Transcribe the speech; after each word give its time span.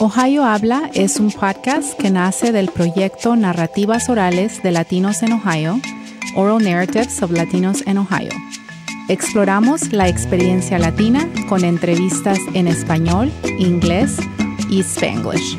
Ohio 0.00 0.44
Habla 0.44 0.92
es 0.94 1.18
un 1.18 1.32
podcast 1.32 1.98
que 1.98 2.08
nace 2.08 2.52
del 2.52 2.68
proyecto 2.68 3.34
Narrativas 3.34 4.08
Orales 4.08 4.62
de 4.62 4.70
Latinos 4.70 5.24
en 5.24 5.32
Ohio, 5.32 5.80
Oral 6.36 6.62
Narratives 6.62 7.20
of 7.20 7.32
Latinos 7.32 7.84
in 7.84 7.98
Ohio. 7.98 8.30
Exploramos 9.08 9.92
la 9.92 10.06
experiencia 10.06 10.78
latina 10.78 11.28
con 11.48 11.64
entrevistas 11.64 12.38
en 12.54 12.68
español, 12.68 13.32
inglés 13.58 14.18
y 14.70 14.84
spanglish. 14.84 15.58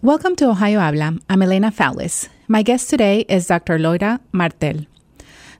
Welcome 0.00 0.36
to 0.36 0.48
Ohio 0.48 0.80
Habla. 0.80 1.18
I'm 1.28 1.42
Elena 1.42 1.70
Fowlis. 1.70 2.30
My 2.48 2.62
guest 2.62 2.88
today 2.88 3.26
is 3.28 3.48
Dr. 3.48 3.78
Loida 3.78 4.20
Martel. 4.32 4.86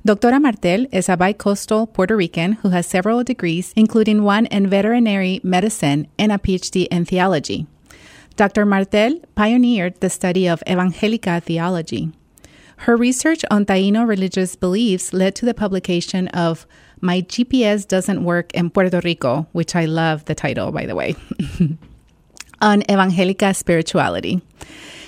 Doctora 0.07 0.39
Martell 0.39 0.85
is 0.93 1.09
a 1.09 1.17
bicoastal 1.17 1.91
Puerto 1.91 2.15
Rican 2.15 2.53
who 2.61 2.69
has 2.69 2.87
several 2.87 3.25
degrees, 3.25 3.73
including 3.75 4.23
one 4.23 4.45
in 4.47 4.69
veterinary 4.69 5.41
medicine 5.43 6.09
and 6.19 6.31
a 6.31 6.37
PhD 6.37 6.87
in 6.89 7.07
theology. 7.07 7.67
Dr. 8.37 8.67
Martell 8.67 9.19
pioneered 9.35 9.99
the 10.03 10.11
study 10.11 10.47
of 10.47 10.63
Evangelica 10.67 11.43
theology. 11.43 12.13
Her 12.85 12.99
research 12.99 13.47
on 13.51 13.65
Taino 13.65 14.07
religious 14.07 14.57
beliefs 14.57 15.15
led 15.15 15.35
to 15.37 15.47
the 15.47 15.55
publication 15.55 16.29
of 16.29 16.67
My 17.01 17.23
GPS 17.23 17.89
Doesn't 17.89 18.25
Work 18.25 18.53
in 18.53 18.69
Puerto 18.69 19.01
Rico, 19.03 19.47
which 19.53 19.75
I 19.75 19.87
love 19.87 20.27
the 20.27 20.35
title, 20.35 20.71
by 20.71 20.85
the 20.85 20.95
way, 20.95 21.17
on 22.61 22.83
Evangelica 22.83 23.57
spirituality. 23.57 24.43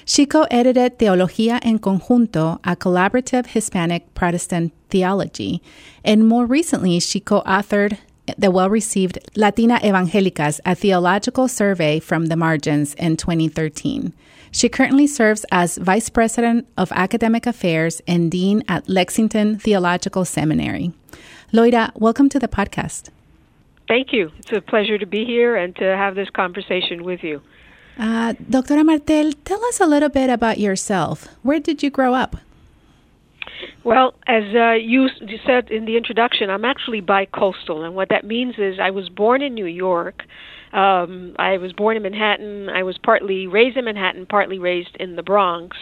She 0.08 0.24
co 0.24 0.46
edited 0.52 1.00
Teología 1.00 1.58
en 1.62 1.80
Conjunto, 1.80 2.60
a 2.62 2.76
collaborative 2.76 3.46
Hispanic 3.46 4.14
Protestant 4.14 4.72
theology, 4.88 5.60
and 6.04 6.28
more 6.28 6.46
recently, 6.46 7.00
she 7.00 7.18
co 7.18 7.42
authored 7.42 7.98
the 8.38 8.52
well 8.52 8.70
received 8.70 9.18
Latina 9.34 9.80
Evangelicas, 9.82 10.60
a 10.64 10.76
theological 10.76 11.48
survey 11.48 11.98
from 11.98 12.26
the 12.26 12.36
margins 12.36 12.94
in 12.94 13.16
2013. 13.16 14.14
She 14.52 14.68
currently 14.68 15.08
serves 15.08 15.44
as 15.50 15.76
Vice 15.76 16.08
President 16.08 16.68
of 16.76 16.92
Academic 16.92 17.44
Affairs 17.44 18.00
and 18.06 18.30
Dean 18.30 18.62
at 18.68 18.88
Lexington 18.88 19.58
Theological 19.58 20.24
Seminary. 20.24 20.92
Loida, 21.52 21.90
welcome 21.96 22.28
to 22.28 22.38
the 22.38 22.46
podcast. 22.46 23.08
Thank 23.88 24.12
you. 24.12 24.30
It's 24.38 24.52
a 24.52 24.60
pleasure 24.60 24.98
to 24.98 25.06
be 25.06 25.24
here 25.24 25.56
and 25.56 25.74
to 25.76 25.84
have 25.84 26.14
this 26.14 26.30
conversation 26.30 27.02
with 27.02 27.24
you. 27.24 27.42
Uh, 27.98 28.34
Doctora 28.34 28.84
Martell, 28.84 29.32
tell 29.44 29.64
us 29.66 29.80
a 29.80 29.86
little 29.86 30.10
bit 30.10 30.28
about 30.28 30.58
yourself. 30.58 31.28
Where 31.42 31.60
did 31.60 31.82
you 31.82 31.90
grow 31.90 32.14
up? 32.14 32.36
Well, 33.84 34.14
as 34.26 34.42
uh, 34.54 34.72
you 34.72 35.08
said 35.46 35.70
in 35.70 35.86
the 35.86 35.96
introduction, 35.96 36.50
I'm 36.50 36.64
actually 36.64 37.00
bi-coastal, 37.00 37.84
and 37.84 37.94
what 37.94 38.08
that 38.10 38.24
means 38.24 38.56
is 38.58 38.78
I 38.80 38.90
was 38.90 39.08
born 39.08 39.42
in 39.42 39.54
New 39.54 39.66
York. 39.66 40.24
Um, 40.72 41.36
I 41.38 41.56
was 41.56 41.72
born 41.72 41.96
in 41.96 42.02
Manhattan. 42.02 42.68
I 42.68 42.82
was 42.82 42.98
partly 42.98 43.46
raised 43.46 43.76
in 43.76 43.84
Manhattan, 43.84 44.26
partly 44.26 44.58
raised 44.58 44.96
in 44.98 45.16
the 45.16 45.22
Bronx, 45.22 45.76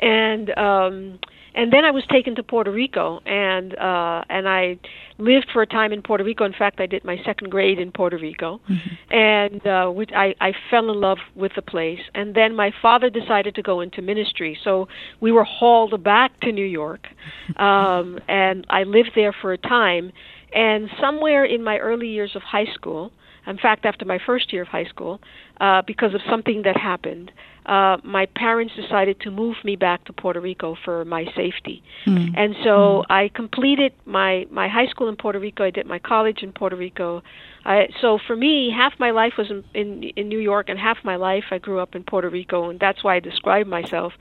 and 0.00 0.56
um, 0.58 1.18
and 1.54 1.72
then 1.72 1.84
I 1.84 1.90
was 1.90 2.04
taken 2.10 2.34
to 2.36 2.42
Puerto 2.42 2.70
Rico, 2.70 3.20
and 3.26 3.76
uh, 3.78 4.24
and 4.28 4.48
I 4.48 4.78
lived 5.18 5.48
for 5.52 5.62
a 5.62 5.66
time 5.66 5.92
in 5.92 6.02
Puerto 6.02 6.24
Rico. 6.24 6.44
In 6.44 6.52
fact, 6.52 6.80
I 6.80 6.86
did 6.86 7.04
my 7.04 7.18
second 7.24 7.50
grade 7.50 7.78
in 7.78 7.92
Puerto 7.92 8.16
Rico, 8.16 8.60
mm-hmm. 8.68 9.14
and 9.14 9.66
uh, 9.66 9.90
which 9.90 10.10
I, 10.16 10.34
I 10.40 10.52
fell 10.70 10.90
in 10.90 11.00
love 11.00 11.18
with 11.34 11.52
the 11.54 11.62
place. 11.62 12.00
And 12.14 12.34
then 12.34 12.56
my 12.56 12.72
father 12.80 13.10
decided 13.10 13.54
to 13.56 13.62
go 13.62 13.80
into 13.80 14.00
ministry, 14.00 14.58
so 14.64 14.88
we 15.20 15.30
were 15.30 15.44
hauled 15.44 16.02
back 16.02 16.40
to 16.40 16.52
New 16.52 16.66
York, 16.66 17.06
um, 17.56 18.18
and 18.28 18.66
I 18.70 18.84
lived 18.84 19.12
there 19.14 19.32
for 19.32 19.52
a 19.52 19.58
time. 19.58 20.12
And 20.54 20.90
somewhere 21.00 21.46
in 21.46 21.64
my 21.64 21.78
early 21.78 22.08
years 22.08 22.32
of 22.34 22.42
high 22.42 22.66
school, 22.74 23.10
in 23.46 23.58
fact, 23.58 23.84
after 23.84 24.04
my 24.04 24.18
first 24.24 24.52
year 24.52 24.62
of 24.62 24.68
high 24.68 24.84
school, 24.84 25.20
uh, 25.60 25.82
because 25.86 26.14
of 26.14 26.20
something 26.28 26.62
that 26.62 26.76
happened, 26.76 27.32
uh, 27.66 27.96
my 28.02 28.26
parents 28.26 28.74
decided 28.74 29.20
to 29.20 29.30
move 29.30 29.56
me 29.64 29.76
back 29.76 30.04
to 30.04 30.12
Puerto 30.12 30.40
Rico 30.40 30.76
for 30.84 31.04
my 31.04 31.24
safety. 31.36 31.82
Mm. 32.06 32.36
And 32.36 32.56
so 32.64 33.02
mm. 33.02 33.04
I 33.08 33.30
completed 33.34 33.92
my, 34.04 34.46
my 34.50 34.68
high 34.68 34.86
school 34.86 35.08
in 35.08 35.16
Puerto 35.16 35.38
Rico. 35.38 35.64
I 35.64 35.70
did 35.70 35.86
my 35.86 35.98
college 35.98 36.42
in 36.42 36.52
Puerto 36.52 36.76
Rico. 36.76 37.22
I, 37.64 37.88
so 38.00 38.18
for 38.26 38.34
me, 38.34 38.72
half 38.76 38.94
my 38.98 39.12
life 39.12 39.34
was 39.38 39.50
in, 39.50 39.64
in, 39.74 40.02
in 40.16 40.28
New 40.28 40.40
York, 40.40 40.68
and 40.68 40.78
half 40.78 40.98
my 41.04 41.16
life 41.16 41.44
I 41.50 41.58
grew 41.58 41.78
up 41.78 41.94
in 41.94 42.02
Puerto 42.02 42.28
Rico, 42.28 42.70
and 42.70 42.80
that's 42.80 43.04
why 43.04 43.16
I 43.16 43.20
describe 43.20 43.66
myself 43.66 44.12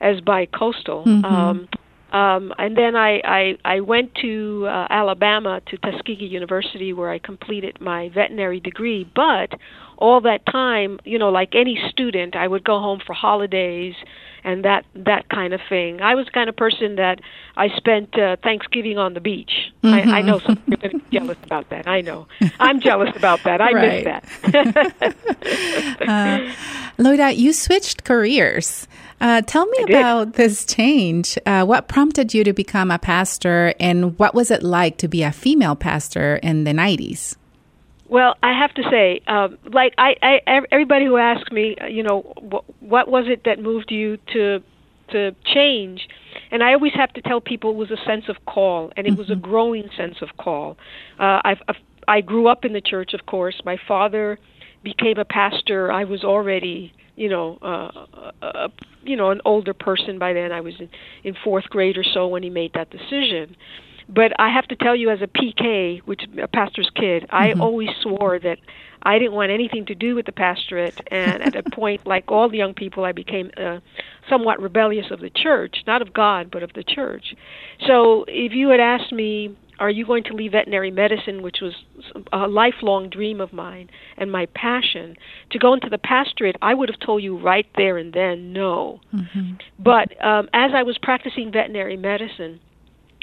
as 0.00 0.20
bi-coastal. 0.20 1.04
Mm-hmm. 1.04 1.24
Um, 1.24 1.68
um, 2.14 2.54
and 2.58 2.76
then 2.76 2.94
I, 2.94 3.20
I, 3.24 3.58
I 3.64 3.80
went 3.80 4.14
to 4.22 4.66
uh, 4.68 4.86
Alabama 4.88 5.60
to 5.66 5.76
Tuskegee 5.78 6.26
University 6.26 6.92
where 6.92 7.10
I 7.10 7.18
completed 7.18 7.80
my 7.80 8.08
veterinary 8.08 8.60
degree. 8.60 9.10
But 9.16 9.58
all 9.98 10.20
that 10.20 10.46
time, 10.46 11.00
you 11.04 11.18
know, 11.18 11.30
like 11.30 11.56
any 11.56 11.76
student, 11.90 12.36
I 12.36 12.46
would 12.46 12.62
go 12.62 12.78
home 12.78 13.00
for 13.04 13.14
holidays 13.14 13.96
and 14.44 14.64
that 14.64 14.84
that 14.94 15.28
kind 15.28 15.54
of 15.54 15.60
thing. 15.68 16.02
I 16.02 16.14
was 16.14 16.26
the 16.26 16.30
kind 16.30 16.48
of 16.48 16.54
person 16.54 16.94
that 16.96 17.18
I 17.56 17.68
spent 17.76 18.16
uh, 18.16 18.36
Thanksgiving 18.44 18.96
on 18.96 19.14
the 19.14 19.20
beach. 19.20 19.72
Mm-hmm. 19.82 20.08
I, 20.08 20.18
I 20.18 20.22
know 20.22 20.38
some 20.38 20.56
people 20.58 20.74
are 20.74 20.88
going 20.90 21.00
to 21.00 21.10
be 21.10 21.18
jealous 21.18 21.38
about 21.42 21.70
that. 21.70 21.88
I 21.88 22.00
know. 22.00 22.28
I'm 22.60 22.80
jealous 22.80 23.16
about 23.16 23.42
that. 23.42 23.60
I 23.60 23.72
right. 23.72 24.04
miss 24.04 24.52
that. 24.52 25.16
uh, 26.06 27.02
Loida, 27.02 27.36
you 27.36 27.52
switched 27.52 28.04
careers. 28.04 28.86
Uh, 29.24 29.40
tell 29.40 29.64
me 29.64 29.78
about 29.84 30.34
this 30.34 30.66
change. 30.66 31.38
Uh, 31.46 31.64
what 31.64 31.88
prompted 31.88 32.34
you 32.34 32.44
to 32.44 32.52
become 32.52 32.90
a 32.90 32.98
pastor, 32.98 33.72
and 33.80 34.18
what 34.18 34.34
was 34.34 34.50
it 34.50 34.62
like 34.62 34.98
to 34.98 35.08
be 35.08 35.22
a 35.22 35.32
female 35.32 35.74
pastor 35.74 36.36
in 36.42 36.64
the 36.64 36.72
90s? 36.72 37.34
Well, 38.06 38.36
I 38.42 38.52
have 38.52 38.74
to 38.74 38.82
say, 38.90 39.22
um, 39.26 39.56
like 39.72 39.94
I, 39.96 40.16
I, 40.20 40.60
everybody 40.70 41.06
who 41.06 41.16
asks 41.16 41.50
me, 41.50 41.74
uh, 41.80 41.86
you 41.86 42.02
know, 42.02 42.34
what, 42.38 42.64
what 42.80 43.08
was 43.08 43.24
it 43.26 43.44
that 43.46 43.58
moved 43.58 43.90
you 43.90 44.18
to 44.34 44.62
to 45.12 45.34
change? 45.46 46.06
And 46.50 46.62
I 46.62 46.74
always 46.74 46.92
have 46.92 47.14
to 47.14 47.22
tell 47.22 47.40
people 47.40 47.70
it 47.70 47.76
was 47.76 47.90
a 47.90 48.04
sense 48.04 48.28
of 48.28 48.36
call, 48.44 48.92
and 48.94 49.06
it 49.06 49.12
mm-hmm. 49.12 49.20
was 49.20 49.30
a 49.30 49.32
mm-hmm. 49.32 49.40
growing 49.40 49.88
sense 49.96 50.16
of 50.20 50.36
call. 50.36 50.76
Uh, 51.18 51.40
I've, 51.42 51.62
I've, 51.66 51.76
I 52.06 52.20
grew 52.20 52.46
up 52.46 52.66
in 52.66 52.74
the 52.74 52.82
church, 52.82 53.14
of 53.14 53.24
course. 53.24 53.62
My 53.64 53.78
father 53.88 54.38
became 54.82 55.16
a 55.16 55.24
pastor. 55.24 55.90
I 55.90 56.04
was 56.04 56.24
already 56.24 56.92
you 57.16 57.28
know, 57.28 57.58
uh, 57.62 58.06
uh, 58.42 58.68
you 59.02 59.16
know, 59.16 59.30
an 59.30 59.40
older 59.44 59.74
person 59.74 60.18
by 60.18 60.32
then. 60.32 60.52
I 60.52 60.60
was 60.60 60.74
in, 60.78 60.88
in 61.22 61.36
fourth 61.44 61.64
grade 61.64 61.96
or 61.96 62.04
so 62.04 62.28
when 62.28 62.42
he 62.42 62.50
made 62.50 62.72
that 62.74 62.90
decision. 62.90 63.56
But 64.08 64.38
I 64.38 64.50
have 64.50 64.66
to 64.68 64.76
tell 64.76 64.94
you, 64.94 65.10
as 65.10 65.20
a 65.22 65.26
PK, 65.26 66.00
which 66.02 66.22
a 66.40 66.48
pastor's 66.48 66.90
kid, 66.94 67.22
mm-hmm. 67.24 67.34
I 67.34 67.52
always 67.52 67.88
swore 68.02 68.38
that 68.38 68.58
I 69.02 69.18
didn't 69.18 69.32
want 69.32 69.50
anything 69.50 69.86
to 69.86 69.94
do 69.94 70.14
with 70.14 70.26
the 70.26 70.32
pastorate. 70.32 71.00
And 71.10 71.42
at 71.42 71.56
a 71.56 71.62
point, 71.72 72.06
like 72.06 72.30
all 72.30 72.48
the 72.48 72.58
young 72.58 72.74
people, 72.74 73.04
I 73.04 73.12
became 73.12 73.50
uh, 73.56 73.80
somewhat 74.28 74.60
rebellious 74.60 75.10
of 75.10 75.20
the 75.20 75.30
church, 75.30 75.76
not 75.86 76.02
of 76.02 76.12
God, 76.12 76.50
but 76.50 76.62
of 76.62 76.72
the 76.74 76.84
church. 76.84 77.34
So 77.86 78.24
if 78.28 78.52
you 78.52 78.68
had 78.68 78.80
asked 78.80 79.12
me 79.12 79.56
are 79.78 79.90
you 79.90 80.06
going 80.06 80.24
to 80.24 80.34
leave 80.34 80.52
veterinary 80.52 80.90
medicine, 80.90 81.42
which 81.42 81.58
was 81.60 81.74
a 82.32 82.46
lifelong 82.46 83.08
dream 83.08 83.40
of 83.40 83.52
mine 83.52 83.90
and 84.16 84.30
my 84.30 84.46
passion, 84.54 85.16
to 85.50 85.58
go 85.58 85.74
into 85.74 85.88
the 85.88 85.98
pastorate? 85.98 86.56
I 86.62 86.74
would 86.74 86.88
have 86.88 87.00
told 87.00 87.22
you 87.22 87.38
right 87.38 87.66
there 87.76 87.98
and 87.98 88.12
then 88.12 88.52
no. 88.52 89.00
Mm-hmm. 89.12 89.54
But 89.78 90.24
um, 90.24 90.48
as 90.52 90.70
I 90.74 90.82
was 90.82 90.98
practicing 91.02 91.50
veterinary 91.52 91.96
medicine, 91.96 92.60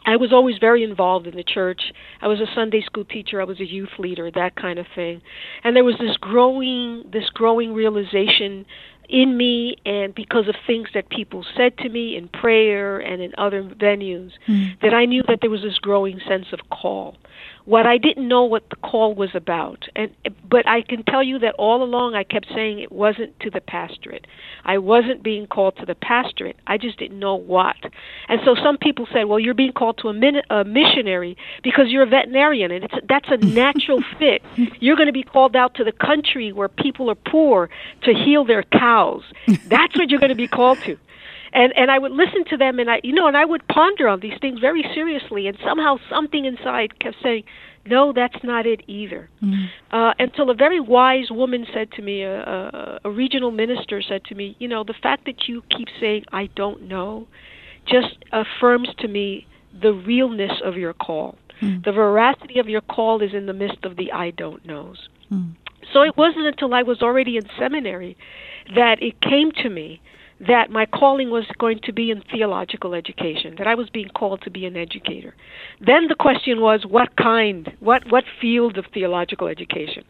I 0.05 0.15
was 0.15 0.33
always 0.33 0.57
very 0.57 0.83
involved 0.83 1.27
in 1.27 1.35
the 1.35 1.43
church. 1.43 1.81
I 2.21 2.27
was 2.27 2.39
a 2.39 2.47
Sunday 2.55 2.81
school 2.81 3.05
teacher. 3.05 3.39
I 3.39 3.43
was 3.43 3.59
a 3.59 3.65
youth 3.65 3.99
leader, 3.99 4.31
that 4.31 4.55
kind 4.55 4.79
of 4.79 4.87
thing. 4.95 5.21
And 5.63 5.75
there 5.75 5.83
was 5.83 5.95
this 5.99 6.17
growing, 6.17 7.03
this 7.11 7.29
growing 7.33 7.73
realization 7.73 8.65
in 9.09 9.37
me 9.37 9.75
and 9.85 10.15
because 10.15 10.47
of 10.47 10.55
things 10.65 10.89
that 10.93 11.09
people 11.09 11.45
said 11.55 11.77
to 11.77 11.89
me 11.89 12.15
in 12.15 12.27
prayer 12.29 12.99
and 12.99 13.21
in 13.21 13.33
other 13.37 13.63
venues 13.63 14.31
mm. 14.47 14.79
that 14.81 14.93
I 14.93 15.05
knew 15.05 15.23
that 15.27 15.39
there 15.41 15.49
was 15.49 15.61
this 15.61 15.77
growing 15.77 16.19
sense 16.27 16.47
of 16.53 16.59
call 16.69 17.17
what 17.65 17.85
I 17.85 17.97
didn't 17.97 18.27
know 18.27 18.43
what 18.43 18.69
the 18.69 18.75
call 18.75 19.13
was 19.13 19.29
about. 19.33 19.85
And 19.95 20.11
but 20.49 20.67
I 20.67 20.81
can 20.81 21.03
tell 21.03 21.23
you 21.23 21.39
that 21.39 21.55
all 21.55 21.83
along 21.83 22.15
I 22.15 22.23
kept 22.23 22.47
saying 22.53 22.79
it 22.79 22.91
wasn't 22.91 23.39
to 23.41 23.49
the 23.49 23.61
pastorate. 23.61 24.25
I 24.65 24.77
wasn't 24.77 25.23
being 25.23 25.47
called 25.47 25.77
to 25.77 25.85
the 25.85 25.95
pastorate. 25.95 26.57
I 26.67 26.77
just 26.77 26.97
didn't 26.97 27.19
know 27.19 27.35
what. 27.35 27.75
And 28.27 28.41
so 28.45 28.55
some 28.55 28.77
people 28.77 29.07
said, 29.13 29.25
"Well, 29.25 29.39
you're 29.39 29.53
being 29.53 29.73
called 29.73 29.99
to 29.99 30.09
a, 30.09 30.13
min- 30.13 30.41
a 30.49 30.63
missionary 30.63 31.37
because 31.63 31.85
you're 31.89 32.03
a 32.03 32.07
veterinarian, 32.07 32.71
and 32.71 32.85
it's 32.85 32.95
that's 33.07 33.29
a 33.29 33.37
natural 33.37 34.03
fit. 34.19 34.41
You're 34.79 34.95
going 34.95 35.07
to 35.07 35.13
be 35.13 35.23
called 35.23 35.55
out 35.55 35.75
to 35.75 35.83
the 35.83 35.91
country 35.91 36.51
where 36.51 36.67
people 36.67 37.09
are 37.09 37.15
poor 37.15 37.69
to 38.03 38.13
heal 38.13 38.45
their 38.45 38.63
cows. 38.63 39.23
That's 39.67 39.95
what 39.97 40.09
you're 40.09 40.19
going 40.19 40.29
to 40.29 40.35
be 40.35 40.47
called 40.47 40.79
to." 40.85 40.97
And 41.53 41.73
and 41.75 41.91
I 41.91 41.99
would 41.99 42.11
listen 42.11 42.45
to 42.49 42.57
them, 42.57 42.79
and 42.79 42.89
I 42.89 43.01
you 43.03 43.13
know, 43.13 43.27
and 43.27 43.35
I 43.35 43.45
would 43.45 43.67
ponder 43.67 44.07
on 44.07 44.19
these 44.19 44.37
things 44.39 44.59
very 44.59 44.83
seriously, 44.93 45.47
and 45.47 45.57
somehow 45.65 45.97
something 46.09 46.45
inside 46.45 46.99
kept 46.99 47.17
saying, 47.21 47.43
"No, 47.85 48.13
that's 48.13 48.43
not 48.43 48.65
it 48.65 48.81
either." 48.87 49.29
Mm-hmm. 49.43 49.95
Uh, 49.95 50.13
until 50.19 50.49
a 50.49 50.53
very 50.53 50.79
wise 50.79 51.29
woman 51.29 51.65
said 51.73 51.91
to 51.93 52.01
me, 52.01 52.23
a, 52.23 52.41
a, 52.41 52.99
a 53.05 53.11
regional 53.11 53.51
minister 53.51 54.01
said 54.01 54.23
to 54.25 54.35
me, 54.35 54.55
"You 54.59 54.67
know, 54.67 54.83
the 54.83 54.93
fact 54.93 55.25
that 55.25 55.47
you 55.47 55.63
keep 55.75 55.87
saying 55.99 56.25
I 56.31 56.49
don't 56.55 56.83
know, 56.83 57.27
just 57.85 58.17
affirms 58.31 58.89
to 58.99 59.07
me 59.07 59.47
the 59.79 59.93
realness 59.93 60.61
of 60.63 60.77
your 60.77 60.93
call." 60.93 61.37
Mm. 61.61 61.83
The 61.83 61.91
veracity 61.91 62.59
of 62.59 62.69
your 62.69 62.81
call 62.81 63.21
is 63.21 63.33
in 63.33 63.45
the 63.45 63.53
midst 63.53 63.83
of 63.83 63.95
the 63.97 64.11
I 64.11 64.31
don't 64.31 64.65
knows. 64.65 65.09
Mm. 65.31 65.55
So 65.93 66.01
it 66.01 66.15
wasn't 66.15 66.45
until 66.45 66.73
I 66.73 66.83
was 66.83 67.01
already 67.01 67.37
in 67.37 67.43
seminary 67.59 68.15
that 68.75 69.01
it 69.01 69.19
came 69.21 69.51
to 69.63 69.69
me 69.69 70.01
that 70.47 70.71
my 70.71 70.85
calling 70.85 71.29
was 71.29 71.45
going 71.59 71.79
to 71.83 71.93
be 71.93 72.09
in 72.09 72.23
theological 72.31 72.93
education, 72.93 73.55
that 73.57 73.67
I 73.67 73.75
was 73.75 73.89
being 73.89 74.09
called 74.09 74.41
to 74.43 74.49
be 74.49 74.65
an 74.65 74.75
educator. 74.75 75.35
Then 75.79 76.07
the 76.07 76.15
question 76.15 76.61
was, 76.61 76.83
what 76.87 77.15
kind, 77.15 77.71
what, 77.79 78.03
what 78.09 78.23
field 78.39 78.77
of 78.77 78.85
theological 78.93 79.47
education? 79.47 80.03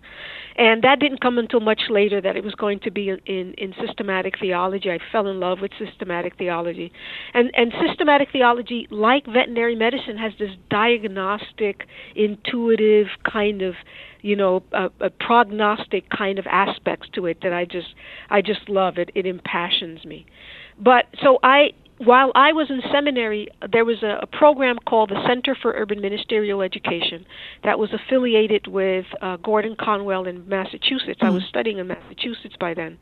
And 0.56 0.84
that 0.84 1.00
didn't 1.00 1.22
come 1.22 1.38
until 1.38 1.60
much 1.60 1.84
later 1.90 2.22
that 2.22 2.36
it 2.36 2.44
was 2.44 2.56
going 2.56 2.80
to 2.82 2.92
be 2.92 3.10
in, 3.10 3.20
in, 3.26 3.74
systematic 3.86 4.36
theology. 4.40 4.92
I 4.92 5.00
fell 5.12 5.28
in 5.28 5.40
love 5.40 5.60
with 5.62 5.72
systematic 5.80 6.38
theology. 6.38 6.92
And, 7.34 7.52
and 7.56 7.74
systematic 7.86 8.30
theology, 8.32 8.88
like 8.92 9.26
veterinary 9.26 9.76
medicine, 9.76 10.18
has 10.18 10.34
this 10.38 10.52
diagnostic, 10.70 11.88
intuitive 12.16 13.08
kind 13.30 13.62
of 13.62 13.76
you 14.22 14.36
know 14.36 14.64
a, 14.72 14.90
a 15.00 15.10
prognostic 15.10 16.10
kind 16.10 16.40
of 16.40 16.46
aspects 16.48 17.08
to 17.14 17.26
it 17.26 17.40
that 17.44 17.54
I 17.54 17.66
just 17.66 17.94
I 18.30 18.42
just 18.42 18.70
love 18.70 18.98
it. 18.98 19.10
It 19.16 19.26
impassions 19.26 20.06
me. 20.06 20.26
But 20.80 21.06
so 21.22 21.40
I 21.44 21.72
while 21.98 22.32
I 22.34 22.52
was 22.52 22.72
in 22.72 22.82
seminary, 22.92 23.48
there 23.72 23.86
was 23.86 24.02
a, 24.02 24.22
a, 24.24 24.26
program 24.26 24.78
called 24.88 25.12
the 25.12 25.24
Center 25.28 25.56
for 25.62 25.72
Urban 25.74 26.02
Ministerial 26.02 26.64
Education 26.64 27.28
that 27.64 27.78
was 27.78 27.92
affiliated 27.94 28.66
with 28.66 29.06
uh, 29.22 29.38
Gordon 29.38 29.76
Conwell 29.80 30.26
in 30.26 30.48
Massachusetts. 30.50 31.20
Mm-hmm. 31.20 31.26
I 31.28 31.30
was 31.30 31.44
studying 31.48 31.78
in 31.78 31.88
Massachusetts 31.88 32.56
by 32.60 32.74
then 32.74 32.98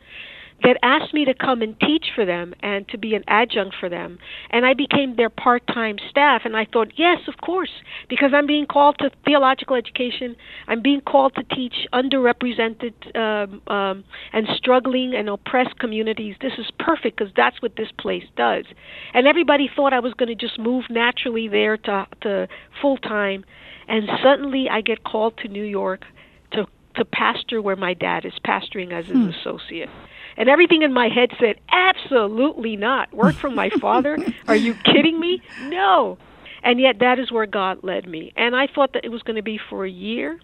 that 0.63 0.77
asked 0.83 1.13
me 1.13 1.25
to 1.25 1.33
come 1.33 1.61
and 1.61 1.79
teach 1.79 2.07
for 2.13 2.25
them 2.25 2.53
and 2.61 2.87
to 2.89 2.97
be 2.97 3.15
an 3.15 3.23
adjunct 3.27 3.75
for 3.79 3.89
them. 3.89 4.19
And 4.49 4.65
I 4.65 4.73
became 4.73 5.15
their 5.15 5.29
part 5.29 5.65
time 5.67 5.97
staff. 6.09 6.41
And 6.45 6.55
I 6.55 6.65
thought, 6.65 6.93
yes, 6.95 7.19
of 7.27 7.37
course, 7.37 7.71
because 8.09 8.31
I'm 8.33 8.47
being 8.47 8.65
called 8.65 8.97
to 8.99 9.11
theological 9.25 9.75
education. 9.75 10.35
I'm 10.67 10.81
being 10.81 11.01
called 11.01 11.35
to 11.35 11.43
teach 11.55 11.87
underrepresented 11.93 13.15
um, 13.15 13.61
um, 13.73 14.03
and 14.33 14.47
struggling 14.55 15.13
and 15.15 15.29
oppressed 15.29 15.79
communities. 15.79 16.35
This 16.41 16.53
is 16.57 16.69
perfect 16.79 17.17
because 17.17 17.33
that's 17.35 17.61
what 17.61 17.75
this 17.75 17.89
place 17.97 18.25
does. 18.35 18.65
And 19.13 19.27
everybody 19.27 19.69
thought 19.73 19.93
I 19.93 19.99
was 19.99 20.13
going 20.13 20.29
to 20.29 20.35
just 20.35 20.59
move 20.59 20.85
naturally 20.89 21.47
there 21.47 21.77
to, 21.77 22.07
to 22.21 22.47
full 22.81 22.97
time. 22.97 23.45
And 23.87 24.07
suddenly 24.21 24.67
I 24.69 24.81
get 24.81 25.03
called 25.03 25.37
to 25.39 25.47
New 25.47 25.63
York 25.63 26.03
to 26.51 26.65
to 26.95 27.05
pastor 27.05 27.61
where 27.61 27.75
my 27.75 27.93
dad 27.93 28.25
is 28.25 28.33
pastoring 28.45 28.91
as 28.91 29.05
his 29.05 29.15
hmm. 29.15 29.29
associate. 29.29 29.89
And 30.37 30.49
everything 30.49 30.83
in 30.83 30.93
my 30.93 31.09
head 31.09 31.31
said, 31.39 31.59
absolutely 31.71 32.75
not. 32.75 33.13
Work 33.13 33.35
for 33.35 33.49
my 33.49 33.69
father? 33.81 34.17
Are 34.47 34.55
you 34.55 34.73
kidding 34.85 35.19
me? 35.19 35.41
No. 35.63 36.17
And 36.63 36.79
yet 36.79 36.99
that 36.99 37.19
is 37.19 37.31
where 37.31 37.45
God 37.45 37.79
led 37.83 38.07
me. 38.07 38.33
And 38.35 38.55
I 38.55 38.67
thought 38.67 38.93
that 38.93 39.05
it 39.05 39.09
was 39.09 39.21
going 39.21 39.35
to 39.35 39.43
be 39.43 39.59
for 39.69 39.85
a 39.85 39.89
year. 39.89 40.39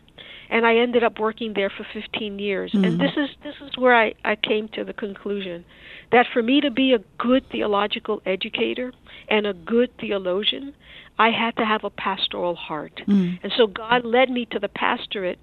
And 0.50 0.66
I 0.66 0.78
ended 0.78 1.04
up 1.04 1.20
working 1.20 1.54
there 1.54 1.70
for 1.70 1.86
15 1.94 2.40
years. 2.40 2.72
Mm-hmm. 2.72 2.84
And 2.84 3.00
this 3.00 3.12
is 3.18 3.30
this 3.44 3.56
is 3.68 3.78
where 3.78 3.96
I, 3.96 4.14
I 4.24 4.36
came 4.36 4.68
to 4.70 4.84
the 4.84 4.94
conclusion 4.94 5.66
that 6.12 6.28
for 6.32 6.44
me 6.44 6.62
to 6.62 6.70
be 6.70 6.94
a 6.94 7.00
good 7.18 7.50
theological 7.52 8.22
educator 8.26 8.94
and 9.28 9.48
a 9.48 9.54
good 9.54 9.90
theologian, 10.00 10.74
I 11.18 11.32
had 11.32 11.56
to 11.58 11.66
have 11.66 11.84
a 11.84 11.90
pastoral 11.90 12.56
heart. 12.56 13.02
Mm. 13.08 13.40
And 13.42 13.54
so 13.58 13.68
God 13.68 14.06
led 14.06 14.30
me 14.30 14.46
to 14.52 14.60
the 14.60 14.68
pastorate 14.68 15.40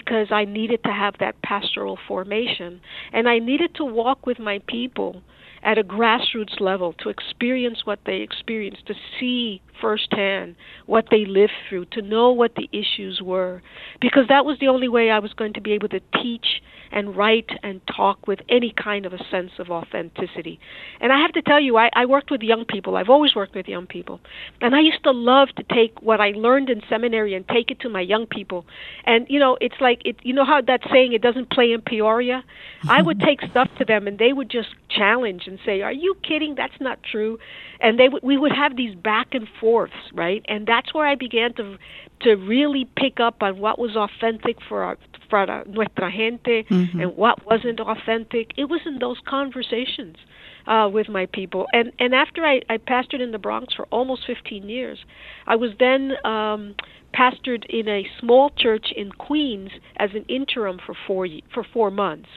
because 0.00 0.32
I 0.32 0.44
needed 0.44 0.82
to 0.82 0.90
have 0.90 1.14
that 1.20 1.40
pastoral 1.42 1.96
formation. 2.08 2.80
And 3.12 3.28
I 3.28 3.38
needed 3.38 3.76
to 3.76 3.84
walk 3.84 4.26
with 4.26 4.40
my 4.40 4.60
people 4.66 5.22
at 5.62 5.78
a 5.78 5.84
grassroots 5.84 6.58
level 6.58 6.94
to 6.94 7.10
experience 7.10 7.82
what 7.84 8.00
they 8.04 8.16
experience, 8.16 8.78
to 8.86 8.94
see 9.20 9.62
firsthand 9.80 10.56
what 10.86 11.06
they 11.12 11.24
lived 11.24 11.52
through, 11.68 11.84
to 11.92 12.02
know 12.02 12.32
what 12.32 12.56
the 12.56 12.68
issues 12.72 13.22
were, 13.22 13.62
because 14.00 14.24
that 14.28 14.44
was 14.44 14.58
the 14.58 14.66
only 14.66 14.88
way 14.88 15.10
I 15.10 15.20
was 15.20 15.32
going 15.32 15.52
to 15.52 15.60
be 15.60 15.70
able 15.72 15.88
to 15.90 16.00
teach 16.20 16.60
and 16.94 17.16
write 17.16 17.50
and 17.64 17.80
talk 17.88 18.26
with 18.26 18.38
any 18.48 18.72
kind 18.72 19.04
of 19.04 19.12
a 19.12 19.18
sense 19.28 19.50
of 19.58 19.68
authenticity. 19.68 20.60
And 21.00 21.12
I 21.12 21.20
have 21.20 21.32
to 21.32 21.42
tell 21.42 21.60
you, 21.60 21.76
I, 21.76 21.90
I 21.92 22.06
worked 22.06 22.30
with 22.30 22.40
young 22.40 22.64
people. 22.64 22.96
I've 22.96 23.10
always 23.10 23.34
worked 23.34 23.56
with 23.56 23.66
young 23.66 23.86
people. 23.86 24.20
And 24.60 24.76
I 24.76 24.80
used 24.80 25.02
to 25.02 25.10
love 25.10 25.48
to 25.56 25.64
take 25.64 26.00
what 26.00 26.20
I 26.20 26.30
learned 26.30 26.70
in 26.70 26.82
seminary 26.88 27.34
and 27.34 27.46
take 27.48 27.72
it 27.72 27.80
to 27.80 27.88
my 27.88 28.00
young 28.00 28.26
people. 28.26 28.64
And, 29.04 29.26
you 29.28 29.40
know, 29.40 29.58
it's 29.60 29.74
like, 29.80 30.02
it, 30.04 30.16
you 30.22 30.32
know 30.32 30.44
how 30.44 30.60
that 30.60 30.82
saying, 30.92 31.12
it 31.12 31.20
doesn't 31.20 31.50
play 31.50 31.72
in 31.72 31.82
Peoria? 31.82 32.44
I 32.88 33.02
would 33.02 33.18
take 33.18 33.40
stuff 33.50 33.68
to 33.78 33.84
them 33.84 34.06
and 34.06 34.16
they 34.16 34.32
would 34.32 34.48
just 34.48 34.68
challenge 34.88 35.48
and 35.48 35.58
say, 35.66 35.82
Are 35.82 35.92
you 35.92 36.16
kidding? 36.22 36.54
That's 36.54 36.80
not 36.80 37.00
true. 37.02 37.40
And 37.80 37.98
they 37.98 38.06
w- 38.06 38.20
we 38.22 38.38
would 38.38 38.52
have 38.52 38.76
these 38.76 38.94
back 38.94 39.34
and 39.34 39.48
forths, 39.60 39.92
right? 40.12 40.44
And 40.48 40.64
that's 40.64 40.94
where 40.94 41.06
I 41.06 41.16
began 41.16 41.54
to 41.54 41.76
to 42.20 42.36
really 42.36 42.88
pick 42.96 43.18
up 43.20 43.42
on 43.42 43.58
what 43.58 43.78
was 43.78 43.96
authentic 43.96 44.56
for 44.68 44.84
our 44.84 44.96
para 45.34 45.64
nuestra 45.66 46.10
gente 46.10 46.64
mm-hmm. 46.70 47.00
and 47.00 47.16
what 47.16 47.44
wasn't 47.44 47.80
authentic. 47.80 48.52
It 48.56 48.66
was 48.66 48.80
in 48.86 49.00
those 49.00 49.16
conversations 49.26 50.16
uh, 50.68 50.88
with 50.92 51.08
my 51.08 51.26
people. 51.26 51.66
And 51.72 51.90
and 51.98 52.14
after 52.14 52.44
I, 52.44 52.60
I 52.70 52.76
pastored 52.78 53.20
in 53.20 53.32
the 53.32 53.38
Bronx 53.38 53.74
for 53.74 53.86
almost 53.90 54.22
15 54.28 54.68
years, 54.68 54.98
I 55.48 55.56
was 55.56 55.70
then 55.80 56.12
um, 56.24 56.76
pastored 57.12 57.64
in 57.68 57.88
a 57.88 58.06
small 58.20 58.50
church 58.56 58.86
in 58.96 59.10
Queens 59.10 59.70
as 59.96 60.10
an 60.14 60.24
interim 60.28 60.78
for 60.86 60.94
four 61.06 61.26
for 61.52 61.64
four 61.72 61.90
months. 61.90 62.28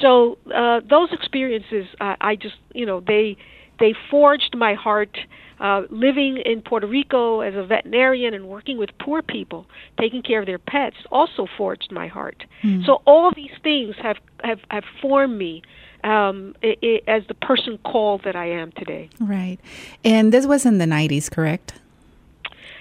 So 0.00 0.38
uh, 0.54 0.80
those 0.88 1.10
experiences, 1.12 1.86
uh, 2.00 2.16
I 2.20 2.36
just 2.36 2.56
you 2.72 2.86
know 2.86 3.00
they 3.06 3.36
they 3.78 3.94
forged 4.10 4.56
my 4.56 4.74
heart. 4.74 5.16
Uh, 5.60 5.82
living 5.90 6.36
in 6.46 6.62
Puerto 6.62 6.86
Rico 6.86 7.40
as 7.40 7.52
a 7.56 7.64
veterinarian 7.64 8.32
and 8.32 8.46
working 8.46 8.78
with 8.78 8.90
poor 9.00 9.22
people, 9.22 9.66
taking 9.98 10.22
care 10.22 10.38
of 10.38 10.46
their 10.46 10.60
pets, 10.60 10.94
also 11.10 11.48
forged 11.56 11.90
my 11.90 12.06
heart. 12.06 12.44
Mm. 12.62 12.86
So 12.86 13.02
all 13.06 13.32
these 13.34 13.50
things 13.64 13.96
have 14.00 14.18
have, 14.44 14.60
have 14.70 14.84
formed 15.02 15.36
me 15.36 15.62
um, 16.04 16.54
it, 16.62 16.78
it, 16.80 17.04
as 17.08 17.24
the 17.26 17.34
person 17.34 17.76
called 17.84 18.22
that 18.22 18.36
I 18.36 18.46
am 18.46 18.70
today. 18.70 19.10
Right, 19.18 19.58
and 20.04 20.32
this 20.32 20.46
was 20.46 20.64
in 20.64 20.78
the 20.78 20.84
'90s, 20.84 21.28
correct? 21.28 21.74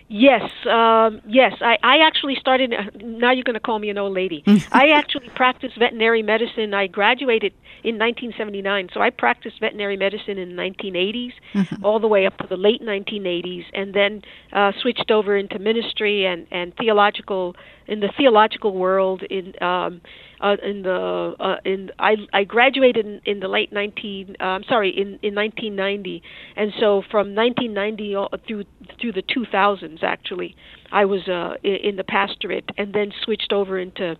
Yes, 0.09 0.49
um, 0.65 1.21
yes. 1.27 1.53
I, 1.59 1.77
I 1.83 1.97
actually 2.05 2.35
started. 2.39 2.73
Uh, 2.73 2.83
now 3.01 3.31
you're 3.31 3.43
going 3.43 3.55
to 3.55 3.59
call 3.59 3.77
me 3.77 3.89
an 3.89 3.97
old 3.97 4.13
lady. 4.13 4.41
I 4.71 4.89
actually 4.89 5.29
practiced 5.35 5.77
veterinary 5.77 6.23
medicine. 6.23 6.73
I 6.73 6.87
graduated 6.87 7.53
in 7.83 7.99
1979, 7.99 8.89
so 8.93 9.01
I 9.01 9.09
practiced 9.09 9.59
veterinary 9.59 9.97
medicine 9.97 10.37
in 10.37 10.55
the 10.55 10.61
1980s, 10.61 11.33
mm-hmm. 11.53 11.85
all 11.85 11.99
the 11.99 12.07
way 12.07 12.25
up 12.25 12.37
to 12.37 12.47
the 12.47 12.55
late 12.55 12.81
1980s, 12.81 13.65
and 13.73 13.93
then 13.93 14.21
uh, 14.53 14.71
switched 14.81 15.11
over 15.11 15.35
into 15.35 15.59
ministry 15.59 16.25
and 16.25 16.47
and 16.51 16.73
theological 16.77 17.55
in 17.87 17.99
the 17.99 18.09
theological 18.17 18.73
world 18.73 19.23
in 19.23 19.53
um, 19.61 20.01
uh, 20.41 20.55
in 20.63 20.83
the 20.83 21.35
uh, 21.39 21.57
in 21.65 21.91
I 21.99 22.15
I 22.33 22.43
graduated 22.43 23.05
in, 23.05 23.21
in 23.25 23.39
the 23.39 23.47
late 23.47 23.71
19 23.71 24.35
uh, 24.39 24.43
I'm 24.43 24.63
sorry 24.63 24.89
in 24.89 25.19
in 25.21 25.35
1990 25.35 26.21
and 26.55 26.71
so 26.79 27.03
from 27.09 27.35
1990 27.35 28.15
through 28.47 28.63
through 28.99 29.13
the 29.13 29.23
2000s 29.23 30.03
actually 30.03 30.55
I 30.91 31.05
was 31.05 31.27
uh, 31.27 31.55
in 31.63 31.95
the 31.95 32.03
pastorate 32.03 32.69
and 32.77 32.93
then 32.93 33.11
switched 33.23 33.51
over 33.53 33.77
into 33.77 34.17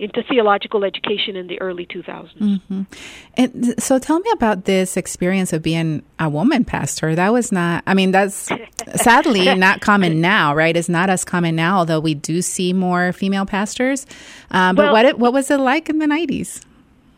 into 0.00 0.22
theological 0.22 0.82
education 0.82 1.36
in 1.36 1.46
the 1.46 1.60
early 1.60 1.84
2000s. 1.84 2.34
Mm-hmm. 2.38 2.82
And 3.34 3.74
so 3.82 3.98
tell 3.98 4.18
me 4.18 4.30
about 4.32 4.64
this 4.64 4.96
experience 4.96 5.52
of 5.52 5.62
being 5.62 6.02
a 6.18 6.26
woman 6.26 6.64
pastor. 6.64 7.14
That 7.14 7.34
was 7.34 7.52
not, 7.52 7.84
I 7.86 7.92
mean, 7.92 8.10
that's 8.10 8.50
sadly 8.94 9.54
not 9.56 9.82
common 9.82 10.22
now, 10.22 10.54
right? 10.54 10.74
It's 10.74 10.88
not 10.88 11.10
as 11.10 11.22
common 11.22 11.54
now, 11.54 11.76
although 11.76 12.00
we 12.00 12.14
do 12.14 12.40
see 12.40 12.72
more 12.72 13.12
female 13.12 13.44
pastors. 13.44 14.06
Um, 14.50 14.74
but 14.74 14.90
well, 14.90 15.04
what, 15.04 15.18
what 15.18 15.32
was 15.34 15.50
it 15.50 15.60
like 15.60 15.90
in 15.90 15.98
the 15.98 16.06
90s? 16.06 16.64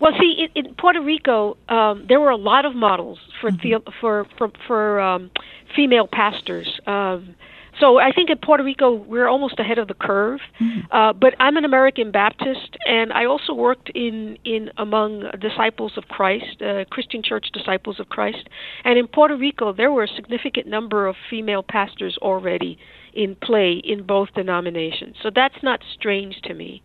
Well, 0.01 0.13
see, 0.19 0.49
in, 0.57 0.65
in 0.65 0.75
Puerto 0.75 1.01
Rico, 1.01 1.57
um, 1.69 2.05
there 2.09 2.19
were 2.19 2.31
a 2.31 2.37
lot 2.37 2.65
of 2.65 2.75
models 2.75 3.21
for 3.41 3.51
mm-hmm. 3.53 3.85
the, 3.85 3.93
for 4.01 4.27
for, 4.37 4.51
for 4.67 5.01
um, 5.01 5.31
female 5.77 6.09
pastors. 6.09 6.81
Um, 6.89 7.37
so 7.81 7.99
I 7.99 8.13
think 8.13 8.31
in 8.31 8.39
Puerto 8.39 8.63
Rico 8.63 8.93
we're 8.93 9.29
almost 9.29 9.59
ahead 9.59 9.79
of 9.79 9.89
the 9.89 9.95
curve. 9.95 10.41
Mm-hmm. 10.61 10.93
Uh, 10.93 11.13
but 11.13 11.35
I'm 11.41 11.57
an 11.57 11.65
American 11.65 12.11
Baptist, 12.11 12.77
and 12.87 13.13
I 13.13 13.25
also 13.25 13.55
worked 13.55 13.91
in 13.95 14.39
in 14.45 14.71
among 14.77 15.25
disciples 15.41 15.93
of 15.97 16.05
Christ, 16.09 16.61
uh, 16.61 16.85
Christian 16.91 17.23
Church 17.23 17.47
disciples 17.53 17.99
of 18.01 18.09
Christ. 18.09 18.49
And 18.85 18.99
in 18.99 19.07
Puerto 19.07 19.37
Rico, 19.37 19.73
there 19.73 19.91
were 19.91 20.05
a 20.05 20.09
significant 20.09 20.67
number 20.67 21.07
of 21.07 21.17
female 21.31 21.63
pastors 21.63 22.19
already 22.21 22.79
in 23.15 23.37
play 23.37 23.81
in 23.85 24.07
both 24.07 24.29
denominations. 24.35 25.17
So 25.23 25.31
that's 25.35 25.63
not 25.63 25.81
strange 25.95 26.41
to 26.45 26.55
me. 26.55 26.83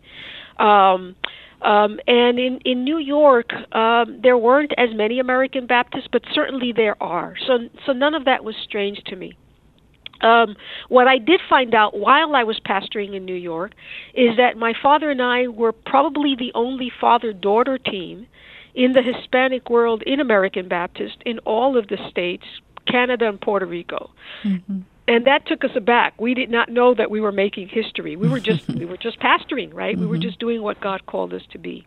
Um, 0.58 1.16
um, 1.62 1.98
and 2.06 2.38
in, 2.38 2.60
in 2.64 2.84
New 2.84 2.98
York, 2.98 3.52
um, 3.74 4.20
there 4.22 4.38
weren't 4.38 4.72
as 4.78 4.90
many 4.94 5.18
American 5.18 5.66
Baptists, 5.66 6.08
but 6.10 6.22
certainly 6.32 6.72
there 6.72 7.00
are. 7.02 7.34
So, 7.46 7.58
so 7.84 7.92
none 7.92 8.14
of 8.14 8.26
that 8.26 8.44
was 8.44 8.54
strange 8.62 9.02
to 9.06 9.16
me. 9.16 9.36
Um, 10.20 10.56
what 10.88 11.06
I 11.06 11.18
did 11.18 11.40
find 11.48 11.74
out 11.74 11.98
while 11.98 12.34
I 12.34 12.44
was 12.44 12.60
pastoring 12.60 13.14
in 13.14 13.24
New 13.24 13.34
York 13.34 13.72
is 14.14 14.36
that 14.36 14.56
my 14.56 14.72
father 14.80 15.10
and 15.10 15.22
I 15.22 15.48
were 15.48 15.72
probably 15.72 16.34
the 16.36 16.52
only 16.54 16.90
father 17.00 17.32
daughter 17.32 17.78
team 17.78 18.26
in 18.74 18.92
the 18.92 19.02
Hispanic 19.02 19.70
world 19.70 20.02
in 20.06 20.20
American 20.20 20.68
Baptist 20.68 21.16
in 21.24 21.38
all 21.40 21.76
of 21.76 21.88
the 21.88 21.98
states, 22.10 22.44
Canada 22.86 23.28
and 23.28 23.40
Puerto 23.40 23.66
Rico. 23.66 24.10
Mm-hmm. 24.44 24.80
and 25.08 25.26
that 25.26 25.46
took 25.46 25.64
us 25.64 25.70
aback. 25.74 26.20
We 26.20 26.34
did 26.34 26.50
not 26.50 26.68
know 26.68 26.94
that 26.94 27.10
we 27.10 27.20
were 27.20 27.32
making 27.32 27.68
history. 27.68 28.14
We 28.14 28.28
were 28.28 28.40
just 28.40 28.68
we 28.80 28.84
were 28.84 28.96
just 28.96 29.18
pastoring, 29.20 29.72
right? 29.74 29.94
Mm-hmm. 29.94 30.00
We 30.00 30.06
were 30.06 30.14
mm-hmm. 30.16 30.22
just 30.22 30.38
doing 30.38 30.62
what 30.62 30.80
God 30.80 31.06
called 31.06 31.32
us 31.32 31.42
to 31.52 31.58
be. 31.58 31.86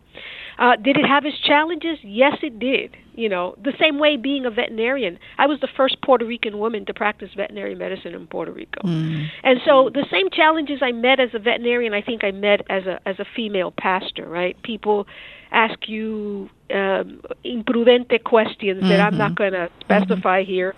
Uh, 0.62 0.75
did 0.75 0.96
it 0.96 1.08
have 1.08 1.25
its 1.25 1.39
challenges? 1.39 1.98
Yes, 2.03 2.38
it 2.44 2.60
did. 2.60 2.96
You 3.15 3.30
know, 3.30 3.56
the 3.63 3.74
same 3.80 3.98
way 3.98 4.15
being 4.15 4.46
a 4.46 4.51
veterinarian. 4.51 5.18
I 5.39 5.48
was 5.48 5.60
the 5.60 5.68
first 5.75 6.00
Puerto 6.03 6.24
Rican 6.24 6.60
woman 6.60 6.86
to 6.86 6.94
practice 6.94 7.32
veterinary 7.36 7.74
medicine 7.74 8.13
in 8.13 8.27
Puerto 8.27 8.51
Rico, 8.51 8.82
mm. 8.88 9.27
and 9.44 9.60
so 9.65 9.89
the 9.91 10.06
same 10.12 10.30
challenges 10.30 10.80
I 10.84 10.91
met 10.91 11.20
as 11.20 11.32
a 11.34 11.39
veterinarian, 11.39 11.96
I 11.96 12.03
think 12.03 12.24
I 12.24 12.30
met 12.30 12.62
as 12.70 12.86
a 12.86 13.00
as 13.08 13.20
a 13.20 13.25
female 13.36 13.72
pastor. 13.72 14.30
Right? 14.30 14.56
People 14.62 15.08
ask 15.51 15.89
you 15.89 16.51
um, 16.72 17.22
imprudente 17.44 18.24
questions 18.24 18.82
mm-hmm. 18.82 18.89
that 18.89 19.00
I'm 19.00 19.18
not 19.18 19.32
mm-hmm. 19.32 19.51
going 19.51 19.53
to 19.53 19.70
specify 19.82 20.44
mm-hmm. 20.44 20.51
here. 20.51 20.75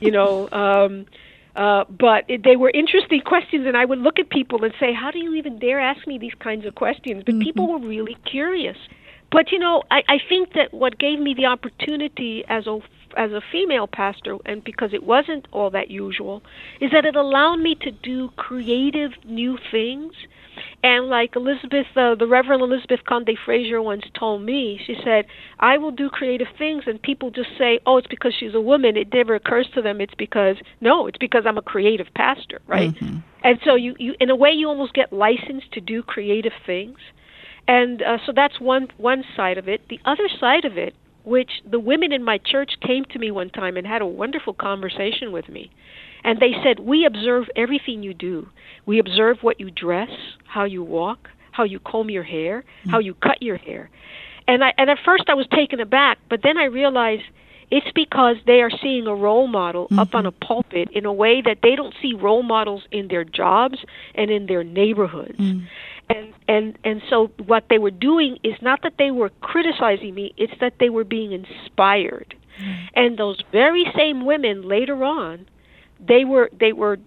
you 0.00 0.12
know. 0.12 0.48
Um, 0.50 1.04
uh, 1.54 1.84
but 1.88 2.24
it, 2.28 2.42
they 2.42 2.56
were 2.56 2.70
interesting 2.70 3.22
questions, 3.22 3.66
and 3.66 3.78
I 3.78 3.84
would 3.84 3.98
look 3.98 4.18
at 4.18 4.28
people 4.28 4.64
and 4.64 4.74
say, 4.80 4.92
"How 4.92 5.10
do 5.10 5.18
you 5.18 5.34
even 5.34 5.58
dare 5.58 5.80
ask 5.80 6.06
me 6.06 6.18
these 6.18 6.34
kinds 6.38 6.66
of 6.66 6.74
questions?" 6.74 7.22
But 7.24 7.34
mm-hmm. 7.34 7.42
people 7.42 7.68
were 7.72 7.86
really 7.86 8.16
curious. 8.24 8.76
But 9.30 9.52
you 9.52 9.58
know, 9.58 9.82
I, 9.90 10.02
I 10.08 10.18
think 10.28 10.52
that 10.54 10.72
what 10.72 10.98
gave 10.98 11.18
me 11.18 11.34
the 11.34 11.46
opportunity 11.46 12.44
as 12.48 12.66
a 12.66 12.78
as 13.16 13.32
a 13.32 13.40
female 13.50 13.86
pastor, 13.86 14.36
and 14.44 14.62
because 14.62 14.92
it 14.92 15.02
wasn't 15.02 15.48
all 15.50 15.70
that 15.70 15.90
usual, 15.90 16.42
is 16.80 16.90
that 16.90 17.06
it 17.06 17.16
allowed 17.16 17.56
me 17.56 17.74
to 17.76 17.90
do 17.90 18.28
creative 18.36 19.12
new 19.24 19.58
things 19.70 20.12
and 20.82 21.08
like 21.08 21.36
Elizabeth, 21.36 21.86
uh, 21.96 22.14
the 22.14 22.26
Reverend 22.26 22.62
Elizabeth 22.62 23.00
Conde 23.04 23.36
Frazier 23.44 23.82
once 23.82 24.04
told 24.18 24.42
me, 24.42 24.80
she 24.86 24.96
said, 25.04 25.26
I 25.58 25.78
will 25.78 25.90
do 25.90 26.08
creative 26.08 26.48
things, 26.56 26.84
and 26.86 27.00
people 27.00 27.30
just 27.30 27.50
say, 27.58 27.80
oh, 27.86 27.98
it's 27.98 28.06
because 28.06 28.34
she's 28.38 28.54
a 28.54 28.60
woman. 28.60 28.96
It 28.96 29.12
never 29.12 29.34
occurs 29.34 29.68
to 29.74 29.82
them 29.82 30.00
it's 30.00 30.14
because, 30.14 30.56
no, 30.80 31.06
it's 31.06 31.18
because 31.18 31.44
I'm 31.46 31.58
a 31.58 31.62
creative 31.62 32.08
pastor, 32.14 32.60
right? 32.66 32.94
Mm-hmm. 32.94 33.18
And 33.42 33.58
so 33.64 33.74
you, 33.74 33.96
you, 33.98 34.14
in 34.20 34.30
a 34.30 34.36
way, 34.36 34.50
you 34.50 34.68
almost 34.68 34.94
get 34.94 35.12
licensed 35.12 35.72
to 35.72 35.80
do 35.80 36.02
creative 36.02 36.52
things. 36.64 36.98
And 37.68 38.02
uh, 38.02 38.18
so 38.24 38.32
that's 38.34 38.60
one, 38.60 38.88
one 38.96 39.24
side 39.36 39.58
of 39.58 39.68
it. 39.68 39.82
The 39.88 40.00
other 40.04 40.28
side 40.40 40.64
of 40.64 40.78
it, 40.78 40.94
which 41.24 41.50
the 41.68 41.80
women 41.80 42.12
in 42.12 42.22
my 42.22 42.38
church 42.38 42.72
came 42.80 43.04
to 43.06 43.18
me 43.18 43.30
one 43.30 43.50
time 43.50 43.76
and 43.76 43.86
had 43.86 44.02
a 44.02 44.06
wonderful 44.06 44.54
conversation 44.54 45.32
with 45.32 45.48
me. 45.48 45.70
And 46.22 46.40
they 46.40 46.52
said, 46.62 46.80
We 46.80 47.04
observe 47.04 47.46
everything 47.56 48.02
you 48.02 48.14
do. 48.14 48.48
We 48.84 48.98
observe 48.98 49.38
what 49.42 49.60
you 49.60 49.70
dress, 49.70 50.10
how 50.44 50.64
you 50.64 50.82
walk, 50.82 51.28
how 51.52 51.64
you 51.64 51.80
comb 51.80 52.10
your 52.10 52.22
hair, 52.22 52.60
mm-hmm. 52.80 52.90
how 52.90 52.98
you 52.98 53.14
cut 53.14 53.42
your 53.42 53.56
hair. 53.56 53.90
And 54.46 54.62
I 54.62 54.72
and 54.78 54.88
at 54.90 54.98
first 55.04 55.24
I 55.28 55.34
was 55.34 55.46
taken 55.48 55.80
aback, 55.80 56.18
but 56.28 56.40
then 56.42 56.56
I 56.58 56.64
realized 56.64 57.24
it's 57.70 57.90
because 57.94 58.36
they 58.46 58.60
are 58.60 58.70
seeing 58.70 59.06
a 59.06 59.14
role 59.14 59.48
model 59.48 59.86
mm-hmm. 59.86 59.98
up 59.98 60.14
on 60.14 60.26
a 60.26 60.30
pulpit 60.30 60.88
in 60.92 61.04
a 61.04 61.12
way 61.12 61.42
that 61.42 61.58
they 61.62 61.74
don't 61.74 61.94
see 62.00 62.14
role 62.14 62.42
models 62.42 62.82
in 62.92 63.08
their 63.08 63.24
jobs 63.24 63.78
and 64.14 64.30
in 64.30 64.46
their 64.46 64.62
neighborhoods. 64.62 65.38
Mm. 65.38 65.66
And 66.08 66.34
and 66.48 66.78
and 66.84 67.02
so 67.10 67.30
what 67.46 67.64
they 67.68 67.78
were 67.78 67.90
doing 67.90 68.38
is 68.44 68.54
not 68.62 68.82
that 68.82 68.94
they 68.98 69.10
were 69.10 69.30
criticizing 69.40 70.14
me, 70.14 70.34
it's 70.36 70.52
that 70.60 70.74
they 70.78 70.88
were 70.88 71.04
being 71.04 71.32
inspired. 71.32 72.34
Mm. 72.62 72.76
And 72.94 73.18
those 73.18 73.42
very 73.52 73.84
same 73.96 74.24
women 74.24 74.62
later 74.62 75.04
on 75.04 75.46
they 76.00 76.24
were 76.24 76.50
they 76.58 76.72
were 76.72 76.98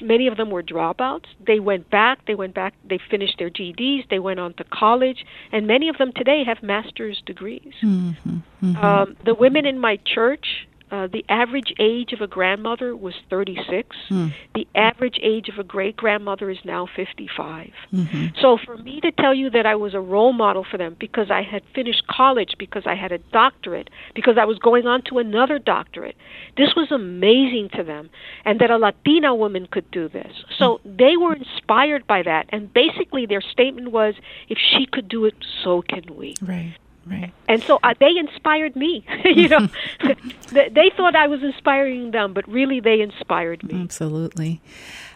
many 0.00 0.26
of 0.26 0.36
them 0.36 0.50
were 0.50 0.62
dropouts. 0.62 1.26
They 1.46 1.60
went 1.60 1.88
back. 1.90 2.26
They 2.26 2.34
went 2.34 2.54
back. 2.54 2.74
They 2.88 2.98
finished 3.10 3.36
their 3.38 3.50
GEDs. 3.50 4.08
They 4.10 4.18
went 4.18 4.40
on 4.40 4.54
to 4.54 4.64
college, 4.64 5.24
and 5.50 5.66
many 5.66 5.88
of 5.88 5.98
them 5.98 6.12
today 6.14 6.44
have 6.44 6.62
master's 6.62 7.22
degrees. 7.24 7.72
Mm-hmm, 7.82 8.30
mm-hmm. 8.62 8.76
Um, 8.76 9.16
the 9.24 9.34
women 9.34 9.66
in 9.66 9.78
my 9.78 9.98
church 10.04 10.66
uh, 10.92 11.06
the 11.06 11.24
average 11.30 11.72
age 11.80 12.12
of 12.12 12.20
a 12.20 12.26
grandmother 12.26 12.94
was 12.94 13.14
36. 13.30 13.96
Mm. 14.10 14.34
The 14.54 14.68
average 14.74 15.18
age 15.22 15.48
of 15.48 15.58
a 15.58 15.64
great 15.64 15.96
grandmother 15.96 16.50
is 16.50 16.58
now 16.66 16.86
55. 16.94 17.70
Mm-hmm. 17.94 18.26
So 18.38 18.58
for 18.62 18.76
me 18.76 19.00
to 19.00 19.10
tell 19.10 19.32
you 19.32 19.48
that 19.50 19.64
I 19.64 19.74
was 19.74 19.94
a 19.94 20.00
role 20.00 20.34
model 20.34 20.66
for 20.70 20.76
them 20.76 20.94
because 21.00 21.30
I 21.30 21.42
had 21.42 21.62
finished 21.74 22.06
college, 22.08 22.56
because 22.58 22.82
I 22.84 22.94
had 22.94 23.10
a 23.10 23.16
doctorate, 23.16 23.88
because 24.14 24.36
I 24.38 24.44
was 24.44 24.58
going 24.58 24.86
on 24.86 25.00
to 25.08 25.16
another 25.16 25.58
doctorate, 25.58 26.16
this 26.58 26.74
was 26.76 26.92
amazing 26.92 27.70
to 27.74 27.82
them. 27.82 28.10
And 28.44 28.60
that 28.60 28.70
a 28.70 28.76
Latina 28.76 29.34
woman 29.34 29.66
could 29.66 29.90
do 29.90 30.10
this. 30.10 30.44
So 30.58 30.82
mm. 30.86 30.98
they 30.98 31.16
were 31.16 31.34
inspired 31.34 32.06
by 32.06 32.22
that. 32.22 32.50
And 32.50 32.70
basically 32.70 33.24
their 33.24 33.40
statement 33.40 33.92
was 33.92 34.14
if 34.50 34.58
she 34.58 34.84
could 34.84 35.08
do 35.08 35.24
it, 35.24 35.34
so 35.64 35.80
can 35.80 36.04
we. 36.14 36.34
Right. 36.42 36.74
Right. 37.06 37.32
And 37.48 37.62
so 37.64 37.78
uh, 37.82 37.94
they 37.98 38.16
inspired 38.16 38.76
me. 38.76 39.04
you 39.24 39.48
know, 39.48 39.68
they 40.52 40.90
thought 40.96 41.16
I 41.16 41.26
was 41.26 41.42
inspiring 41.42 42.12
them, 42.12 42.32
but 42.32 42.48
really 42.48 42.80
they 42.80 43.00
inspired 43.00 43.64
me. 43.64 43.80
Absolutely. 43.80 44.60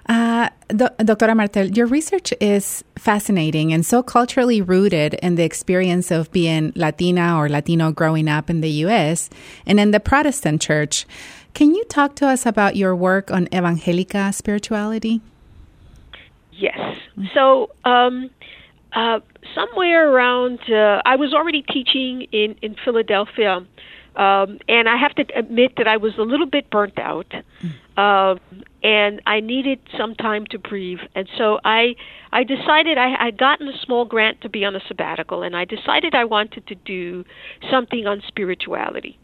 Uh, 0.08 0.48
Do- 0.68 0.88
Doctora 1.00 1.36
Martell, 1.36 1.66
your 1.66 1.86
research 1.86 2.32
is 2.40 2.84
fascinating 2.96 3.72
and 3.72 3.84
so 3.84 4.02
culturally 4.02 4.62
rooted 4.62 5.14
in 5.14 5.34
the 5.34 5.44
experience 5.44 6.10
of 6.10 6.30
being 6.32 6.72
Latina 6.76 7.36
or 7.38 7.48
Latino 7.48 7.90
growing 7.92 8.28
up 8.28 8.48
in 8.50 8.60
the 8.60 8.70
U.S. 8.86 9.30
and 9.66 9.80
in 9.80 9.90
the 9.90 10.00
Protestant 10.00 10.60
church. 10.60 11.06
Can 11.54 11.74
you 11.74 11.84
talk 11.84 12.14
to 12.16 12.26
us 12.26 12.46
about 12.46 12.76
your 12.76 12.94
work 12.94 13.30
on 13.30 13.46
Evangelica 13.46 14.34
spirituality? 14.34 15.20
Yes. 16.52 16.98
So, 17.34 17.70
um, 17.84 18.30
uh, 18.96 19.20
somewhere 19.54 20.10
around, 20.10 20.58
uh, 20.70 21.02
I 21.04 21.16
was 21.16 21.34
already 21.34 21.62
teaching 21.62 22.22
in, 22.32 22.56
in 22.62 22.74
Philadelphia, 22.82 23.56
um, 24.16 24.58
and 24.68 24.88
I 24.88 24.96
have 24.96 25.14
to 25.16 25.26
admit 25.36 25.72
that 25.76 25.86
I 25.86 25.98
was 25.98 26.14
a 26.18 26.22
little 26.22 26.46
bit 26.46 26.70
burnt 26.70 26.98
out, 26.98 27.30
uh, 27.98 28.36
and 28.82 29.20
I 29.26 29.40
needed 29.40 29.80
some 29.98 30.14
time 30.14 30.46
to 30.46 30.58
breathe. 30.58 31.00
And 31.14 31.28
so 31.36 31.60
I, 31.62 31.94
I 32.32 32.42
decided 32.42 32.96
I 32.96 33.22
had 33.22 33.36
gotten 33.36 33.68
a 33.68 33.78
small 33.84 34.06
grant 34.06 34.40
to 34.40 34.48
be 34.48 34.64
on 34.64 34.74
a 34.74 34.80
sabbatical, 34.88 35.42
and 35.42 35.54
I 35.54 35.66
decided 35.66 36.14
I 36.14 36.24
wanted 36.24 36.66
to 36.68 36.74
do 36.74 37.24
something 37.70 38.06
on 38.06 38.22
spirituality. 38.26 39.18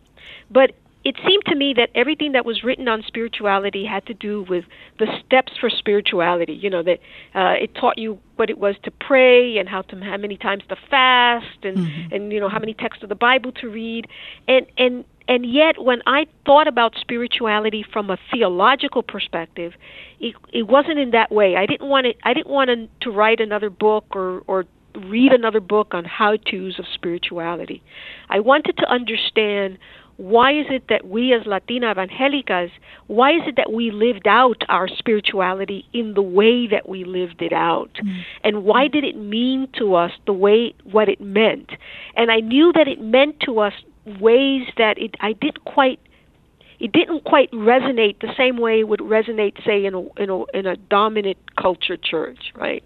But 0.50 0.72
it 1.04 1.16
seemed 1.26 1.44
to 1.46 1.54
me 1.54 1.74
that 1.76 1.90
everything 1.94 2.32
that 2.32 2.44
was 2.44 2.62
written 2.62 2.88
on 2.88 3.02
spirituality 3.06 3.84
had 3.84 4.06
to 4.06 4.14
do 4.14 4.44
with 4.48 4.64
the 4.98 5.06
steps 5.24 5.52
for 5.60 5.68
spirituality. 5.68 6.52
You 6.52 6.70
know 6.70 6.82
that 6.82 7.00
uh, 7.34 7.54
it 7.60 7.74
taught 7.74 7.98
you 7.98 8.18
what 8.36 8.50
it 8.50 8.58
was 8.58 8.76
to 8.84 8.90
pray 8.90 9.58
and 9.58 9.68
how 9.68 9.82
to 9.82 9.96
how 10.00 10.16
many 10.16 10.36
times 10.36 10.62
to 10.68 10.76
fast 10.90 11.64
and 11.64 11.78
mm-hmm. 11.78 12.14
and 12.14 12.32
you 12.32 12.40
know 12.40 12.48
how 12.48 12.58
many 12.58 12.74
texts 12.74 13.02
of 13.02 13.08
the 13.08 13.14
Bible 13.14 13.52
to 13.52 13.68
read 13.68 14.06
and 14.46 14.66
and 14.78 15.04
and 15.28 15.50
yet 15.50 15.82
when 15.82 16.02
I 16.06 16.26
thought 16.44 16.66
about 16.66 16.94
spirituality 17.00 17.84
from 17.92 18.10
a 18.10 18.18
theological 18.32 19.02
perspective, 19.02 19.72
it 20.20 20.34
it 20.52 20.68
wasn't 20.68 20.98
in 20.98 21.10
that 21.10 21.30
way. 21.30 21.56
I 21.56 21.66
didn't 21.66 21.88
want 21.88 22.06
it. 22.06 22.16
I 22.24 22.34
didn't 22.34 22.52
want 22.52 22.68
to, 22.68 22.88
to 23.02 23.10
write 23.10 23.40
another 23.40 23.70
book 23.70 24.04
or 24.12 24.42
or 24.46 24.64
read 24.94 25.32
another 25.32 25.60
book 25.60 25.94
on 25.94 26.04
how 26.04 26.36
to's 26.36 26.78
of 26.78 26.84
spirituality. 26.92 27.82
I 28.28 28.40
wanted 28.40 28.76
to 28.78 28.90
understand 28.90 29.78
why 30.22 30.52
is 30.52 30.66
it 30.70 30.84
that 30.88 31.08
we 31.08 31.34
as 31.34 31.44
Latina 31.46 31.90
evangelicas, 31.90 32.70
why 33.08 33.32
is 33.32 33.42
it 33.44 33.56
that 33.56 33.72
we 33.72 33.90
lived 33.90 34.28
out 34.28 34.62
our 34.68 34.86
spirituality 34.86 35.84
in 35.92 36.14
the 36.14 36.22
way 36.22 36.68
that 36.68 36.88
we 36.88 37.02
lived 37.02 37.42
it 37.42 37.52
out? 37.52 37.90
Mm-hmm. 37.94 38.20
And 38.44 38.62
why 38.62 38.86
did 38.86 39.02
it 39.02 39.16
mean 39.16 39.66
to 39.78 39.96
us 39.96 40.12
the 40.24 40.32
way 40.32 40.74
what 40.84 41.08
it 41.08 41.20
meant? 41.20 41.70
And 42.14 42.30
I 42.30 42.38
knew 42.38 42.72
that 42.72 42.86
it 42.86 43.00
meant 43.00 43.40
to 43.40 43.58
us 43.58 43.72
ways 44.20 44.68
that 44.78 44.96
it 44.96 45.16
I 45.18 45.32
didn't 45.32 45.64
quite 45.64 45.98
it 46.78 46.92
didn't 46.92 47.24
quite 47.24 47.50
resonate 47.50 48.20
the 48.20 48.32
same 48.36 48.58
way 48.58 48.80
it 48.80 48.88
would 48.88 49.00
resonate, 49.00 49.64
say, 49.64 49.84
in 49.84 49.94
a 49.94 50.02
in 50.22 50.30
a 50.30 50.44
in 50.54 50.66
a 50.66 50.76
dominant 50.76 51.38
culture 51.56 51.96
church, 51.96 52.52
right? 52.54 52.84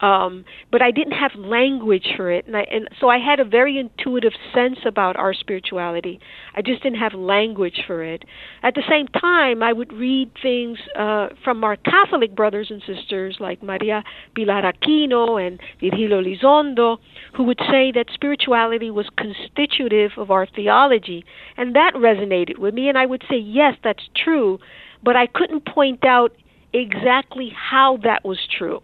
Um, 0.00 0.44
but 0.70 0.80
I 0.80 0.90
didn't 0.90 1.12
have 1.12 1.32
language 1.34 2.06
for 2.16 2.30
it, 2.30 2.46
and 2.46 2.56
I 2.56 2.62
and 2.70 2.88
so 3.00 3.08
I 3.08 3.18
had 3.18 3.40
a 3.40 3.44
very 3.44 3.78
intuitive 3.78 4.32
sense 4.54 4.78
about 4.86 5.16
our 5.16 5.34
spirituality. 5.34 6.20
I 6.54 6.62
just 6.62 6.82
didn't 6.82 6.98
have 7.00 7.14
language 7.14 7.82
for 7.86 8.04
it. 8.04 8.24
At 8.62 8.74
the 8.74 8.82
same 8.88 9.08
time, 9.08 9.62
I 9.62 9.72
would 9.72 9.92
read 9.92 10.30
things 10.40 10.78
uh, 10.96 11.28
from 11.42 11.64
our 11.64 11.76
Catholic 11.76 12.34
brothers 12.36 12.70
and 12.70 12.80
sisters 12.86 13.38
like 13.40 13.62
Maria 13.62 14.04
Pilar 14.36 14.62
Aquino 14.62 15.44
and 15.44 15.58
Virgilio 15.80 16.22
Elizondo, 16.22 16.98
who 17.34 17.44
would 17.44 17.60
say 17.68 17.90
that 17.92 18.06
spirituality 18.14 18.90
was 18.90 19.06
constitutive 19.16 20.12
of 20.16 20.30
our 20.30 20.46
theology, 20.46 21.24
and 21.56 21.74
that 21.74 21.92
resonated 21.94 22.58
with 22.58 22.72
me. 22.72 22.88
And 22.88 22.96
I 22.96 23.06
would 23.06 23.24
say, 23.28 23.38
yes, 23.38 23.74
that's 23.82 24.08
true, 24.14 24.60
but 25.02 25.16
I 25.16 25.26
couldn't 25.26 25.66
point 25.66 26.04
out 26.04 26.32
exactly 26.72 27.50
how 27.52 27.98
that 28.04 28.24
was 28.24 28.38
true 28.56 28.80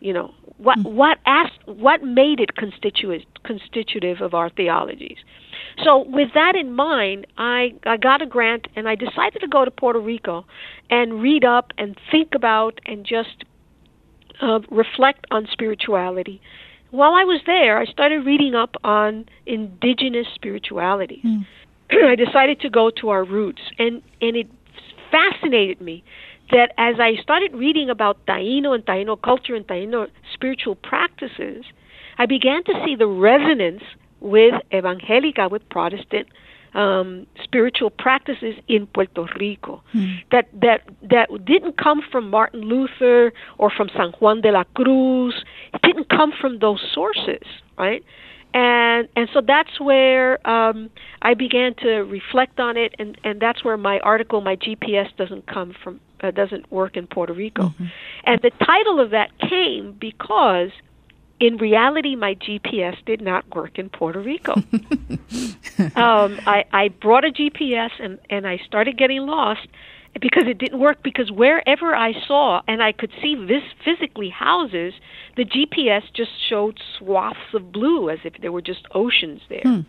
you 0.00 0.12
know 0.12 0.32
what 0.56 0.78
mm. 0.78 0.92
what 0.92 1.18
asked 1.26 1.58
what 1.66 2.02
made 2.02 2.40
it 2.40 2.54
constitutive 2.56 3.26
constitutive 3.44 4.20
of 4.20 4.34
our 4.34 4.50
theologies 4.50 5.18
so 5.84 5.98
with 5.98 6.28
that 6.34 6.56
in 6.56 6.72
mind 6.72 7.26
i 7.38 7.72
i 7.84 7.96
got 7.96 8.20
a 8.20 8.26
grant 8.26 8.66
and 8.74 8.88
i 8.88 8.94
decided 8.94 9.40
to 9.40 9.48
go 9.48 9.64
to 9.64 9.70
puerto 9.70 10.00
rico 10.00 10.44
and 10.90 11.22
read 11.22 11.44
up 11.44 11.72
and 11.78 11.96
think 12.10 12.34
about 12.34 12.80
and 12.86 13.04
just 13.04 13.44
uh, 14.42 14.58
reflect 14.70 15.26
on 15.30 15.46
spirituality 15.52 16.40
while 16.90 17.14
i 17.14 17.24
was 17.24 17.40
there 17.46 17.78
i 17.78 17.84
started 17.84 18.24
reading 18.26 18.54
up 18.54 18.74
on 18.82 19.26
indigenous 19.46 20.26
spirituality 20.34 21.22
mm. 21.24 21.46
i 22.10 22.14
decided 22.14 22.60
to 22.60 22.68
go 22.68 22.90
to 22.90 23.10
our 23.10 23.24
roots 23.24 23.62
and 23.78 24.02
and 24.20 24.36
it 24.36 24.48
fascinated 25.10 25.80
me 25.80 26.04
that 26.50 26.72
as 26.78 26.96
I 26.98 27.16
started 27.22 27.54
reading 27.54 27.90
about 27.90 28.24
Taino 28.26 28.74
and 28.74 28.84
Taino 28.84 29.20
culture 29.20 29.54
and 29.54 29.66
Taino 29.66 30.08
spiritual 30.32 30.74
practices, 30.74 31.64
I 32.18 32.26
began 32.26 32.64
to 32.64 32.72
see 32.84 32.96
the 32.96 33.06
resonance 33.06 33.82
with 34.20 34.54
Evangelica, 34.72 35.50
with 35.50 35.68
Protestant 35.68 36.28
um, 36.74 37.26
spiritual 37.42 37.90
practices 37.90 38.54
in 38.68 38.86
Puerto 38.86 39.26
Rico 39.38 39.82
hmm. 39.92 40.14
that 40.30 40.48
that 40.52 40.82
that 41.02 41.28
didn't 41.44 41.76
come 41.76 42.00
from 42.12 42.30
Martin 42.30 42.60
Luther 42.60 43.32
or 43.58 43.70
from 43.70 43.88
San 43.96 44.12
Juan 44.20 44.40
de 44.40 44.52
la 44.52 44.64
Cruz. 44.74 45.34
It 45.74 45.82
didn't 45.82 46.08
come 46.08 46.32
from 46.40 46.58
those 46.60 46.80
sources, 46.94 47.42
right? 47.76 48.04
And 48.54 49.08
and 49.16 49.28
so 49.32 49.40
that's 49.44 49.80
where 49.80 50.44
um, 50.48 50.90
I 51.22 51.34
began 51.34 51.74
to 51.82 52.00
reflect 52.00 52.58
on 52.60 52.76
it, 52.76 52.94
and 52.98 53.18
and 53.24 53.40
that's 53.40 53.64
where 53.64 53.76
my 53.76 53.98
article, 54.00 54.40
my 54.40 54.56
GPS, 54.56 55.14
doesn't 55.16 55.46
come 55.46 55.74
from, 55.82 56.00
uh, 56.22 56.30
doesn't 56.30 56.70
work 56.70 56.96
in 56.96 57.06
Puerto 57.06 57.32
Rico. 57.32 57.68
Mm-hmm. 57.68 57.86
And 58.24 58.40
the 58.42 58.50
title 58.64 59.00
of 59.00 59.10
that 59.10 59.30
came 59.38 59.96
because 59.98 60.70
in 61.40 61.56
reality, 61.56 62.16
my 62.16 62.34
GPS 62.34 62.96
did 63.06 63.22
not 63.22 63.54
work 63.54 63.78
in 63.78 63.88
Puerto 63.88 64.20
Rico. 64.20 64.52
um, 65.96 66.38
I, 66.46 66.64
I 66.70 66.88
brought 66.88 67.24
a 67.24 67.30
GPS 67.30 67.90
and, 67.98 68.18
and 68.28 68.46
I 68.46 68.58
started 68.66 68.98
getting 68.98 69.26
lost 69.26 69.66
because 70.20 70.44
it 70.46 70.58
didn't 70.58 70.78
work. 70.78 71.02
Because 71.02 71.30
wherever 71.30 71.94
I 71.96 72.12
saw 72.26 72.60
and 72.68 72.82
I 72.82 72.92
could 72.92 73.10
see 73.22 73.34
this 73.34 73.62
physically 73.84 74.28
houses, 74.28 74.92
the 75.36 75.46
GPS 75.46 76.02
just 76.12 76.32
showed 76.48 76.78
swaths 76.98 77.38
of 77.54 77.72
blue 77.72 78.10
as 78.10 78.18
if 78.24 78.34
there 78.42 78.52
were 78.52 78.62
just 78.62 78.86
oceans 78.94 79.40
there. 79.48 79.62
Hmm. 79.62 79.80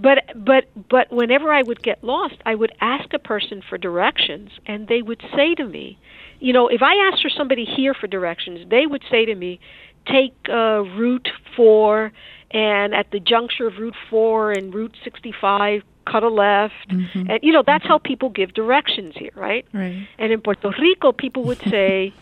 But 0.00 0.24
but 0.36 0.64
but 0.88 1.12
whenever 1.12 1.52
I 1.52 1.62
would 1.62 1.82
get 1.82 2.04
lost, 2.04 2.36
I 2.46 2.54
would 2.54 2.72
ask 2.80 3.12
a 3.12 3.18
person 3.18 3.62
for 3.68 3.78
directions, 3.78 4.50
and 4.66 4.86
they 4.86 5.02
would 5.02 5.22
say 5.34 5.54
to 5.56 5.64
me, 5.64 5.98
you 6.40 6.52
know, 6.52 6.68
if 6.68 6.82
I 6.82 6.94
asked 7.10 7.22
for 7.22 7.30
somebody 7.30 7.64
here 7.64 7.94
for 7.94 8.06
directions, 8.06 8.68
they 8.70 8.86
would 8.86 9.02
say 9.10 9.24
to 9.24 9.34
me, 9.34 9.60
take 10.06 10.34
uh, 10.48 10.82
Route 10.96 11.28
4 11.56 12.12
and 12.50 12.94
at 12.94 13.10
the 13.10 13.20
juncture 13.20 13.66
of 13.66 13.78
Route 13.78 13.96
4 14.08 14.52
and 14.52 14.74
Route 14.74 14.96
65, 15.04 15.82
cut 16.06 16.22
a 16.22 16.28
left. 16.28 16.88
Mm-hmm. 16.88 17.30
And, 17.30 17.40
you 17.42 17.52
know, 17.52 17.62
that's 17.66 17.84
mm-hmm. 17.84 17.92
how 17.92 17.98
people 17.98 18.30
give 18.30 18.54
directions 18.54 19.14
here, 19.16 19.32
right? 19.34 19.66
Right. 19.72 20.06
And 20.18 20.32
in 20.32 20.40
Puerto 20.40 20.72
Rico, 20.80 21.12
people 21.12 21.44
would 21.44 21.60
say, 21.68 22.14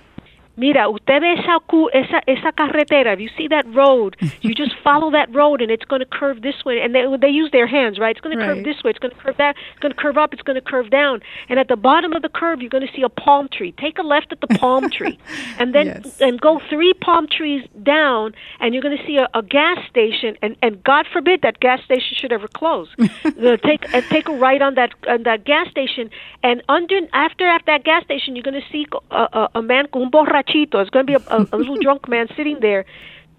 Mira, 0.56 0.88
usted 0.88 1.20
ve 1.20 1.34
esa, 1.34 1.60
esa, 1.92 2.22
esa 2.26 2.52
carretera. 2.52 3.12
If 3.12 3.20
you 3.20 3.28
see 3.36 3.46
that 3.48 3.66
road, 3.74 4.16
you 4.40 4.54
just 4.54 4.74
follow 4.84 5.10
that 5.10 5.34
road, 5.34 5.60
and 5.60 5.70
it's 5.70 5.84
going 5.84 6.00
to 6.00 6.06
curve 6.06 6.40
this 6.40 6.64
way. 6.64 6.80
And 6.80 6.94
they 6.94 7.04
they 7.20 7.28
use 7.28 7.50
their 7.52 7.66
hands, 7.66 7.98
right? 7.98 8.16
It's 8.16 8.20
going 8.20 8.38
to 8.38 8.42
curve 8.42 8.64
this 8.64 8.82
way. 8.82 8.90
It's 8.90 8.98
going 8.98 9.14
to 9.14 9.20
curve 9.20 9.36
that. 9.36 9.54
It's 9.72 9.80
going 9.80 9.92
to 9.92 10.00
curve 10.00 10.16
up. 10.16 10.32
It's 10.32 10.42
going 10.42 10.54
to 10.54 10.62
curve 10.62 10.90
down. 10.90 11.20
And 11.50 11.58
at 11.58 11.68
the 11.68 11.76
bottom 11.76 12.14
of 12.14 12.22
the 12.22 12.30
curve, 12.30 12.62
you're 12.62 12.70
going 12.70 12.86
to 12.86 12.92
see 12.94 13.02
a 13.02 13.10
palm 13.10 13.48
tree. 13.52 13.72
Take 13.72 13.98
a 13.98 14.02
left 14.02 14.32
at 14.32 14.40
the 14.40 14.46
palm 14.58 14.88
tree, 14.96 15.18
and 15.58 15.74
then 15.74 15.86
yes. 15.86 16.20
and 16.22 16.40
go 16.40 16.58
three 16.70 16.94
palm 16.94 17.26
trees 17.28 17.66
down, 17.82 18.32
and 18.58 18.72
you're 18.72 18.82
going 18.82 18.96
to 18.96 19.06
see 19.06 19.18
a, 19.18 19.28
a 19.34 19.42
gas 19.42 19.78
station. 19.90 20.38
And 20.40 20.56
and 20.62 20.82
God 20.82 21.06
forbid 21.12 21.42
that 21.42 21.60
gas 21.60 21.82
station 21.84 22.16
should 22.16 22.32
ever 22.32 22.48
close. 22.48 22.88
uh, 22.98 23.56
take 23.58 23.92
uh, 23.94 24.00
take 24.08 24.26
a 24.28 24.32
right 24.32 24.62
on 24.62 24.74
that 24.76 24.94
on 25.06 25.24
that 25.24 25.44
gas 25.44 25.68
station, 25.68 26.08
and 26.42 26.62
under 26.70 26.98
after 27.12 27.46
after 27.46 27.66
that 27.72 27.84
gas 27.84 28.04
station, 28.04 28.36
you're 28.36 28.42
going 28.42 28.60
to 28.60 28.68
see 28.72 28.86
a, 29.10 29.16
a, 29.16 29.50
a 29.56 29.62
man 29.62 29.86
con 29.92 30.04
un 30.04 30.10
borracho 30.10 30.45
borrachito. 30.46 30.80
It's 30.80 30.90
going 30.90 31.06
to 31.06 31.18
be 31.18 31.24
a, 31.24 31.36
a, 31.36 31.46
a 31.52 31.56
little 31.56 31.76
drunk 31.76 32.08
man 32.08 32.28
sitting 32.36 32.58
there. 32.60 32.84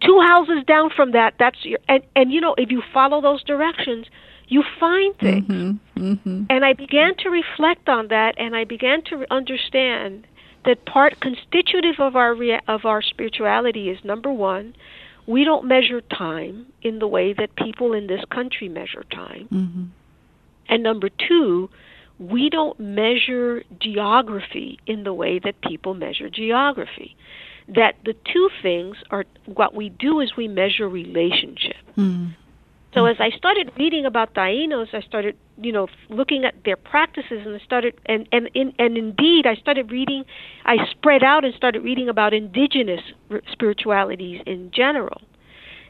Two 0.01 0.21
houses 0.21 0.63
down 0.65 0.91
from 0.95 1.11
that, 1.11 1.35
that's 1.39 1.65
your 1.65 1.79
and 1.89 2.03
and 2.15 2.31
you 2.31 2.39
know 2.39 2.53
if 2.57 2.69
you 2.69 2.83
follow 2.93 3.19
those 3.19 3.43
directions, 3.43 4.05
you 4.47 4.63
find 4.79 5.17
things. 5.17 5.47
Mm-hmm, 5.47 6.11
mm-hmm. 6.11 6.43
And 6.51 6.63
I 6.63 6.73
began 6.73 7.15
to 7.17 7.29
reflect 7.29 7.89
on 7.89 8.09
that, 8.09 8.35
and 8.37 8.55
I 8.55 8.63
began 8.63 9.01
to 9.05 9.25
understand 9.31 10.27
that 10.65 10.85
part 10.85 11.19
constitutive 11.19 11.99
of 11.99 12.15
our 12.15 12.35
rea- 12.35 12.61
of 12.67 12.85
our 12.85 13.01
spirituality 13.01 13.89
is 13.89 14.03
number 14.03 14.31
one, 14.31 14.75
we 15.25 15.43
don't 15.43 15.65
measure 15.65 16.01
time 16.01 16.67
in 16.83 16.99
the 16.99 17.07
way 17.07 17.33
that 17.33 17.55
people 17.55 17.93
in 17.93 18.05
this 18.05 18.23
country 18.25 18.69
measure 18.69 19.03
time, 19.09 19.47
mm-hmm. 19.51 19.83
and 20.69 20.83
number 20.83 21.09
two, 21.09 21.71
we 22.19 22.49
don't 22.49 22.79
measure 22.79 23.63
geography 23.79 24.79
in 24.85 25.03
the 25.03 25.13
way 25.13 25.39
that 25.39 25.61
people 25.61 25.93
measure 25.93 26.29
geography. 26.29 27.15
That 27.67 27.95
the 28.05 28.15
two 28.33 28.49
things 28.61 28.97
are 29.11 29.25
what 29.45 29.73
we 29.73 29.89
do 29.89 30.21
is 30.21 30.35
we 30.37 30.47
measure 30.47 30.87
relationship. 30.87 31.75
Mm. 31.97 32.33
So 32.93 33.05
as 33.05 33.17
I 33.19 33.29
started 33.31 33.71
reading 33.77 34.05
about 34.05 34.33
Tainos, 34.33 34.93
I 34.93 35.01
started, 35.01 35.35
you 35.61 35.71
know, 35.71 35.87
looking 36.09 36.45
at 36.45 36.55
their 36.63 36.77
practices, 36.77 37.45
and 37.45 37.53
I 37.55 37.63
started, 37.63 37.99
and 38.05 38.27
and 38.31 38.49
in, 38.53 38.73
and 38.79 38.97
indeed, 38.97 39.45
I 39.45 39.55
started 39.55 39.91
reading. 39.91 40.23
I 40.65 40.77
spread 40.91 41.23
out 41.23 41.43
and 41.43 41.53
started 41.53 41.83
reading 41.83 42.09
about 42.09 42.33
indigenous 42.33 43.01
spiritualities 43.51 44.41
in 44.47 44.71
general, 44.71 45.21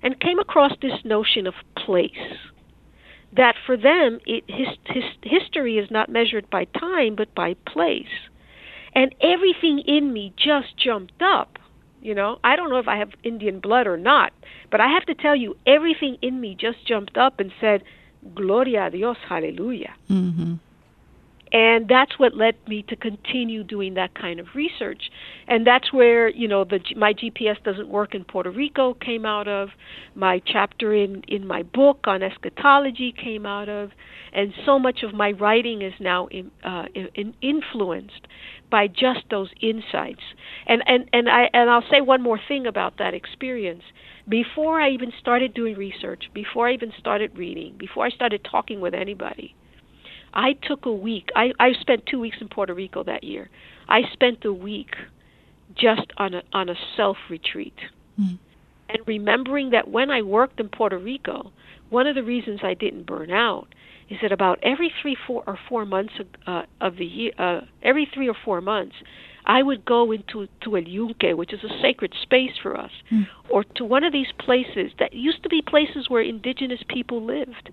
and 0.02 0.20
came 0.20 0.40
across 0.40 0.74
this 0.82 1.00
notion 1.06 1.46
of 1.46 1.54
place 1.78 2.12
that 3.38 3.56
for 3.65 3.78
them 3.78 4.19
it, 4.26 4.43
his, 4.47 4.67
his, 4.86 5.04
history 5.23 5.78
is 5.78 5.89
not 5.89 6.10
measured 6.10 6.50
by 6.50 6.65
time 6.65 7.15
but 7.15 7.34
by 7.34 7.56
place. 7.65 8.06
And 8.93 9.13
everything 9.21 9.80
in 9.80 10.12
me 10.12 10.34
just 10.36 10.78
jumped 10.78 11.21
up 11.21 11.58
you 12.02 12.13
know? 12.13 12.39
I 12.43 12.56
don't 12.56 12.69
know 12.69 12.80
if 12.80 12.88
i 12.88 12.97
have 12.97 13.10
indian 13.23 13.60
blood 13.60 13.88
or 13.88 13.97
not 13.97 14.34
but 14.71 14.80
i 14.80 14.88
have 14.88 15.06
to 15.06 15.15
tell 15.15 15.36
you 15.36 15.56
everything 15.65 16.17
in 16.21 16.39
me 16.39 16.56
just 16.56 16.86
jumped 16.86 17.17
up 17.17 17.39
and 17.39 17.52
said 17.60 17.84
gloria 18.36 18.88
a 18.88 18.91
dios 18.91 19.17
hallelujah. 19.28 19.93
Mm-hmm. 20.10 20.56
And 21.52 21.88
that's 21.88 22.20
what 22.20 22.36
led 22.36 22.56
me 22.68 22.84
to 22.90 22.96
continue 22.96 23.64
doing 23.64 23.94
that 23.94 24.14
kind 24.16 24.40
of 24.40 24.48
research. 24.54 25.10
And 25.48 25.66
that's 25.66 25.94
where, 25.94 26.28
you 26.28 26.48
know, 26.48 26.64
the 26.66 26.80
my 26.96 27.14
GPS 27.14 27.62
doesn't 27.64 27.88
work 27.88 28.14
in 28.14 28.26
Puerto 28.26 28.52
Rico 28.52 28.94
came 28.94 29.26
out 29.26 29.48
of, 29.48 29.70
my 30.16 30.42
chapter 30.46 30.94
in 30.94 31.24
in 31.28 31.48
my 31.48 31.64
book 31.64 32.00
on 32.06 32.22
eschatology 32.22 33.14
came 33.14 33.46
out 33.46 33.70
of, 33.70 33.92
and 34.34 34.54
so 34.66 34.78
much 34.78 35.04
of 35.04 35.14
my 35.14 35.32
writing 35.32 35.82
is 35.82 35.94
now 36.00 36.28
in, 36.28 36.52
uh, 36.64 36.86
in, 36.94 37.34
influenced 37.42 38.28
by 38.70 38.88
just 38.88 39.22
those 39.30 39.50
insights. 39.62 40.22
And 40.66 40.84
and 40.86 41.10
and 41.14 41.30
I 41.30 41.50
and 41.54 41.70
I'll 41.70 41.90
say 41.90 42.02
one 42.02 42.22
more 42.22 42.40
thing 42.48 42.68
about 42.68 42.98
that 42.98 43.14
experience. 43.14 43.84
Before 44.28 44.82
I 44.82 44.90
even 44.90 45.14
started 45.18 45.54
doing 45.54 45.78
research, 45.78 46.26
before 46.34 46.68
I 46.68 46.74
even 46.74 46.92
started 47.00 47.38
reading, 47.38 47.76
before 47.78 48.06
I 48.06 48.10
started 48.10 48.46
talking 48.50 48.82
with 48.82 48.94
anybody, 48.94 49.56
I 50.38 50.54
took 50.54 50.86
a 50.86 50.93
week. 50.93 51.30
I, 51.36 51.52
I 51.60 51.73
spent 51.82 52.06
two 52.06 52.19
weeks 52.19 52.38
in 52.39 52.47
Puerto 52.47 52.73
Rico 52.73 53.04
that 53.04 53.23
year. 53.23 53.50
I 53.89 54.04
spent 54.13 54.45
a 54.45 54.54
week 54.54 54.95
just 55.76 56.13
on 56.17 56.36
a 56.36 56.43
on 56.54 56.69
a 56.69 56.76
self 56.95 57.17
retreat. 57.30 57.76
Mm. 58.19 58.38
And 58.89 59.00
remembering 59.06 59.71
that 59.71 59.89
when 59.89 60.10
I 60.10 60.21
worked 60.21 60.60
in 60.62 60.69
Puerto 60.69 60.97
Rico, 60.97 61.52
one 61.89 62.08
of 62.08 62.15
the 62.15 62.23
reasons 62.23 62.62
I 62.63 62.73
didn't 62.73 63.06
burn 63.06 63.32
out 63.32 63.67
is 64.10 64.17
that 64.21 64.32
about 64.32 64.60
every 64.63 64.93
three, 65.02 65.17
four, 65.28 65.43
or 65.45 65.60
four 65.67 65.86
months 65.86 66.13
of, 66.19 66.28
uh, 66.45 66.63
of 66.80 66.95
the 66.95 67.06
year, 67.06 67.32
uh, 67.38 67.62
every 67.84 68.10
three 68.13 68.30
or 68.30 68.36
four 68.45 68.62
months, 68.62 68.95
I 69.45 69.62
would 69.63 69.84
go 69.84 70.13
into 70.13 70.47
to 70.62 70.78
El 70.78 70.84
Yunque, 70.84 71.36
which 71.36 71.52
is 71.52 71.63
a 71.63 71.82
sacred 71.82 72.13
space 72.21 72.52
for 72.62 72.78
us, 72.78 72.91
mm. 73.12 73.28
or 73.50 73.65
to 73.76 73.84
one 73.84 74.06
of 74.06 74.13
these 74.13 74.32
places 74.39 74.91
that 75.00 75.13
used 75.13 75.43
to 75.43 75.50
be 75.50 75.62
places 75.62 76.10
where 76.10 76.21
indigenous 76.21 76.82
people 76.88 77.23
lived. 77.26 77.69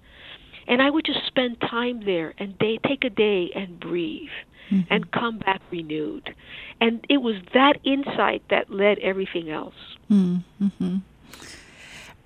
And 0.67 0.81
I 0.81 0.91
would 0.91 1.05
just 1.05 1.27
spend 1.27 1.61
time 1.61 2.05
there 2.05 2.35
and 2.39 2.59
day, 2.59 2.79
take 2.87 3.05
a 3.05 3.11
day 3.11 3.51
and 3.55 3.79
breathe 3.79 4.31
mm-hmm. 4.71 4.93
and 4.93 5.11
come 5.13 5.39
back 5.39 5.61
renewed. 5.71 6.35
And 6.81 7.05
it 7.09 7.19
was 7.19 7.37
that 7.53 7.79
insight 7.85 8.43
that 8.51 8.71
led 8.71 8.99
everything 9.01 9.51
else. 9.51 9.75
Mm-hmm. 10.11 10.99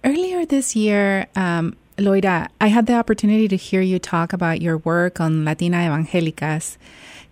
Earlier 0.04 0.46
this 0.46 0.76
year, 0.76 1.26
um, 1.36 1.76
Loida, 1.96 2.48
I 2.60 2.68
had 2.68 2.86
the 2.86 2.94
opportunity 2.94 3.48
to 3.48 3.56
hear 3.56 3.80
you 3.80 3.98
talk 3.98 4.32
about 4.32 4.62
your 4.62 4.78
work 4.78 5.20
on 5.20 5.44
Latina 5.44 5.78
Evangelicas. 5.78 6.78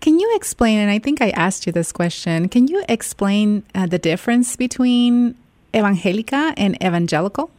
Can 0.00 0.18
you 0.18 0.34
explain, 0.34 0.78
and 0.78 0.90
I 0.90 0.98
think 0.98 1.22
I 1.22 1.30
asked 1.30 1.66
you 1.66 1.72
this 1.72 1.92
question, 1.92 2.48
can 2.48 2.66
you 2.68 2.84
explain 2.88 3.62
uh, 3.74 3.86
the 3.86 3.98
difference 3.98 4.56
between 4.56 5.36
evangelica 5.72 6.52
and 6.56 6.76
evangelical? 6.82 7.50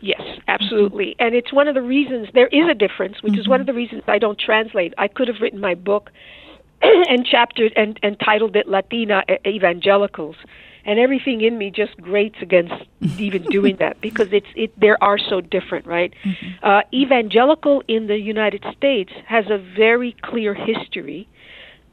Yes, 0.00 0.20
absolutely. 0.46 1.16
And 1.18 1.34
it's 1.34 1.52
one 1.52 1.68
of 1.68 1.74
the 1.74 1.82
reasons 1.82 2.28
there 2.34 2.48
is 2.48 2.68
a 2.68 2.74
difference, 2.74 3.22
which 3.22 3.32
mm-hmm. 3.32 3.40
is 3.40 3.48
one 3.48 3.60
of 3.60 3.66
the 3.66 3.74
reasons 3.74 4.02
I 4.06 4.18
don't 4.18 4.38
translate. 4.38 4.94
I 4.98 5.08
could 5.08 5.28
have 5.28 5.40
written 5.40 5.60
my 5.60 5.74
book 5.74 6.10
and 6.82 7.26
chaptered 7.26 7.72
and, 7.76 7.98
and 8.02 8.18
titled 8.20 8.56
it 8.56 8.68
Latina 8.68 9.24
Evangelicals. 9.46 10.36
And 10.84 10.98
everything 10.98 11.42
in 11.42 11.58
me 11.58 11.70
just 11.70 11.96
grates 12.00 12.36
against 12.40 12.74
even 13.18 13.42
doing 13.42 13.76
that 13.76 14.00
because 14.00 14.28
it's 14.32 14.46
it 14.54 14.78
there 14.80 15.02
are 15.02 15.18
so 15.18 15.40
different, 15.40 15.86
right? 15.86 16.14
Mm-hmm. 16.24 16.46
Uh, 16.62 16.80
evangelical 16.94 17.82
in 17.88 18.06
the 18.06 18.18
United 18.18 18.64
States 18.76 19.12
has 19.26 19.46
a 19.50 19.58
very 19.58 20.16
clear 20.22 20.54
history. 20.54 21.28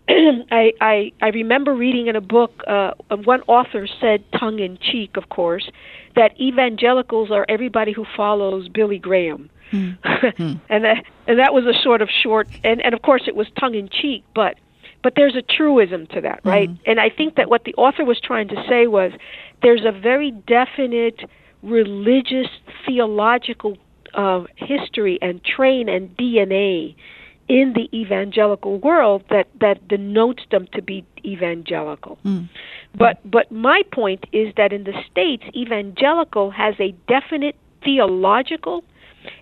I, 0.09 0.73
I 0.81 1.11
I 1.21 1.29
remember 1.29 1.73
reading 1.73 2.07
in 2.07 2.15
a 2.15 2.21
book 2.21 2.63
uh, 2.67 2.91
one 3.09 3.41
author 3.47 3.87
said 3.99 4.23
tongue 4.37 4.59
in 4.59 4.77
cheek, 4.77 5.17
of 5.17 5.29
course, 5.29 5.69
that 6.15 6.39
evangelicals 6.39 7.31
are 7.31 7.45
everybody 7.49 7.91
who 7.91 8.05
follows 8.15 8.67
Billy 8.67 8.99
Graham. 8.99 9.49
Mm. 9.71 9.97
and 10.69 10.83
that 10.83 11.03
and 11.27 11.39
that 11.39 11.53
was 11.53 11.65
a 11.65 11.73
sort 11.81 12.01
of 12.03 12.09
short 12.09 12.47
and 12.63 12.85
and 12.85 12.93
of 12.93 13.01
course 13.01 13.23
it 13.27 13.35
was 13.35 13.47
tongue 13.59 13.73
in 13.73 13.89
cheek, 13.89 14.23
but 14.35 14.57
but 15.01 15.13
there's 15.15 15.35
a 15.35 15.41
truism 15.41 16.07
to 16.07 16.21
that, 16.21 16.39
right? 16.43 16.69
Mm-hmm. 16.69 16.89
And 16.89 16.99
I 16.99 17.09
think 17.09 17.35
that 17.35 17.49
what 17.49 17.63
the 17.63 17.75
author 17.75 18.03
was 18.03 18.19
trying 18.19 18.47
to 18.49 18.63
say 18.67 18.87
was 18.87 19.11
there's 19.61 19.85
a 19.85 19.91
very 19.91 20.31
definite 20.31 21.21
religious 21.61 22.47
theological 22.85 23.77
uh, 24.13 24.43
history 24.55 25.19
and 25.21 25.43
train 25.43 25.89
and 25.89 26.15
DNA 26.17 26.95
in 27.47 27.73
the 27.73 27.89
evangelical 27.95 28.79
world 28.79 29.23
that 29.29 29.47
that 29.59 29.87
denotes 29.87 30.43
them 30.49 30.67
to 30.73 30.81
be 30.81 31.05
evangelical. 31.23 32.17
Mm. 32.25 32.49
But 32.95 33.19
but 33.29 33.51
my 33.51 33.83
point 33.91 34.25
is 34.31 34.53
that 34.57 34.73
in 34.73 34.83
the 34.83 34.93
states 35.09 35.43
evangelical 35.55 36.51
has 36.51 36.75
a 36.79 36.91
definite 37.07 37.55
theological 37.83 38.83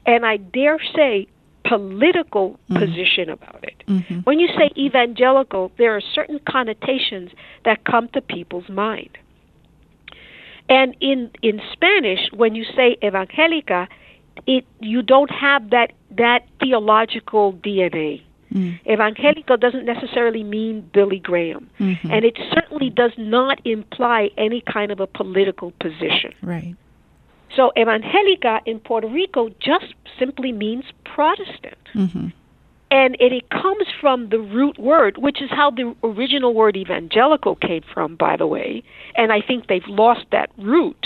and 0.05 0.25
I 0.25 0.37
dare 0.37 0.79
say 0.95 1.27
political 1.65 2.59
position 2.67 3.29
about 3.29 3.63
it. 3.63 3.83
Mm-hmm. 3.87 4.19
When 4.19 4.39
you 4.39 4.47
say 4.47 4.69
evangelical, 4.77 5.71
there 5.77 5.95
are 5.95 6.01
certain 6.01 6.39
connotations 6.47 7.31
that 7.63 7.85
come 7.85 8.09
to 8.09 8.21
people's 8.21 8.67
mind. 8.67 9.17
And 10.69 10.95
in 10.99 11.31
in 11.41 11.61
Spanish, 11.71 12.29
when 12.33 12.55
you 12.55 12.65
say 12.75 12.97
evangelica, 13.01 13.87
it 14.47 14.65
you 14.79 15.01
don't 15.01 15.31
have 15.31 15.69
that 15.71 15.91
that 16.11 16.45
theological 16.59 17.53
DNA. 17.53 18.21
Mm. 18.53 18.79
Evangelical 18.87 19.57
doesn't 19.57 19.85
necessarily 19.85 20.43
mean 20.43 20.87
Billy 20.93 21.17
Graham, 21.17 21.69
Mhm. 21.79 22.11
and 22.11 22.23
it 22.23 22.37
certainly 22.53 22.91
does 22.91 23.13
not 23.17 23.59
imply 23.65 24.29
any 24.37 24.61
kind 24.61 24.91
of 24.91 24.99
a 24.99 25.07
political 25.07 25.71
position. 25.79 26.33
Right. 26.43 26.75
So 27.55 27.71
evangelica 27.75 28.61
in 28.65 28.79
Puerto 28.79 29.07
Rico 29.07 29.49
just 29.59 29.93
simply 30.19 30.51
means 30.51 30.85
Protestant. 31.03 31.77
Mm-hmm. 31.95 32.27
And 32.91 33.15
it, 33.19 33.33
it 33.33 33.49
comes 33.49 33.87
from 33.99 34.29
the 34.29 34.39
root 34.39 34.77
word, 34.77 35.17
which 35.17 35.41
is 35.41 35.49
how 35.49 35.71
the 35.71 35.95
original 36.03 36.53
word 36.53 36.77
evangelical 36.77 37.55
came 37.55 37.81
from, 37.91 38.15
by 38.15 38.37
the 38.37 38.45
way. 38.45 38.83
And 39.15 39.31
I 39.31 39.41
think 39.41 39.67
they've 39.67 39.81
lost 39.87 40.25
that 40.31 40.49
root. 40.57 41.05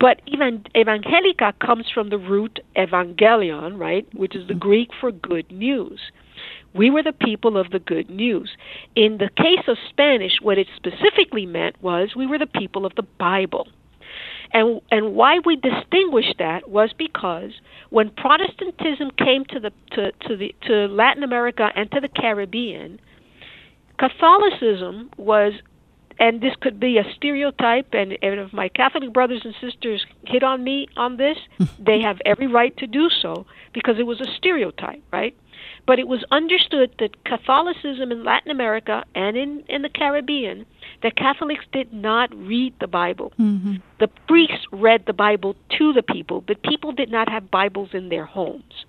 But 0.00 0.20
even 0.26 0.64
evangelica 0.74 1.58
comes 1.58 1.86
from 1.92 2.10
the 2.10 2.18
root 2.18 2.60
evangelion, 2.76 3.78
right, 3.78 4.06
which 4.14 4.34
is 4.34 4.48
the 4.48 4.54
Greek 4.54 4.90
for 5.00 5.12
good 5.12 5.50
news. 5.50 6.00
We 6.74 6.90
were 6.90 7.02
the 7.02 7.12
people 7.12 7.56
of 7.56 7.70
the 7.70 7.78
good 7.78 8.10
news. 8.10 8.50
In 8.96 9.18
the 9.18 9.30
case 9.36 9.68
of 9.68 9.78
Spanish, 9.88 10.40
what 10.42 10.58
it 10.58 10.66
specifically 10.74 11.46
meant 11.46 11.80
was 11.80 12.16
we 12.16 12.26
were 12.26 12.38
the 12.38 12.46
people 12.46 12.84
of 12.84 12.94
the 12.96 13.02
Bible. 13.02 13.68
And 14.52 14.80
and 14.90 15.14
why 15.14 15.40
we 15.44 15.56
distinguished 15.56 16.36
that 16.38 16.68
was 16.68 16.92
because 16.96 17.52
when 17.90 18.10
Protestantism 18.10 19.10
came 19.12 19.44
to 19.46 19.58
the 19.58 19.72
to, 19.92 20.12
to 20.28 20.36
the 20.36 20.54
to 20.62 20.86
Latin 20.86 21.22
America 21.22 21.70
and 21.74 21.90
to 21.92 22.00
the 22.00 22.08
Caribbean, 22.08 23.00
Catholicism 23.98 25.10
was 25.16 25.54
and 26.18 26.40
this 26.40 26.54
could 26.60 26.78
be 26.78 26.98
a 26.98 27.04
stereotype 27.16 27.88
and, 27.92 28.16
and 28.22 28.40
if 28.40 28.52
my 28.52 28.68
Catholic 28.68 29.12
brothers 29.12 29.42
and 29.44 29.54
sisters 29.60 30.04
hit 30.26 30.42
on 30.42 30.62
me 30.62 30.88
on 30.96 31.16
this, 31.16 31.38
they 31.78 32.00
have 32.00 32.18
every 32.24 32.46
right 32.46 32.76
to 32.78 32.86
do 32.86 33.08
so 33.22 33.46
because 33.72 33.98
it 33.98 34.06
was 34.06 34.20
a 34.20 34.26
stereotype, 34.36 35.02
right? 35.12 35.36
But 35.86 35.98
it 35.98 36.08
was 36.08 36.24
understood 36.30 36.94
that 36.98 37.24
Catholicism 37.24 38.10
in 38.10 38.24
Latin 38.24 38.50
America 38.50 39.04
and 39.14 39.36
in, 39.36 39.64
in 39.68 39.82
the 39.82 39.88
Caribbean, 39.88 40.66
that 41.02 41.16
Catholics 41.16 41.64
did 41.72 41.92
not 41.92 42.34
read 42.34 42.74
the 42.80 42.86
Bible. 42.86 43.32
Mm-hmm. 43.38 43.76
The 44.00 44.08
priests 44.26 44.66
read 44.72 45.04
the 45.06 45.12
Bible 45.12 45.54
to 45.78 45.92
the 45.92 46.02
people, 46.02 46.40
but 46.40 46.62
people 46.62 46.92
did 46.92 47.10
not 47.10 47.28
have 47.28 47.50
Bibles 47.50 47.90
in 47.92 48.08
their 48.08 48.24
homes. 48.24 48.86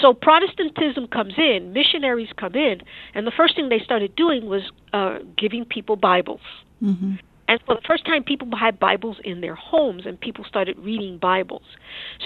So 0.00 0.14
Protestantism 0.14 1.08
comes 1.08 1.34
in, 1.36 1.72
missionaries 1.72 2.30
come 2.36 2.54
in, 2.54 2.80
and 3.14 3.26
the 3.26 3.30
first 3.30 3.54
thing 3.56 3.68
they 3.68 3.80
started 3.80 4.16
doing 4.16 4.46
was 4.46 4.62
uh, 4.92 5.18
giving 5.36 5.64
people 5.64 5.96
Bibles. 5.96 6.40
Mm-hmm. 6.82 7.16
And 7.48 7.60
for 7.66 7.74
the 7.74 7.80
first 7.84 8.06
time, 8.06 8.22
people 8.22 8.48
had 8.56 8.78
Bibles 8.78 9.16
in 9.24 9.40
their 9.40 9.56
homes, 9.56 10.06
and 10.06 10.18
people 10.20 10.44
started 10.44 10.78
reading 10.78 11.18
Bibles. 11.18 11.64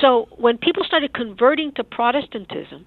So 0.00 0.28
when 0.36 0.58
people 0.58 0.84
started 0.84 1.14
converting 1.14 1.72
to 1.72 1.82
Protestantism, 1.82 2.84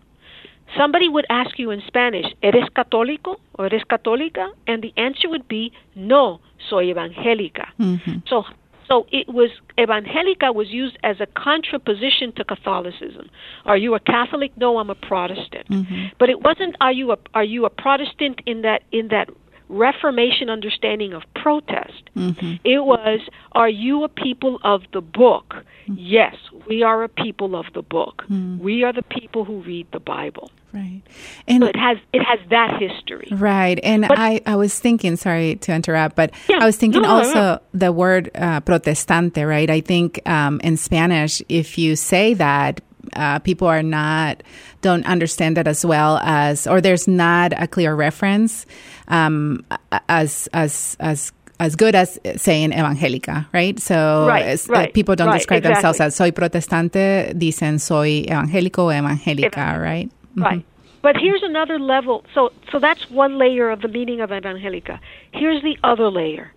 somebody 0.78 1.10
would 1.10 1.26
ask 1.32 1.58
you 1.58 1.72
in 1.72 1.82
Spanish, 1.88 2.28
¿Eres 2.44 2.70
católico 2.76 3.38
or 3.58 3.66
eres 3.66 3.84
católica? 3.90 4.52
And 4.68 4.84
the 4.84 4.94
answer 4.98 5.30
would 5.30 5.48
be, 5.48 5.74
No, 5.96 6.40
soy 6.70 6.94
evangélica. 6.94 7.70
Mm-hmm. 7.80 8.20
So, 8.28 8.44
so 8.88 9.06
it 9.12 9.28
was 9.30 9.50
evangelica 9.78 10.54
was 10.54 10.70
used 10.70 10.98
as 11.04 11.18
a 11.20 11.28
contraposition 11.28 12.36
to 12.36 12.44
Catholicism. 12.44 13.30
Are 13.66 13.78
you 13.78 13.96
a 13.96 14.00
Catholic? 14.00 14.56
No, 14.58 14.80
I'm 14.80 14.90
a 14.90 14.96
Protestant. 14.96 15.68
Mhm. 15.70 16.12
But 16.18 16.30
it 16.30 16.42
wasn't 16.42 16.76
are 16.82 16.92
you 16.92 17.12
a 17.12 17.18
are 17.34 17.44
you 17.44 17.66
a 17.66 17.70
Protestant 17.70 18.42
in 18.46 18.62
that 18.62 18.84
in 18.92 19.10
that 19.10 19.30
Reformation 19.70 20.50
understanding 20.50 21.12
of 21.12 21.24
protest. 21.36 22.10
Mm-hmm. 22.16 22.54
It 22.64 22.86
was 22.86 23.20
are 23.52 23.68
you 23.68 24.06
a 24.06 24.08
people 24.08 24.60
of 24.64 24.84
the 24.94 25.02
book? 25.02 25.56
Yes, 25.88 26.36
we 26.68 26.84
are 26.84 27.04
a 27.04 27.10
people 27.10 27.54
of 27.54 27.66
the 27.74 27.82
book. 27.82 28.24
Mm. 28.30 28.60
We 28.60 28.84
are 28.86 28.94
the 28.94 29.04
people 29.04 29.44
who 29.44 29.60
read 29.60 29.88
the 29.92 30.00
Bible. 30.00 30.52
Right. 30.74 31.02
And 31.48 31.64
So 31.64 31.70
it 31.70 31.76
has 31.78 31.98
it 32.14 32.22
has 32.24 32.40
that 32.50 32.80
history. 32.80 33.30
Right. 33.32 33.80
And 33.84 34.06
But- 34.08 34.20
I, 34.20 34.42
I 34.46 34.56
was 34.56 34.78
thinking, 34.78 35.16
sorry 35.16 35.56
to 35.62 35.74
interrupt, 35.74 36.16
but 36.16 36.32
Yeah. 36.50 36.58
I 36.62 36.66
was 36.66 36.76
thinking 36.78 37.02
No, 37.02 37.10
also 37.10 37.34
no. 37.34 37.60
the 37.74 37.92
word 37.92 38.30
uh, 38.36 38.60
protestante, 38.60 39.44
right? 39.44 39.70
I 39.70 39.82
think 39.82 40.20
um, 40.28 40.60
in 40.64 40.78
Spanish, 40.78 41.42
if 41.50 41.78
you 41.78 41.96
say 41.96 42.34
that, 42.36 42.82
uh, 43.16 43.40
people 43.40 43.68
are 43.68 43.82
not, 43.82 44.44
don't 44.82 45.06
understand 45.08 45.58
it 45.58 45.66
as 45.68 45.86
well 45.86 46.20
as, 46.22 46.68
or 46.68 46.82
there's 46.82 47.08
not 47.08 47.54
a 47.56 47.66
clear 47.66 47.96
reference 47.96 48.66
um, 49.08 49.64
as, 50.10 50.48
as, 50.54 50.98
as, 51.00 51.32
as 51.60 51.76
good 51.78 51.96
as 51.96 52.20
saying 52.36 52.72
evangélica, 52.72 53.48
right? 53.54 53.80
So 53.80 54.28
Right, 54.28 54.60
uh, 54.60 54.72
right, 54.72 54.94
people 54.94 55.16
don't 55.16 55.28
right, 55.30 55.38
describe 55.38 55.64
themselves 55.64 56.02
as 56.02 56.14
soy 56.16 56.32
protestante, 56.32 57.34
dicen 57.34 57.80
soy 57.80 58.26
evangélico 58.28 58.80
o 58.84 58.92
evangélica, 58.92 59.58
Evan- 59.76 59.82
right? 59.82 60.12
Mm-hmm. 60.38 60.44
Right. 60.44 60.66
But 61.02 61.16
here's 61.18 61.42
another 61.44 61.80
level. 61.80 62.24
So 62.34 62.52
so 62.72 62.80
that's 62.80 63.10
one 63.10 63.38
layer 63.38 63.70
of 63.70 63.82
the 63.82 63.88
meaning 63.88 64.22
of 64.22 64.30
evangelica. 64.30 65.00
Here's 65.32 65.62
the 65.64 65.78
other 65.84 66.10
layer. 66.10 66.52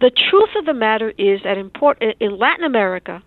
The 0.00 0.10
truth 0.10 0.50
of 0.58 0.66
the 0.66 0.74
matter 0.74 1.10
is 1.16 1.40
that 1.44 1.56
in, 1.56 1.70
Port, 1.70 2.02
in 2.02 2.36
Latin 2.36 2.64
America, 2.64 3.22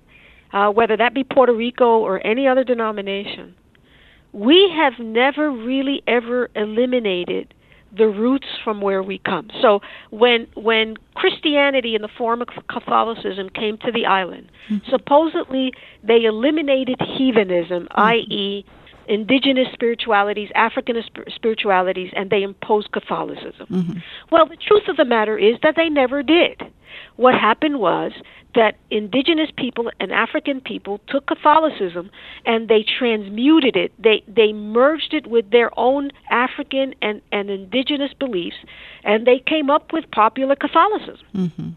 uh, 0.51 0.69
whether 0.69 0.97
that 0.97 1.13
be 1.13 1.23
Puerto 1.23 1.53
Rico 1.53 1.99
or 1.99 2.25
any 2.25 2.47
other 2.47 2.63
denomination, 2.63 3.55
we 4.33 4.71
have 4.75 4.93
never 4.99 5.49
really 5.49 6.03
ever 6.05 6.49
eliminated 6.55 7.53
the 7.97 8.07
roots 8.07 8.47
from 8.63 8.81
where 8.81 9.01
we 9.01 9.19
come. 9.19 9.49
So 9.61 9.79
when 10.09 10.47
when 10.55 10.95
Christianity 11.15 11.95
in 11.95 12.01
the 12.01 12.09
form 12.17 12.41
of 12.41 12.49
Catholicism 12.69 13.49
came 13.49 13.77
to 13.79 13.91
the 13.91 14.05
island, 14.05 14.51
mm-hmm. 14.69 14.89
supposedly 14.89 15.71
they 16.03 16.25
eliminated 16.25 16.99
heathenism, 16.99 17.83
mm-hmm. 17.83 18.01
i.e., 18.01 18.65
indigenous 19.07 19.67
spiritualities, 19.73 20.49
African 20.55 21.01
spiritualities, 21.33 22.11
and 22.15 22.29
they 22.29 22.43
imposed 22.43 22.91
Catholicism. 22.91 23.67
Well, 24.31 24.47
the 24.47 24.57
truth 24.57 24.87
of 24.87 24.97
the 24.97 25.05
matter 25.05 25.37
is 25.37 25.55
that 25.63 25.75
they 25.75 25.89
never 25.89 26.23
did. 26.23 26.61
What 27.15 27.33
happened 27.33 27.79
was 27.79 28.11
that 28.55 28.75
indigenous 28.89 29.49
people 29.55 29.91
and 29.99 30.11
African 30.11 30.61
people 30.61 30.99
took 31.07 31.27
Catholicism 31.27 32.09
and 32.45 32.67
they 32.67 32.83
transmuted 32.97 33.75
it. 33.75 33.91
They 34.01 34.23
they 34.27 34.51
merged 34.53 35.13
it 35.13 35.27
with 35.27 35.51
their 35.51 35.69
own 35.77 36.11
African 36.31 36.95
and, 37.01 37.21
and 37.31 37.49
indigenous 37.49 38.13
beliefs 38.13 38.55
and 39.03 39.27
they 39.27 39.39
came 39.45 39.69
up 39.69 39.93
with 39.93 40.09
popular 40.11 40.55
Catholicism. 40.55 41.27
Mm-hmm. 41.35 41.69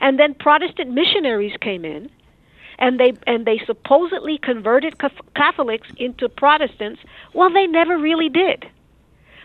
And 0.00 0.18
then 0.18 0.34
Protestant 0.34 0.90
missionaries 0.90 1.56
came 1.60 1.84
in 1.84 2.10
and 2.78 2.98
they 2.98 3.14
and 3.26 3.46
they 3.46 3.60
supposedly 3.66 4.38
converted 4.38 4.96
Catholics 5.34 5.88
into 5.96 6.28
Protestants. 6.28 7.00
Well, 7.32 7.52
they 7.52 7.66
never 7.66 7.98
really 7.98 8.28
did. 8.28 8.66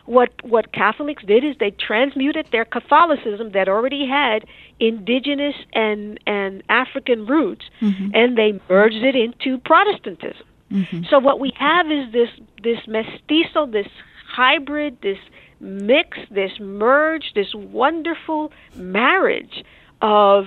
What 0.06 0.32
what 0.44 0.72
Catholics 0.72 1.24
did 1.24 1.44
is 1.44 1.56
they 1.60 1.72
transmuted 1.72 2.48
their 2.52 2.65
Catholicism 2.65 3.52
that 3.52 3.70
already 3.70 4.08
had 4.08 4.46
indigenous 4.80 5.56
and 5.74 6.20
and 6.26 6.63
African 6.70 7.26
roots, 7.26 7.65
mm-hmm. 7.80 8.10
and 8.13 8.38
they 8.38 8.60
merged 8.70 9.04
it 9.04 9.15
into 9.15 9.60
Protestantism. 9.60 10.48
Mm-hmm. 10.72 11.04
So 11.10 11.20
what 11.20 11.39
we 11.39 11.54
have 11.58 11.92
is 11.92 12.12
this 12.12 12.30
this 12.63 12.80
mestizo, 12.88 13.65
this 13.65 13.88
hybrid, 14.28 14.98
this 15.02 15.20
mix, 15.60 16.18
this 16.32 16.60
merge, 16.60 17.34
this 17.36 17.54
wonderful 17.54 18.52
marriage 18.76 19.63
of 20.02 20.46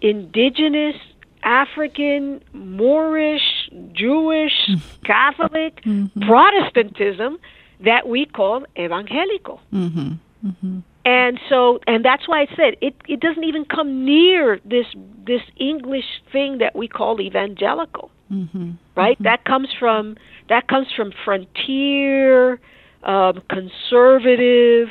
indigenous, 0.00 0.96
African, 1.42 2.42
Moorish, 2.52 3.70
Jewish, 3.92 4.70
Catholic, 5.04 5.82
Protestantism 6.20 7.38
that 7.80 8.08
we 8.08 8.26
call 8.26 8.64
evangelical. 8.78 9.60
Mm-hmm. 9.72 10.78
And 11.04 11.40
so, 11.48 11.80
and 11.86 12.04
that's 12.04 12.28
why 12.28 12.42
I 12.42 12.46
said 12.56 12.76
it. 12.80 12.94
It 13.08 13.20
doesn't 13.20 13.44
even 13.44 13.64
come 13.64 14.04
near 14.04 14.60
this 14.64 14.86
this 15.26 15.42
English 15.56 16.04
thing 16.32 16.58
that 16.58 16.76
we 16.76 16.88
call 16.88 17.20
evangelical, 17.20 18.10
Mm-hmm. 18.30 18.72
right? 18.94 19.20
That 19.20 19.44
comes 19.44 19.68
from 19.78 20.16
that 20.48 20.68
comes 20.68 20.86
from 20.94 21.12
frontier 21.24 22.60
um, 23.02 23.42
conservative, 23.48 24.88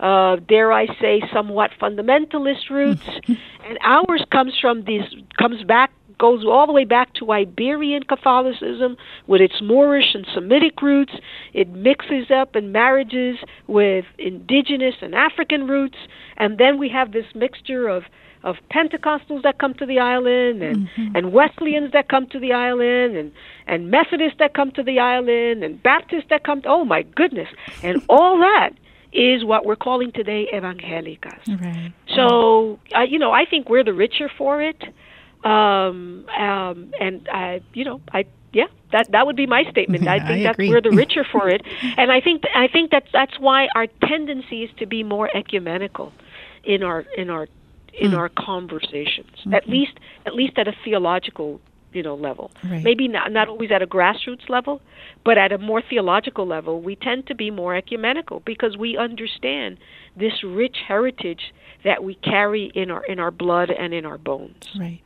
uh, 0.00 0.36
dare 0.36 0.72
I 0.72 0.86
say, 1.00 1.22
somewhat 1.32 1.70
fundamentalist 1.80 2.70
roots, 2.70 3.08
and 3.28 3.78
ours 3.82 4.24
comes 4.30 4.58
from 4.60 4.84
these 4.84 5.02
comes 5.38 5.62
back 5.64 5.90
goes 6.18 6.44
all 6.44 6.66
the 6.66 6.72
way 6.72 6.84
back 6.84 7.14
to 7.14 7.30
Iberian 7.32 8.02
Catholicism 8.02 8.96
with 9.26 9.40
its 9.40 9.62
Moorish 9.62 10.14
and 10.14 10.26
Semitic 10.34 10.82
roots. 10.82 11.12
It 11.54 11.68
mixes 11.68 12.30
up 12.30 12.54
and 12.54 12.72
marriages 12.72 13.38
with 13.66 14.04
indigenous 14.18 14.96
and 15.00 15.14
African 15.14 15.66
roots, 15.68 15.96
and 16.36 16.58
then 16.58 16.78
we 16.78 16.88
have 16.88 17.12
this 17.12 17.26
mixture 17.34 17.88
of 17.88 18.04
of 18.44 18.54
Pentecostals 18.72 19.42
that 19.42 19.58
come 19.58 19.74
to 19.74 19.84
the 19.84 19.98
island 19.98 20.62
and 20.62 20.88
mm-hmm. 20.88 21.16
and 21.16 21.32
Wesleyans 21.32 21.92
that 21.92 22.08
come 22.08 22.26
to 22.28 22.38
the 22.38 22.52
island 22.52 23.16
and 23.16 23.32
and 23.66 23.90
Methodists 23.90 24.38
that 24.38 24.54
come 24.54 24.70
to 24.72 24.82
the 24.82 25.00
island 25.00 25.64
and 25.64 25.82
Baptists 25.82 26.26
that 26.30 26.44
come 26.44 26.62
to, 26.62 26.68
oh 26.68 26.84
my 26.84 27.02
goodness 27.02 27.48
and 27.82 28.00
all 28.08 28.38
that 28.38 28.70
is 29.12 29.44
what 29.44 29.64
we're 29.64 29.76
calling 29.76 30.12
today 30.12 30.48
evangelicas. 30.54 31.46
Right. 31.48 31.92
So, 32.14 32.78
uh, 32.96 33.02
you 33.02 33.18
know, 33.18 33.32
I 33.32 33.44
think 33.44 33.68
we're 33.68 33.84
the 33.84 33.94
richer 33.94 34.30
for 34.36 34.62
it. 34.62 34.82
Um, 35.44 36.26
um, 36.36 36.92
and 37.00 37.28
I, 37.32 37.60
you 37.72 37.84
know, 37.84 38.00
I, 38.12 38.24
yeah, 38.52 38.66
that 38.92 39.10
that 39.12 39.26
would 39.26 39.36
be 39.36 39.46
my 39.46 39.64
statement. 39.70 40.02
Yeah, 40.04 40.14
I 40.14 40.26
think 40.26 40.40
I 40.40 40.42
that 40.52 40.58
we're 40.58 40.80
the 40.80 40.90
richer 40.90 41.24
for 41.32 41.48
it, 41.48 41.62
and 41.96 42.10
I 42.10 42.20
think 42.20 42.42
I 42.54 42.66
think 42.66 42.90
that's 42.90 43.08
that's 43.12 43.38
why 43.38 43.68
our 43.74 43.86
tendency 44.06 44.64
is 44.64 44.70
to 44.78 44.86
be 44.86 45.02
more 45.04 45.34
ecumenical 45.36 46.12
in 46.64 46.82
our 46.82 47.00
in 47.16 47.30
our 47.30 47.46
in 47.94 48.12
Mm. 48.12 48.18
our 48.18 48.28
conversations. 48.28 49.30
Mm-hmm. 49.40 49.54
At 49.54 49.68
least 49.68 49.92
at 50.26 50.34
least 50.34 50.56
at 50.58 50.68
a 50.68 50.74
theological 50.84 51.60
you 51.92 52.02
know 52.02 52.14
level. 52.14 52.50
Right. 52.64 52.82
Maybe 52.82 53.08
not 53.08 53.32
not 53.32 53.48
always 53.48 53.70
at 53.70 53.82
a 53.82 53.86
grassroots 53.86 54.48
level, 54.48 54.80
but 55.24 55.38
at 55.38 55.52
a 55.52 55.58
more 55.58 55.82
theological 55.82 56.46
level, 56.46 56.80
we 56.80 56.96
tend 56.96 57.26
to 57.28 57.34
be 57.34 57.50
more 57.50 57.76
ecumenical 57.76 58.40
because 58.40 58.76
we 58.76 58.96
understand 58.96 59.78
this 60.16 60.42
rich 60.44 60.76
heritage 60.86 61.52
that 61.84 62.02
we 62.02 62.14
carry 62.14 62.70
in 62.74 62.90
our 62.90 63.04
in 63.04 63.18
our 63.18 63.30
blood 63.30 63.70
and 63.70 63.94
in 63.94 64.04
our 64.04 64.18
bones. 64.18 64.68
Right. 64.78 65.00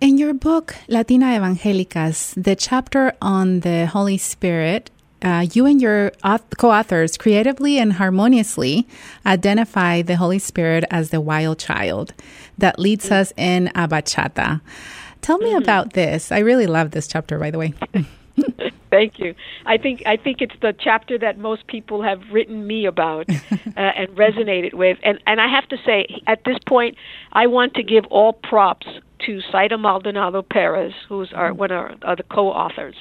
In 0.00 0.16
your 0.16 0.32
book, 0.32 0.76
Latina 0.86 1.34
Evangelicas, 1.34 2.34
the 2.40 2.54
chapter 2.54 3.12
on 3.20 3.60
the 3.60 3.86
Holy 3.86 4.16
Spirit, 4.16 4.92
uh, 5.22 5.44
you 5.52 5.66
and 5.66 5.82
your 5.82 6.12
co 6.56 6.70
authors 6.70 7.16
creatively 7.16 7.78
and 7.78 7.94
harmoniously 7.94 8.86
identify 9.26 10.02
the 10.02 10.16
Holy 10.16 10.38
Spirit 10.38 10.84
as 10.90 11.10
the 11.10 11.20
wild 11.20 11.58
child 11.58 12.14
that 12.56 12.78
leads 12.78 13.10
us 13.10 13.32
in 13.36 13.68
a 13.74 13.88
bachata. 13.88 14.60
Tell 15.22 15.38
me 15.38 15.54
about 15.54 15.92
this. 15.92 16.32
I 16.32 16.38
really 16.38 16.66
love 16.66 16.92
this 16.92 17.06
chapter, 17.06 17.38
by 17.38 17.50
the 17.50 17.58
way. 17.58 17.74
Thank 18.90 19.18
you. 19.18 19.34
I 19.66 19.76
think 19.76 20.02
I 20.06 20.16
think 20.16 20.40
it's 20.40 20.54
the 20.60 20.74
chapter 20.78 21.18
that 21.18 21.38
most 21.38 21.66
people 21.66 22.02
have 22.02 22.22
written 22.30 22.66
me 22.66 22.86
about 22.86 23.28
uh, 23.30 23.34
and 23.76 24.08
resonated 24.10 24.74
with. 24.74 24.98
And 25.02 25.18
and 25.26 25.40
I 25.40 25.48
have 25.48 25.68
to 25.68 25.76
say, 25.84 26.06
at 26.26 26.44
this 26.44 26.58
point, 26.66 26.96
I 27.32 27.46
want 27.46 27.74
to 27.74 27.82
give 27.82 28.06
all 28.06 28.32
props 28.32 28.86
to 29.26 29.40
Zaida 29.50 29.78
Maldonado 29.78 30.42
Perez, 30.42 30.92
who's 31.08 31.32
our 31.32 31.52
one 31.52 31.70
of 31.70 31.78
our, 31.78 31.94
uh, 32.02 32.14
the 32.14 32.22
co-authors, 32.24 32.96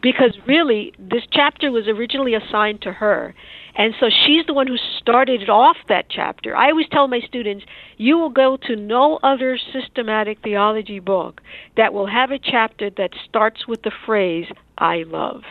because 0.00 0.36
really 0.46 0.92
this 0.98 1.22
chapter 1.30 1.70
was 1.70 1.86
originally 1.88 2.34
assigned 2.34 2.82
to 2.82 2.92
her, 2.92 3.34
and 3.74 3.94
so 4.00 4.08
she's 4.10 4.46
the 4.46 4.54
one 4.54 4.66
who 4.66 4.76
started 4.98 5.48
off 5.48 5.76
that 5.88 6.06
chapter. 6.08 6.56
I 6.56 6.70
always 6.70 6.88
tell 6.88 7.06
my 7.08 7.20
students, 7.20 7.64
you 7.96 8.18
will 8.18 8.30
go 8.30 8.56
to 8.56 8.76
no 8.76 9.18
other 9.22 9.58
systematic 9.72 10.38
theology 10.42 10.98
book 11.00 11.40
that 11.76 11.92
will 11.92 12.06
have 12.06 12.30
a 12.30 12.38
chapter 12.38 12.90
that 12.90 13.10
starts 13.28 13.66
with 13.68 13.82
the 13.82 13.92
phrase 14.06 14.46
"I 14.76 15.04
love." 15.04 15.44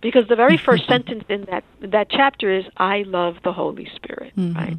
Because 0.00 0.28
the 0.28 0.36
very 0.36 0.56
first 0.56 0.86
sentence 0.94 1.24
in 1.28 1.44
that 1.50 1.64
that 1.80 2.08
chapter 2.10 2.50
is 2.50 2.64
"I 2.76 3.02
love 3.02 3.36
the 3.42 3.52
Holy 3.52 3.88
Spirit," 3.96 4.32
right? 4.54 4.78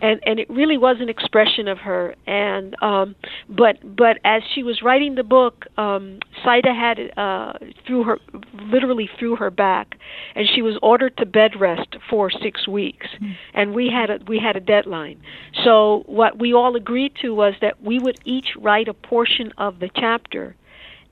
And 0.00 0.20
and 0.26 0.38
it 0.38 0.48
really 0.50 0.78
was 0.78 0.96
an 1.00 1.08
expression 1.08 1.68
of 1.68 1.78
her. 1.78 2.14
And 2.26 2.74
um 2.82 3.14
but 3.48 3.76
but 3.96 4.18
as 4.24 4.42
she 4.54 4.62
was 4.62 4.82
writing 4.82 5.14
the 5.14 5.22
book 5.22 5.66
um 5.76 6.18
Zaida 6.44 6.74
had 6.74 6.98
uh 7.18 7.52
through 7.86 8.04
her 8.04 8.18
literally 8.54 9.08
through 9.18 9.36
her 9.36 9.50
back 9.50 9.96
and 10.34 10.48
she 10.54 10.62
was 10.62 10.78
ordered 10.82 11.16
to 11.18 11.26
bed 11.26 11.52
rest 11.58 11.96
for 12.08 12.30
6 12.30 12.68
weeks. 12.68 13.06
And 13.54 13.74
we 13.74 13.90
had 13.90 14.10
a 14.10 14.18
we 14.26 14.38
had 14.38 14.56
a 14.56 14.60
deadline. 14.60 15.20
So 15.64 16.02
what 16.06 16.38
we 16.38 16.52
all 16.52 16.76
agreed 16.76 17.12
to 17.22 17.34
was 17.34 17.54
that 17.60 17.82
we 17.82 17.98
would 17.98 18.18
each 18.24 18.50
write 18.58 18.88
a 18.88 18.94
portion 18.94 19.52
of 19.58 19.80
the 19.80 19.90
chapter 19.94 20.56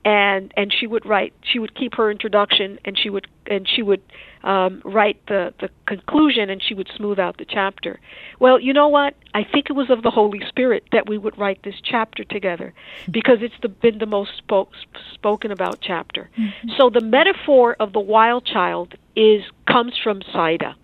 and 0.05 0.53
and 0.55 0.73
she 0.73 0.87
would 0.87 1.05
write 1.05 1.33
she 1.43 1.59
would 1.59 1.75
keep 1.75 1.95
her 1.95 2.09
introduction 2.09 2.79
and 2.85 2.97
she 2.97 3.09
would 3.09 3.27
and 3.47 3.67
she 3.67 3.81
would 3.81 4.01
um, 4.43 4.81
write 4.85 5.19
the 5.27 5.53
the 5.59 5.69
conclusion 5.85 6.49
and 6.49 6.61
she 6.63 6.73
would 6.73 6.89
smooth 6.95 7.19
out 7.19 7.37
the 7.37 7.45
chapter. 7.45 7.99
Well, 8.39 8.59
you 8.59 8.71
know 8.71 8.87
what? 8.87 9.15
I 9.33 9.43
think 9.43 9.69
it 9.69 9.73
was 9.73 9.89
of 9.89 10.01
the 10.01 10.11
Holy 10.11 10.41
Spirit 10.47 10.85
that 10.93 11.09
we 11.09 11.17
would 11.17 11.37
write 11.37 11.63
this 11.63 11.75
chapter 11.83 12.23
together 12.23 12.73
because 13.11 13.39
it's 13.41 13.55
the, 13.61 13.67
been 13.67 13.97
the 13.97 14.05
most 14.05 14.37
spoke, 14.37 14.71
spoken 15.13 15.51
about 15.51 15.79
chapter. 15.81 16.29
So 16.77 16.89
the 16.89 17.01
metaphor 17.01 17.75
of 17.79 17.91
the 17.91 17.99
wild 17.99 18.45
child 18.45 18.95
is 19.15 19.43
comes 19.67 19.93
from 20.01 20.21
Zaida, 20.31 20.75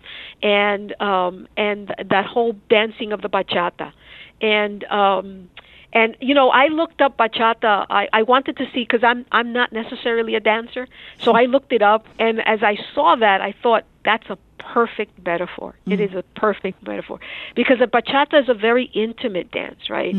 and 0.42 1.00
um, 1.00 1.48
and 1.56 1.94
that 2.10 2.26
whole 2.26 2.54
dancing 2.68 3.12
of 3.12 3.22
the 3.22 3.28
bachata, 3.30 3.92
and 4.42 4.84
um, 4.84 5.48
and 5.92 6.16
you 6.20 6.34
know, 6.34 6.50
I 6.50 6.66
looked 6.68 7.00
up 7.00 7.16
bachata. 7.16 7.86
I, 7.88 8.08
I 8.12 8.22
wanted 8.22 8.56
to 8.58 8.64
see 8.72 8.82
because 8.82 9.04
I'm 9.04 9.24
I'm 9.32 9.52
not 9.52 9.72
necessarily 9.72 10.34
a 10.34 10.40
dancer, 10.40 10.86
so 11.22 11.32
I 11.32 11.44
looked 11.44 11.72
it 11.72 11.82
up. 11.82 12.06
And 12.18 12.46
as 12.46 12.62
I 12.62 12.76
saw 12.94 13.16
that, 13.16 13.40
I 13.40 13.54
thought 13.62 13.84
that's 14.04 14.28
a 14.28 14.38
perfect 14.58 15.24
metaphor. 15.24 15.74
It 15.86 16.00
is 16.00 16.12
a 16.14 16.22
perfect 16.38 16.86
metaphor 16.86 17.20
because 17.54 17.80
a 17.80 17.86
bachata 17.86 18.42
is 18.42 18.48
a 18.48 18.54
very 18.54 18.86
intimate 18.94 19.50
dance, 19.52 19.88
right? 19.88 20.14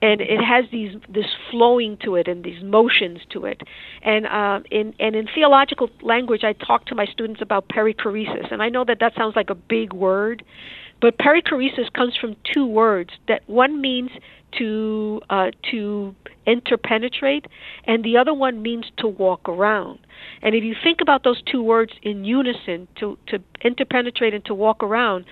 And 0.00 0.20
it 0.20 0.40
has 0.40 0.64
these 0.70 0.96
this 1.08 1.26
flowing 1.50 1.96
to 2.04 2.14
it 2.14 2.28
and 2.28 2.44
these 2.44 2.62
motions 2.62 3.18
to 3.30 3.46
it, 3.46 3.62
and 4.02 4.26
um, 4.26 4.64
in 4.70 4.94
and 5.00 5.16
in 5.16 5.26
theological 5.34 5.90
language, 6.02 6.44
I 6.44 6.52
talk 6.52 6.86
to 6.86 6.94
my 6.94 7.06
students 7.06 7.42
about 7.42 7.68
perichoresis, 7.68 8.52
and 8.52 8.62
I 8.62 8.68
know 8.68 8.84
that 8.84 9.00
that 9.00 9.16
sounds 9.16 9.34
like 9.34 9.50
a 9.50 9.56
big 9.56 9.92
word, 9.92 10.44
but 11.00 11.18
perichoresis 11.18 11.92
comes 11.92 12.16
from 12.16 12.36
two 12.52 12.66
words 12.66 13.10
that 13.28 13.42
one 13.48 13.80
means 13.80 14.10
to 14.58 15.20
uh, 15.28 15.50
to 15.70 16.14
interpenetrate, 16.46 17.46
and 17.84 18.02
the 18.04 18.16
other 18.16 18.32
one 18.32 18.62
means 18.62 18.86
to 18.96 19.06
walk 19.06 19.48
around. 19.48 19.98
And 20.42 20.54
if 20.54 20.64
you 20.64 20.74
think 20.82 21.00
about 21.00 21.22
those 21.24 21.42
two 21.42 21.62
words 21.62 21.92
in 22.02 22.24
unison, 22.24 22.88
to 23.00 23.18
to 23.28 23.38
interpenetrate 23.62 24.34
and 24.34 24.44
to 24.46 24.54
walk 24.54 24.82
around, 24.82 25.26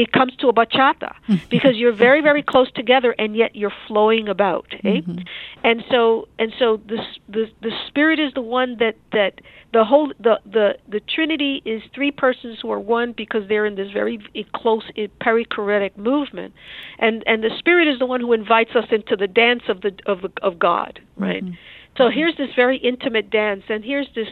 it 0.00 0.12
comes 0.12 0.34
to 0.36 0.48
a 0.48 0.52
bachata 0.52 1.12
mm-hmm. 1.28 1.36
because 1.50 1.76
you're 1.76 1.92
very 1.92 2.20
very 2.20 2.42
close 2.42 2.70
together 2.72 3.14
and 3.18 3.36
yet 3.36 3.54
you're 3.54 3.72
flowing 3.86 4.28
about 4.28 4.66
eh? 4.84 5.00
Mm-hmm. 5.00 5.18
and 5.62 5.84
so 5.90 6.28
and 6.38 6.52
so 6.58 6.80
the 6.86 6.98
the 7.28 7.50
the 7.60 7.70
spirit 7.88 8.18
is 8.18 8.32
the 8.34 8.40
one 8.40 8.76
that 8.78 8.96
that 9.12 9.40
the 9.72 9.84
whole 9.84 10.12
the 10.18 10.40
the 10.44 10.78
the 10.88 11.00
trinity 11.00 11.62
is 11.64 11.82
three 11.94 12.10
persons 12.10 12.58
who 12.60 12.70
are 12.72 12.80
one 12.80 13.12
because 13.12 13.46
they're 13.48 13.66
in 13.66 13.76
this 13.76 13.90
very 13.92 14.18
eh, 14.34 14.42
close 14.54 14.84
eh, 14.96 15.06
perichoretic 15.20 15.96
movement. 15.96 16.54
And 16.98 17.22
and 17.26 17.42
the 17.42 17.50
spirit 17.58 17.86
is 17.86 17.98
the 17.98 18.06
one 18.06 18.20
who 18.20 18.32
invites 18.32 18.74
us 18.74 18.86
into 18.90 19.16
the 19.16 19.28
dance 19.28 19.62
of 19.68 19.82
the 19.82 19.92
of 20.06 20.22
the, 20.22 20.32
of 20.42 20.58
god 20.58 21.00
right? 21.16 21.44
Mm-hmm. 21.44 21.54
So 21.96 22.08
here's 22.08 22.36
this 22.36 22.50
very 22.56 22.78
intimate 22.78 23.30
dance 23.30 23.64
and 23.68 23.84
here's 23.84 24.08
this 24.14 24.28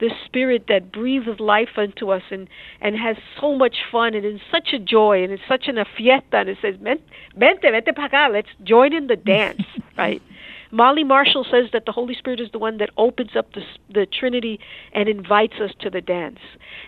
this 0.00 0.12
spirit 0.24 0.64
that 0.68 0.92
breathes 0.92 1.40
life 1.40 1.76
into 1.76 2.10
us 2.10 2.22
and 2.30 2.48
and 2.80 2.96
has 2.96 3.16
so 3.40 3.54
much 3.54 3.76
fun 3.90 4.14
and 4.14 4.24
is 4.24 4.40
such 4.50 4.72
a 4.72 4.78
joy 4.78 5.22
and 5.22 5.32
it's 5.32 5.42
such 5.48 5.68
an 5.68 5.78
a 5.78 5.84
fiesta 5.84 6.38
and 6.38 6.48
it 6.48 6.58
says 6.62 6.76
"Ven- 6.80 7.02
vente 7.36 7.70
vente 7.70 7.92
para 7.94 8.08
acá 8.08 8.32
let's 8.32 8.48
join 8.62 8.92
in 8.92 9.06
the 9.06 9.16
dance 9.16 9.62
right 9.98 10.22
Molly 10.70 11.04
Marshall 11.04 11.44
says 11.44 11.66
that 11.72 11.86
the 11.86 11.92
Holy 11.92 12.14
Spirit 12.14 12.40
is 12.40 12.50
the 12.52 12.58
one 12.58 12.78
that 12.78 12.90
opens 12.96 13.30
up 13.36 13.52
the 13.54 13.62
the 13.92 14.06
Trinity 14.06 14.60
and 14.92 15.08
invites 15.08 15.54
us 15.62 15.70
to 15.80 15.90
the 15.90 16.00
dance, 16.00 16.40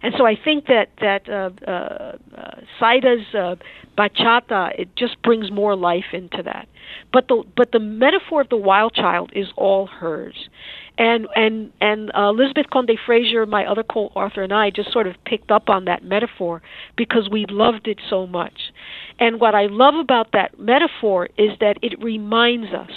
and 0.03 0.15
so 0.17 0.27
I 0.27 0.37
think 0.37 0.67
that 0.67 0.89
that 1.01 1.29
uh, 1.29 1.51
uh, 1.67 2.17
uh, 2.37 2.61
Zaida's 2.81 3.35
uh, 3.35 3.57
bachata 3.97 4.79
it 4.79 4.95
just 4.97 5.21
brings 5.23 5.51
more 5.51 5.77
life 5.77 6.13
into 6.13 6.43
that. 6.43 6.69
But 7.13 7.29
the 7.29 7.45
but 7.57 7.73
the 7.73 7.81
metaphor 7.81 8.43
of 8.43 8.49
the 8.49 8.57
wild 8.57 8.95
child 8.95 9.31
is 9.35 9.49
all 9.57 9.87
hers, 9.87 10.49
and 10.99 11.27
and 11.35 11.73
and 11.81 12.11
uh, 12.15 12.29
Elizabeth 12.29 12.67
Conde 12.71 12.99
Frazier, 13.07 13.47
my 13.47 13.65
other 13.65 13.83
co-author, 13.83 14.43
and 14.43 14.53
I 14.53 14.71
just 14.71 14.93
sort 14.93 15.07
of 15.07 15.15
picked 15.25 15.51
up 15.51 15.69
on 15.69 15.87
that 15.87 16.05
metaphor 16.05 16.61
because 16.97 17.29
we 17.31 17.47
loved 17.49 17.89
it 17.89 17.99
so 18.09 18.27
much. 18.27 18.73
And 19.19 19.41
what 19.41 19.55
I 19.55 19.67
love 19.67 19.95
about 19.95 20.33
that 20.33 20.59
metaphor 20.59 21.29
is 21.39 21.51
that 21.61 21.79
it 21.83 22.03
reminds 22.03 22.73
us 22.73 22.91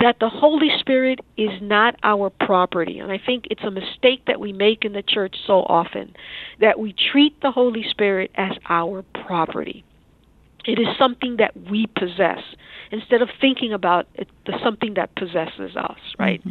that 0.00 0.16
the 0.20 0.28
Holy 0.28 0.68
Spirit 0.78 1.20
is 1.36 1.50
not 1.60 1.96
our 2.02 2.30
property. 2.30 2.98
And 2.98 3.10
I 3.10 3.18
think 3.24 3.46
it's 3.50 3.64
a 3.64 3.70
mistake 3.70 4.22
that 4.26 4.40
we 4.40 4.52
make 4.52 4.84
in 4.84 4.92
the 4.92 5.02
church 5.02 5.36
so 5.46 5.60
often 5.62 6.14
that 6.60 6.78
we 6.78 6.94
treat 7.12 7.40
the 7.40 7.50
Holy 7.50 7.84
Spirit 7.88 8.30
as 8.36 8.52
our 8.68 9.02
property. 9.26 9.84
It 10.64 10.78
is 10.78 10.88
something 10.98 11.36
that 11.38 11.56
we 11.56 11.86
possess 11.86 12.42
instead 12.90 13.22
of 13.22 13.28
thinking 13.40 13.72
about 13.72 14.06
it, 14.14 14.28
the 14.46 14.52
something 14.62 14.94
that 14.94 15.14
possesses 15.14 15.76
us, 15.76 15.98
right? 16.18 16.42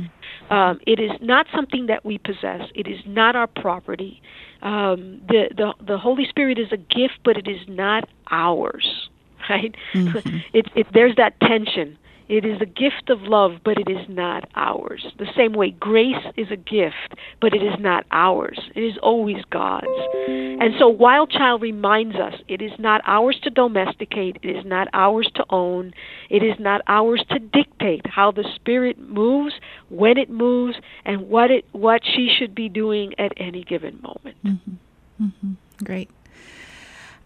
Um, 0.50 0.80
it 0.88 1.00
is 1.00 1.12
not 1.22 1.46
something 1.54 1.88
that 1.88 2.06
we 2.06 2.18
possess. 2.18 2.62
It 2.74 2.88
is 2.88 3.00
not 3.06 3.36
our 3.36 3.48
property. 3.48 4.22
Um, 4.62 5.22
the, 5.28 5.50
the 5.56 5.74
the 5.86 5.98
Holy 5.98 6.26
Spirit 6.28 6.58
is 6.58 6.72
a 6.72 6.78
gift, 6.78 7.20
but 7.24 7.38
it 7.38 7.48
is 7.48 7.62
not 7.68 8.10
ours. 8.32 9.10
Right? 9.50 9.74
Mm-hmm. 9.94 10.38
it, 10.54 10.66
it, 10.76 10.88
there's 10.94 11.16
that 11.16 11.40
tension. 11.40 11.98
It 12.30 12.44
is 12.44 12.60
a 12.62 12.66
gift 12.66 13.10
of 13.10 13.22
love, 13.22 13.60
but 13.64 13.78
it 13.80 13.90
is 13.90 14.06
not 14.10 14.50
ours. 14.56 15.06
The 15.18 15.28
same 15.36 15.54
way 15.54 15.72
grace 15.72 16.26
is 16.36 16.48
a 16.52 16.58
gift, 16.58 17.16
but 17.40 17.54
it 17.54 17.64
is 17.64 17.80
not 17.80 18.06
ours. 18.12 18.60
It 18.76 18.82
is 18.82 18.98
always 19.02 19.44
God's. 19.50 19.88
And 20.28 20.74
so 20.78 20.90
Wild 20.90 21.32
Child 21.32 21.62
reminds 21.62 22.16
us 22.16 22.34
it 22.48 22.62
is 22.62 22.72
not 22.80 23.02
ours 23.06 23.40
to 23.44 23.50
domesticate, 23.50 24.38
it 24.44 24.50
is 24.50 24.66
not 24.66 24.90
ours 24.94 25.30
to 25.36 25.46
own, 25.50 25.94
it 26.30 26.44
is 26.44 26.60
not 26.60 26.82
ours 26.88 27.24
to 27.30 27.40
dictate 27.40 28.06
how 28.06 28.32
the 28.32 28.46
Spirit 28.56 29.00
moves, 29.00 29.54
when 29.90 30.18
it 30.18 30.30
moves, 30.30 30.76
and 31.06 31.30
what 31.30 31.50
it 31.50 31.66
what 31.72 32.02
she 32.04 32.30
should 32.38 32.54
be 32.54 32.68
doing 32.68 33.14
at 33.18 33.32
any 33.38 33.64
given 33.64 34.00
moment. 34.02 34.36
Mm-hmm. 34.44 35.24
Mm-hmm. 35.24 35.54
Great. 35.84 36.10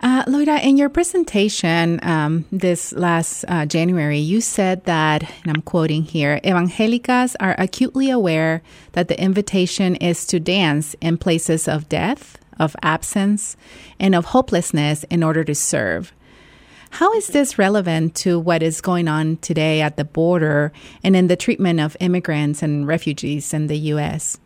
Uh, 0.02 0.24
Loida, 0.26 0.60
in 0.64 0.78
your 0.78 0.90
presentation 0.90 2.00
um, 2.02 2.44
this 2.52 2.92
last 2.94 3.46
uh, 3.48 3.68
January, 3.68 4.18
you 4.18 4.42
said 4.42 4.84
that, 4.86 5.22
and 5.22 5.56
I'm 5.56 5.62
quoting 5.62 6.02
here, 6.02 6.40
evangelicas 6.44 7.36
are 7.40 7.54
acutely 7.60 8.10
aware 8.10 8.64
that 8.94 9.10
the 9.10 9.22
invitation 9.22 9.96
is 9.98 10.26
to 10.28 10.40
dance 10.40 10.96
in 11.02 11.20
places 11.20 11.68
of 11.68 11.88
death, 11.88 12.40
of 12.58 12.76
absence, 12.82 13.56
and 14.00 14.16
of 14.16 14.26
hopelessness 14.26 15.04
in 15.12 15.22
order 15.22 15.44
to 15.44 15.54
serve. 15.54 16.12
How 16.90 17.14
is 17.14 17.28
this 17.28 17.60
relevant 17.60 18.16
to 18.16 18.40
what 18.40 18.64
is 18.64 18.82
going 18.82 19.08
on 19.08 19.38
today 19.38 19.82
at 19.82 19.98
the 19.98 20.04
border 20.04 20.74
and 21.04 21.16
in 21.16 21.28
the 21.28 21.36
treatment 21.36 21.80
of 21.80 21.96
immigrants 22.00 22.64
and 22.64 22.88
refugees 22.88 23.54
in 23.54 23.68
the 23.68 23.78
U.S.? 23.78 24.41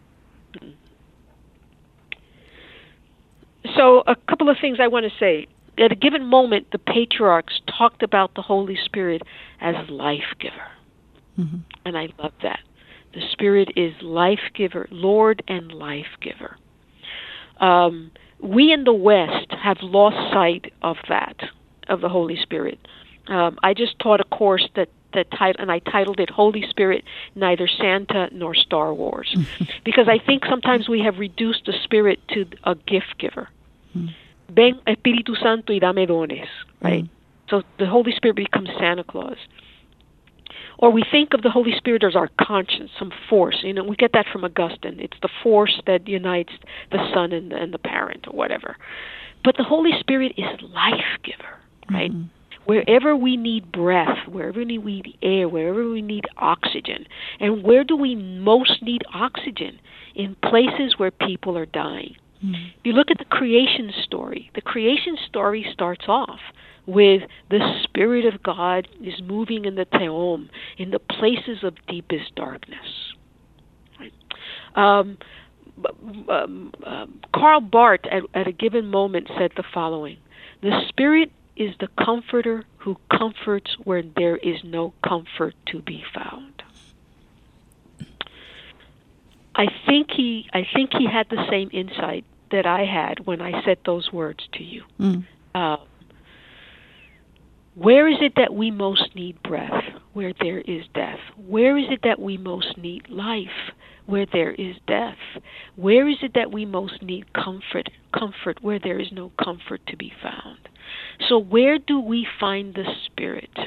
So, 3.75 4.03
a 4.07 4.15
couple 4.29 4.49
of 4.49 4.57
things 4.59 4.77
I 4.79 4.87
want 4.87 5.05
to 5.05 5.19
say. 5.19 5.47
At 5.77 5.91
a 5.91 5.95
given 5.95 6.25
moment, 6.25 6.67
the 6.71 6.77
patriarchs 6.77 7.59
talked 7.67 8.01
about 8.01 8.33
the 8.35 8.41
Holy 8.41 8.77
Spirit 8.85 9.23
as 9.59 9.75
life 9.89 10.33
giver. 10.39 10.67
Mm-hmm. 11.37 11.57
And 11.83 11.97
I 11.97 12.07
love 12.17 12.31
that. 12.43 12.59
The 13.13 13.21
Spirit 13.31 13.69
is 13.75 13.93
life 14.01 14.39
giver, 14.53 14.87
Lord 14.89 15.43
and 15.47 15.71
life 15.71 16.17
giver. 16.21 16.57
Um, 17.59 18.11
we 18.39 18.71
in 18.71 18.83
the 18.83 18.93
West 18.93 19.51
have 19.51 19.77
lost 19.81 20.33
sight 20.33 20.73
of 20.81 20.97
that, 21.09 21.37
of 21.87 22.01
the 22.01 22.09
Holy 22.09 22.37
Spirit. 22.41 22.79
Um, 23.27 23.57
I 23.63 23.73
just 23.73 23.97
taught 23.99 24.19
a 24.19 24.25
course 24.25 24.67
that 24.75 24.89
that 25.13 25.31
title, 25.31 25.61
and 25.61 25.71
I 25.71 25.79
titled 25.79 26.19
it 26.19 26.29
"Holy 26.29 26.65
Spirit, 26.69 27.05
Neither 27.35 27.67
Santa 27.67 28.29
nor 28.31 28.53
Star 28.53 28.93
Wars," 28.93 29.35
because 29.85 30.07
I 30.07 30.19
think 30.19 30.43
sometimes 30.45 30.89
we 30.89 31.01
have 31.01 31.17
reduced 31.17 31.65
the 31.65 31.73
Spirit 31.83 32.19
to 32.29 32.45
a 32.65 32.75
gift 32.75 33.17
giver. 33.17 33.49
Mm. 33.95 34.09
Ven 34.49 34.79
Espíritu 34.87 35.35
Santo 35.41 35.73
y 35.73 35.79
dame 35.79 36.05
dones, 36.05 36.47
right? 36.81 37.03
Mm. 37.03 37.09
So 37.49 37.63
the 37.79 37.85
Holy 37.85 38.11
Spirit 38.11 38.35
becomes 38.35 38.69
Santa 38.79 39.03
Claus. 39.03 39.37
Or 40.77 40.91
we 40.91 41.03
think 41.09 41.33
of 41.33 41.41
the 41.41 41.49
Holy 41.49 41.71
Spirit 41.77 42.03
as 42.03 42.15
our 42.15 42.29
conscience, 42.41 42.91
some 42.99 43.11
force. 43.29 43.59
You 43.63 43.73
know, 43.73 43.83
we 43.83 43.95
get 43.95 44.11
that 44.13 44.25
from 44.31 44.43
Augustine. 44.43 44.99
It's 44.99 45.17
the 45.21 45.29
force 45.41 45.81
that 45.87 46.07
unites 46.07 46.51
the 46.91 46.97
Son 47.13 47.31
and 47.31 47.51
the, 47.51 47.55
and 47.55 47.73
the 47.73 47.77
parent, 47.77 48.27
or 48.27 48.35
whatever. 48.35 48.75
But 49.43 49.55
the 49.57 49.63
Holy 49.63 49.91
Spirit 49.99 50.33
is 50.37 50.45
life 50.61 51.19
giver, 51.23 51.59
right? 51.89 52.11
Mm-hmm 52.11 52.27
wherever 52.65 53.15
we 53.15 53.37
need 53.37 53.71
breath, 53.71 54.27
wherever 54.27 54.59
we 54.59 54.65
need 54.65 55.17
air, 55.21 55.47
wherever 55.47 55.87
we 55.87 56.01
need 56.01 56.25
oxygen. 56.37 57.05
And 57.39 57.63
where 57.63 57.83
do 57.83 57.95
we 57.95 58.15
most 58.15 58.81
need 58.81 59.03
oxygen? 59.13 59.79
In 60.15 60.35
places 60.43 60.95
where 60.97 61.11
people 61.11 61.57
are 61.57 61.65
dying. 61.65 62.15
Mm-hmm. 62.43 62.53
If 62.79 62.85
you 62.85 62.93
look 62.93 63.11
at 63.11 63.17
the 63.17 63.25
creation 63.25 63.91
story, 64.03 64.51
the 64.55 64.61
creation 64.61 65.17
story 65.27 65.65
starts 65.71 66.05
off 66.07 66.39
with 66.85 67.23
the 67.49 67.79
Spirit 67.83 68.25
of 68.31 68.43
God 68.43 68.87
is 69.01 69.21
moving 69.23 69.65
in 69.65 69.75
the 69.75 69.85
Tehom, 69.85 70.49
in 70.77 70.91
the 70.91 70.99
places 70.99 71.63
of 71.63 71.73
deepest 71.87 72.35
darkness. 72.35 73.13
Um, 74.75 75.17
um, 76.29 76.73
um, 76.85 77.21
Karl 77.33 77.61
Barth, 77.61 78.01
at, 78.11 78.23
at 78.33 78.47
a 78.47 78.51
given 78.51 78.87
moment, 78.87 79.29
said 79.37 79.51
the 79.55 79.63
following 79.73 80.17
The 80.61 80.81
Spirit 80.89 81.31
is 81.55 81.73
the 81.79 81.87
comforter 82.03 82.65
who 82.77 82.97
comforts 83.09 83.75
where 83.83 84.03
there 84.03 84.37
is 84.37 84.57
no 84.63 84.93
comfort 85.07 85.55
to 85.67 85.81
be 85.81 86.03
found. 86.13 86.63
I 89.55 89.67
think 89.87 90.11
he 90.11 90.49
I 90.53 90.65
think 90.73 90.91
he 90.93 91.07
had 91.11 91.27
the 91.29 91.45
same 91.49 91.69
insight 91.71 92.25
that 92.51 92.65
I 92.65 92.85
had 92.85 93.25
when 93.25 93.41
I 93.41 93.63
said 93.63 93.79
those 93.85 94.11
words 94.11 94.47
to 94.53 94.63
you. 94.63 94.83
Mm. 94.99 95.25
Uh, 95.53 95.77
where 97.75 98.07
is 98.07 98.17
it 98.21 98.33
that 98.37 98.53
we 98.53 98.71
most 98.71 99.15
need 99.15 99.41
breath? 99.43 99.83
Where 100.13 100.33
there 100.39 100.59
is 100.59 100.83
death. 100.93 101.19
Where 101.35 101.77
is 101.77 101.85
it 101.89 102.01
that 102.03 102.19
we 102.19 102.37
most 102.37 102.77
need 102.77 103.09
life? 103.09 103.73
Where 104.05 104.25
there 104.31 104.51
is 104.51 104.75
death. 104.87 105.17
Where 105.75 106.07
is 106.07 106.17
it 106.21 106.33
that 106.35 106.51
we 106.51 106.65
most 106.65 107.01
need 107.01 107.33
comfort? 107.33 107.89
Comfort 108.17 108.61
where 108.61 108.79
there 108.79 108.99
is 108.99 109.11
no 109.11 109.31
comfort 109.43 109.81
to 109.87 109.97
be 109.97 110.13
found. 110.21 110.69
So, 111.27 111.37
where 111.37 111.77
do 111.77 111.99
we 111.99 112.27
find 112.39 112.75
the 112.75 112.85
Spirit? 113.05 113.57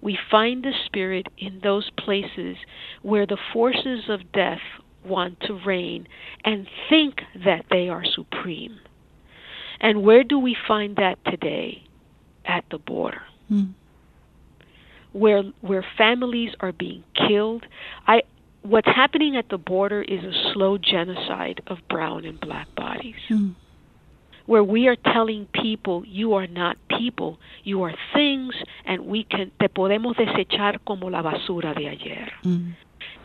We 0.00 0.18
find 0.30 0.64
the 0.64 0.72
Spirit 0.86 1.28
in 1.38 1.60
those 1.62 1.90
places 1.98 2.56
where 3.02 3.26
the 3.26 3.38
forces 3.52 4.04
of 4.08 4.32
death 4.32 4.60
want 5.06 5.40
to 5.40 5.58
reign 5.66 6.06
and 6.44 6.66
think 6.88 7.20
that 7.44 7.66
they 7.70 7.88
are 7.88 8.04
supreme. 8.04 8.78
And 9.80 10.02
where 10.02 10.24
do 10.24 10.38
we 10.38 10.56
find 10.66 10.96
that 10.96 11.18
today? 11.24 11.82
At 12.44 12.64
the 12.70 12.78
border. 12.78 13.22
Mm. 13.50 13.74
Where 15.12 15.42
where 15.60 15.84
families 15.98 16.52
are 16.60 16.72
being 16.72 17.02
killed. 17.14 17.64
I 18.06 18.22
what's 18.62 18.86
happening 18.86 19.36
at 19.36 19.48
the 19.48 19.58
border 19.58 20.02
is 20.02 20.22
a 20.22 20.52
slow 20.52 20.78
genocide 20.78 21.60
of 21.66 21.78
brown 21.88 22.24
and 22.24 22.38
black 22.40 22.72
bodies. 22.74 23.16
Mm 23.28 23.56
where 24.46 24.64
we 24.64 24.88
are 24.88 24.96
telling 24.96 25.46
people 25.52 26.04
you 26.06 26.34
are 26.34 26.46
not 26.46 26.76
people, 26.88 27.38
you 27.64 27.82
are 27.82 27.94
things, 28.14 28.54
and 28.84 29.04
we 29.06 29.24
can 29.24 29.50
te 29.60 29.68
podemos 29.68 30.16
desechar 30.16 30.78
como 30.86 31.08
la 31.08 31.22
basura 31.22 31.74
de 31.74 31.88
ayer. 31.88 32.32
Mm. 32.44 32.74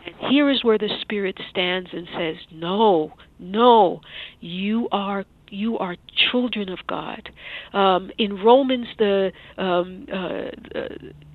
And 0.06 0.14
here 0.30 0.50
is 0.50 0.64
where 0.64 0.78
the 0.78 0.88
Spirit 1.00 1.38
stands 1.50 1.90
and 1.92 2.08
says, 2.16 2.36
No, 2.50 3.12
no, 3.38 4.00
you 4.40 4.88
are 4.92 5.24
you 5.52 5.76
are 5.78 5.96
children 6.30 6.70
of 6.70 6.78
God. 6.86 7.30
Um, 7.74 8.10
in 8.16 8.42
Romans, 8.42 8.86
the 8.98 9.32
um, 9.58 10.06
uh, 10.10 10.78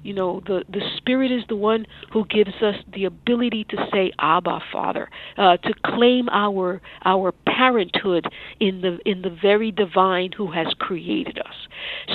you 0.08 0.14
know 0.14 0.42
the 0.46 0.64
the 0.70 0.82
Spirit 0.96 1.32
is 1.32 1.44
the 1.50 1.56
one 1.58 1.86
who 2.14 2.26
gives 2.26 2.56
us 2.62 2.76
the 2.94 3.04
ability 3.04 3.66
to 3.66 3.78
say 3.92 4.14
Abba, 4.18 4.62
Father, 4.72 5.10
uh, 5.38 5.58
to 5.58 5.74
claim 5.86 6.30
our 6.30 6.82
our 7.04 7.34
parenthood 7.34 8.26
in 8.62 8.80
the 8.80 9.00
in 9.06 9.22
the 9.22 9.36
very 9.42 9.70
divine 9.70 10.32
who 10.32 10.52
has 10.52 10.68
created 10.80 11.38
us. 11.40 11.56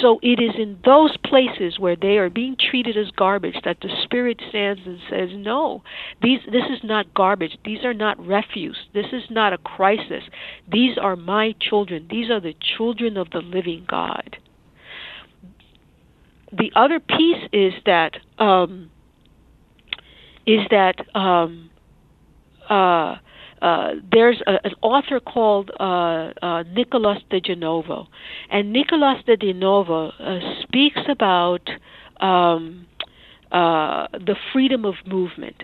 So 0.01 0.19
it 0.23 0.41
is 0.41 0.55
in 0.59 0.79
those 0.87 1.17
places 1.19 1.79
where 1.79 1.97
they 1.97 2.17
are 2.17 2.31
being 2.31 2.57
treated 2.57 2.97
as 2.97 3.11
garbage 3.11 3.57
that 3.65 3.81
the 3.83 3.91
Spirit 4.05 4.41
stands 4.49 4.81
and 4.87 4.99
says, 5.11 5.29
No, 5.35 5.83
these 6.23 6.41
this 6.47 6.65
is 6.71 6.83
not 6.83 7.13
garbage. 7.13 7.59
These 7.63 7.85
are 7.85 7.95
not 7.95 8.19
refuse. 8.25 8.79
This 8.95 9.13
is 9.13 9.25
not 9.31 9.53
a 9.53 9.59
crisis. 9.59 10.25
These 10.71 10.97
are 10.97 11.17
my 11.17 11.55
children. 11.61 12.07
These 12.11 12.31
are 12.31 12.41
the 12.41 12.55
children 12.77 13.19
of 13.19 13.31
the 13.31 13.43
living 13.43 13.85
God. 13.87 14.39
The 16.53 16.71
other 16.77 17.01
piece 17.01 17.49
is 17.53 17.73
that 17.87 18.19
um, 18.39 18.91
is 20.47 20.61
that 20.71 20.97
um, 21.17 21.71
uh, 22.69 23.17
uh, 23.63 23.91
there's 24.11 24.43
a, 24.47 24.59
an 24.65 24.75
author 24.83 25.21
called 25.21 25.71
uh, 25.79 26.33
uh, 26.43 26.65
Nicholas 26.75 27.19
de 27.31 27.41
Genova, 27.41 28.05
and 28.51 28.73
Nicholas 28.73 29.19
de 29.25 29.37
Genova 29.37 30.13
uh, 30.19 30.63
speaks 30.63 31.01
about 31.09 31.69
um, 32.21 32.87
uh, 33.53 34.09
the 34.13 34.37
freedom 34.53 34.85
of 34.85 34.95
movement. 35.07 35.63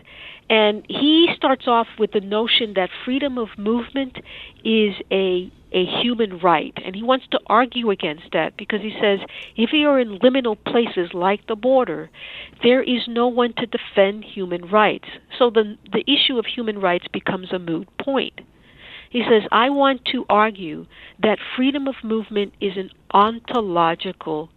And 0.51 0.85
he 0.89 1.29
starts 1.37 1.67
off 1.67 1.87
with 1.99 2.13
the 2.13 2.21
notion 2.21 2.75
that 2.77 2.91
freedom 3.05 3.39
of 3.39 3.49
movement 3.59 4.17
is 4.65 4.95
a 5.11 5.51
a 5.71 5.85
human 6.03 6.39
right. 6.39 6.73
And 6.83 6.95
he 6.95 7.03
wants 7.03 7.27
to 7.31 7.41
argue 7.47 7.91
against 7.91 8.33
that 8.33 8.57
because 8.57 8.81
he 8.81 8.97
says 9.01 9.21
if 9.57 9.71
you're 9.73 10.01
in 10.01 10.19
liminal 10.19 10.57
places 10.65 11.13
like 11.13 11.47
the 11.47 11.57
border, 11.57 12.11
there 12.63 12.83
is 12.83 13.03
no 13.07 13.29
one 13.29 13.53
to 13.59 13.67
defend 13.67 14.25
human 14.25 14.63
rights. 14.71 15.09
So 15.39 15.51
the, 15.51 15.77
the 15.93 16.05
issue 16.11 16.39
of 16.39 16.47
human 16.47 16.81
rights 16.81 17.07
becomes 17.13 17.53
a 17.53 17.59
moot 17.59 17.87
point. 17.99 18.41
He 19.11 19.23
says, 19.23 19.43
I 19.53 19.71
want 19.71 20.05
to 20.13 20.25
argue 20.29 20.87
that 21.23 21.39
freedom 21.57 21.87
of 21.87 21.97
movement 22.03 22.55
is 22.61 22.73
an 22.77 22.91
ontological 23.13 24.51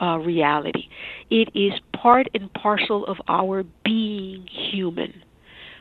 uh, 0.00 0.18
reality. 0.18 0.88
It 1.30 1.48
is 1.54 1.72
part 1.92 2.28
and 2.34 2.52
parcel 2.52 3.06
of 3.06 3.18
our 3.28 3.64
being 3.84 4.46
human. 4.46 5.22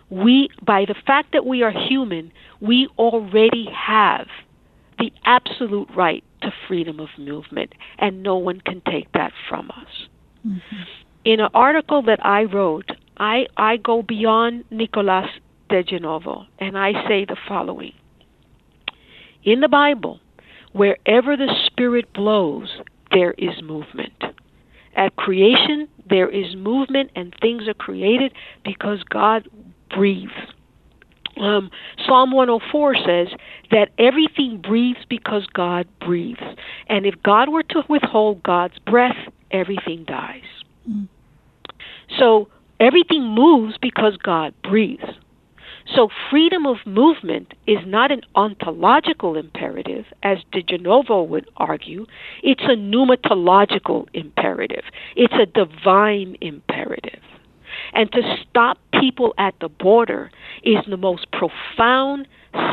we 0.09 0.49
by 0.65 0.86
the 0.86 0.95
fact 1.05 1.34
that 1.34 1.45
we 1.45 1.63
are 1.63 1.72
human, 1.72 2.32
we 2.59 2.88
already 2.97 3.67
have 3.74 4.28
the 4.97 5.11
absolute 5.26 5.88
right 5.95 6.24
to 6.41 6.51
freedom 6.67 6.99
of 6.99 7.09
movement, 7.17 7.74
and 7.97 8.24
no 8.24 8.36
one 8.36 8.61
can 8.61 8.82
take 8.89 9.11
that 9.13 9.32
from 9.47 9.72
us. 9.72 10.07
Mm-hmm. 10.45 10.84
In 11.26 11.39
an 11.39 11.49
article 11.53 12.01
that 12.03 12.26
I 12.26 12.43
wrote, 12.43 12.89
I, 13.17 13.47
I 13.57 13.78
go 13.78 14.01
beyond 14.01 14.65
Nicolas 14.72 15.28
de 15.70 15.84
Genova, 15.84 16.47
and 16.59 16.78
I 16.78 16.93
say 17.07 17.26
the 17.26 17.38
following 17.47 17.93
In 19.43 19.59
the 19.61 19.67
Bible, 19.67 20.20
wherever 20.72 21.36
the 21.36 21.53
Spirit 21.65 22.11
blows, 22.13 22.70
there 23.12 23.32
is 23.32 23.62
movement. 23.64 24.24
At 24.95 25.16
creation, 25.16 25.88
there 26.10 26.30
is 26.30 26.55
movement 26.55 27.12
and 27.16 27.34
things 27.41 27.68
are 27.68 27.74
created 27.74 28.34
because 28.64 29.03
God 29.03 29.47
breathes. 29.89 30.32
Um, 31.38 31.72
Psalm 32.05 32.32
104 32.32 32.95
says 32.95 33.28
that 33.72 33.89
everything 33.97 34.62
breathes 34.62 34.99
because 35.07 35.45
God 35.53 35.88
breathes. 36.01 36.41
And 36.88 37.05
if 37.05 37.16
God 37.24 37.49
were 37.49 37.64
to 37.64 37.84
withhold 37.88 38.43
God's 38.43 38.78
breath, 38.80 39.16
everything 39.51 40.03
dies. 40.05 40.41
Mm. 40.89 41.07
So 42.18 42.49
everything 42.80 43.24
moves 43.24 43.76
because 43.82 44.18
God 44.18 44.53
breathes. 44.64 45.03
So 45.96 46.10
freedom 46.30 46.66
of 46.66 46.78
movement 46.86 47.54
is 47.66 47.80
not 47.86 48.12
an 48.12 48.22
ontological 48.36 49.36
imperative, 49.36 50.06
as 50.22 50.38
De 50.52 50.62
Genova 50.62 51.24
would 51.24 51.50
argue. 51.58 52.06
It's 52.44 52.64
a 52.64 52.76
pneumatological 52.76 54.08
imperative. 54.14 54.84
It's 55.16 55.34
a 55.34 55.46
divine 55.46 56.38
imperative. 56.42 57.22
And 57.94 58.12
to 58.12 58.22
stop 58.42 58.78
people 58.94 59.34
at 59.38 59.56
the 59.60 59.70
border 59.70 60.32
is 60.64 60.78
the 60.88 60.98
most 60.98 61.32
profound 61.32 62.28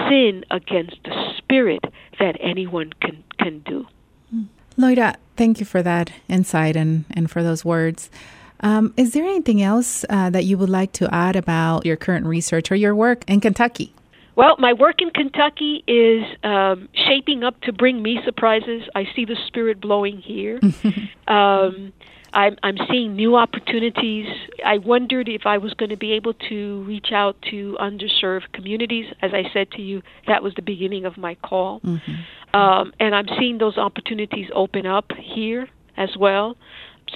sin 0.08 0.44
against 0.50 0.96
the 1.04 1.34
spirit 1.38 1.84
that 2.18 2.36
anyone 2.40 2.92
can, 3.00 3.24
can 3.38 3.60
do. 3.60 3.86
Hmm. 4.30 4.42
Loida, 4.78 5.16
thank 5.36 5.58
you 5.58 5.66
for 5.66 5.82
that 5.82 6.12
insight 6.28 6.76
and, 6.76 7.04
and 7.10 7.30
for 7.30 7.42
those 7.42 7.64
words. 7.64 8.10
Um, 8.60 8.94
is 8.96 9.12
there 9.12 9.24
anything 9.24 9.62
else 9.62 10.04
uh, 10.08 10.30
that 10.30 10.44
you 10.44 10.58
would 10.58 10.70
like 10.70 10.92
to 10.92 11.14
add 11.14 11.36
about 11.36 11.84
your 11.84 11.96
current 11.96 12.26
research 12.26 12.70
or 12.70 12.76
your 12.76 12.94
work 12.94 13.24
in 13.28 13.40
Kentucky? 13.40 13.92
Well, 14.36 14.56
my 14.58 14.74
work 14.74 15.00
in 15.00 15.10
Kentucky 15.10 15.82
is 15.86 16.22
um, 16.44 16.90
shaping 16.92 17.42
up 17.42 17.58
to 17.62 17.72
bring 17.72 18.02
me 18.02 18.20
surprises. 18.24 18.82
I 18.94 19.08
see 19.16 19.24
the 19.24 19.36
spirit 19.46 19.80
blowing 19.80 20.18
here. 20.18 20.60
um, 21.26 21.92
I'm, 22.34 22.58
I'm 22.62 22.76
seeing 22.90 23.16
new 23.16 23.34
opportunities. 23.34 24.26
I 24.64 24.76
wondered 24.76 25.30
if 25.30 25.46
I 25.46 25.56
was 25.56 25.72
going 25.72 25.88
to 25.88 25.96
be 25.96 26.12
able 26.12 26.34
to 26.50 26.82
reach 26.82 27.12
out 27.12 27.40
to 27.50 27.78
underserved 27.80 28.52
communities. 28.52 29.06
As 29.22 29.32
I 29.32 29.50
said 29.54 29.70
to 29.72 29.82
you, 29.82 30.02
that 30.26 30.42
was 30.42 30.52
the 30.54 30.62
beginning 30.62 31.06
of 31.06 31.16
my 31.16 31.36
call. 31.36 31.80
Mm-hmm. 31.80 32.56
Um, 32.56 32.92
and 33.00 33.14
I'm 33.14 33.28
seeing 33.38 33.56
those 33.56 33.78
opportunities 33.78 34.50
open 34.54 34.84
up 34.84 35.12
here 35.18 35.66
as 35.96 36.14
well 36.18 36.58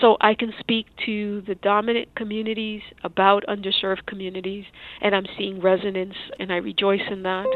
so 0.01 0.17
I 0.21 0.35
can 0.35 0.53
speak 0.61 0.87
to 1.07 1.43
the 1.47 1.57
dominant 1.57 2.15
communities 2.15 2.83
about 3.03 3.45
underserved 3.49 4.07
communities, 4.07 4.65
and 5.01 5.15
I'm 5.15 5.27
seeing 5.37 5.61
resonance, 5.61 6.15
and 6.39 6.53
I 6.53 6.57
rejoice 6.57 7.01
in 7.11 7.23
that. 7.25 7.47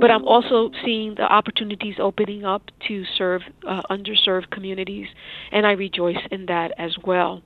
But 0.00 0.10
I'm 0.10 0.26
also 0.26 0.70
seeing 0.84 1.14
the 1.14 1.22
opportunities 1.22 1.94
opening 1.98 2.44
up 2.44 2.62
to 2.88 3.04
serve 3.16 3.42
uh, 3.66 3.82
underserved 3.90 4.50
communities, 4.50 5.06
and 5.50 5.66
I 5.66 5.72
rejoice 5.72 6.18
in 6.30 6.46
that 6.46 6.72
as 6.78 6.96
well. 7.04 7.42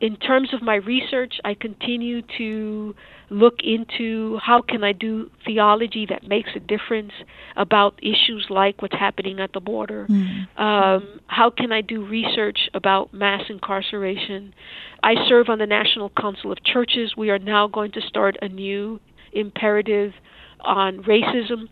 In 0.00 0.16
terms 0.16 0.54
of 0.54 0.62
my 0.62 0.76
research, 0.76 1.34
I 1.44 1.54
continue 1.54 2.22
to 2.38 2.94
look 3.30 3.56
into 3.62 4.38
how 4.38 4.62
can 4.62 4.84
I 4.84 4.92
do 4.92 5.30
theology 5.44 6.06
that 6.08 6.26
makes 6.26 6.50
a 6.54 6.60
difference 6.60 7.12
about 7.56 7.98
issues 8.02 8.46
like 8.48 8.80
what's 8.80 8.94
happening 8.94 9.40
at 9.40 9.52
the 9.52 9.60
border. 9.60 10.06
Mm-hmm. 10.08 10.62
Um, 10.62 11.20
how 11.26 11.50
can 11.50 11.72
I 11.72 11.80
do 11.80 12.06
research 12.06 12.70
about 12.74 13.12
mass 13.12 13.42
incarceration? 13.48 14.54
I 15.02 15.14
serve 15.28 15.48
on 15.48 15.58
the 15.58 15.66
National 15.66 16.10
Council 16.10 16.52
of 16.52 16.62
Churches. 16.64 17.14
We 17.16 17.30
are 17.30 17.38
now 17.38 17.66
going 17.66 17.92
to 17.92 18.00
start 18.00 18.36
a 18.40 18.48
new 18.48 19.00
imperative 19.32 20.12
on 20.60 21.02
racism 21.02 21.68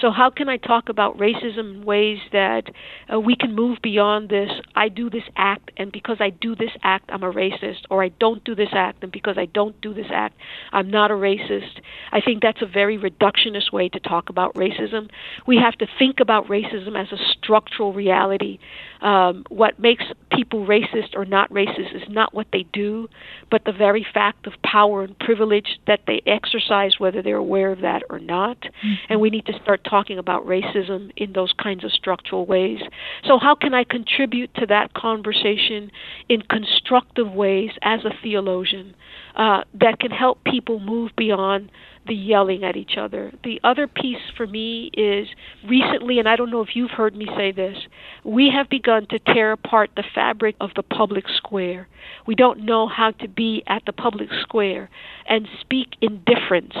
so, 0.00 0.10
how 0.10 0.30
can 0.30 0.48
I 0.48 0.56
talk 0.56 0.88
about 0.88 1.16
racism 1.16 1.76
in 1.76 1.84
ways 1.84 2.18
that 2.32 2.64
uh, 3.12 3.18
we 3.18 3.36
can 3.36 3.54
move 3.54 3.78
beyond 3.82 4.28
this? 4.28 4.50
I 4.74 4.88
do 4.88 5.08
this 5.08 5.22
act, 5.36 5.70
and 5.76 5.90
because 5.90 6.18
I 6.20 6.30
do 6.30 6.54
this 6.54 6.70
act, 6.82 7.10
I'm 7.12 7.22
a 7.22 7.32
racist, 7.32 7.84
or 7.90 8.02
I 8.02 8.08
don't 8.08 8.42
do 8.44 8.54
this 8.54 8.70
act, 8.72 9.02
and 9.02 9.12
because 9.12 9.38
I 9.38 9.46
don't 9.46 9.80
do 9.80 9.94
this 9.94 10.06
act, 10.12 10.36
I'm 10.72 10.90
not 10.90 11.10
a 11.10 11.14
racist. 11.14 11.80
I 12.12 12.20
think 12.20 12.42
that's 12.42 12.62
a 12.62 12.66
very 12.66 12.98
reductionist 12.98 13.72
way 13.72 13.88
to 13.88 14.00
talk 14.00 14.28
about 14.28 14.54
racism. 14.54 15.08
We 15.46 15.56
have 15.56 15.74
to 15.78 15.86
think 15.98 16.20
about 16.20 16.46
racism 16.46 17.00
as 17.00 17.12
a 17.12 17.22
structural 17.32 17.92
reality. 17.92 18.58
Um, 19.00 19.44
what 19.48 19.78
makes 19.78 20.04
people 20.30 20.66
racist 20.66 21.14
or 21.14 21.24
not 21.24 21.50
racist 21.50 21.94
is 21.94 22.02
not 22.08 22.34
what 22.34 22.46
they 22.52 22.64
do, 22.72 23.08
but 23.50 23.64
the 23.64 23.72
very 23.72 24.06
fact 24.14 24.46
of 24.46 24.54
power 24.62 25.02
and 25.02 25.18
privilege 25.18 25.78
that 25.86 26.00
they 26.06 26.22
exercise, 26.26 26.98
whether 26.98 27.22
they're 27.22 27.36
aware 27.36 27.72
of 27.72 27.80
that 27.80 28.02
or 28.10 28.18
not. 28.18 28.60
Mm-hmm. 28.60 28.94
And 29.08 29.20
we 29.20 29.30
need 29.30 29.46
to 29.46 29.58
start 29.62 29.75
talking 29.76 30.18
about 30.18 30.46
racism 30.46 31.10
in 31.16 31.32
those 31.32 31.52
kinds 31.52 31.84
of 31.84 31.92
structural 31.92 32.46
ways. 32.46 32.80
So, 33.24 33.38
how 33.38 33.54
can 33.54 33.74
I 33.74 33.84
contribute 33.84 34.54
to 34.56 34.66
that 34.66 34.94
conversation 34.94 35.90
in 36.28 36.42
constructive 36.42 37.32
ways 37.32 37.70
as 37.82 38.04
a 38.04 38.10
theologian 38.22 38.94
uh, 39.36 39.62
that 39.74 39.98
can 39.98 40.10
help 40.10 40.42
people 40.44 40.80
move 40.80 41.10
beyond 41.16 41.70
the 42.06 42.14
yelling 42.14 42.64
at 42.64 42.76
each 42.76 42.96
other. 42.96 43.32
The 43.44 43.60
other 43.64 43.86
piece 43.86 44.22
for 44.36 44.46
me 44.46 44.90
is 44.94 45.28
recently, 45.68 46.18
and 46.18 46.28
I 46.28 46.36
don't 46.36 46.50
know 46.50 46.62
if 46.62 46.74
you've 46.74 46.90
heard 46.90 47.14
me 47.14 47.26
say 47.36 47.52
this, 47.52 47.76
we 48.24 48.50
have 48.54 48.68
begun 48.68 49.06
to 49.10 49.18
tear 49.18 49.52
apart 49.52 49.90
the 49.96 50.04
fabric 50.14 50.56
of 50.60 50.70
the 50.76 50.82
public 50.82 51.24
square. 51.36 51.88
We 52.26 52.34
don't 52.34 52.64
know 52.64 52.86
how 52.86 53.10
to 53.12 53.28
be 53.28 53.62
at 53.66 53.82
the 53.86 53.92
public 53.92 54.28
square 54.40 54.88
and 55.28 55.48
speak 55.60 55.96
in 56.00 56.22
difference, 56.24 56.74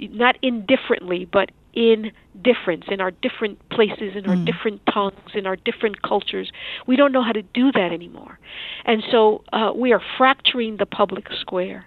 not 0.00 0.36
indifferently, 0.42 1.24
but 1.30 1.50
in 1.72 2.12
difference, 2.42 2.84
in 2.88 3.00
our 3.00 3.10
different 3.10 3.58
places, 3.70 4.14
in 4.14 4.26
our 4.26 4.36
mm. 4.36 4.44
different 4.44 4.80
tongues, 4.92 5.30
in 5.34 5.46
our 5.46 5.56
different 5.56 6.02
cultures. 6.02 6.50
We 6.86 6.96
don't 6.96 7.12
know 7.12 7.22
how 7.22 7.32
to 7.32 7.42
do 7.42 7.72
that 7.72 7.92
anymore. 7.92 8.38
And 8.84 9.02
so 9.10 9.44
uh, 9.52 9.72
we 9.74 9.92
are 9.92 10.02
fracturing 10.18 10.76
the 10.76 10.86
public 10.86 11.26
square. 11.40 11.86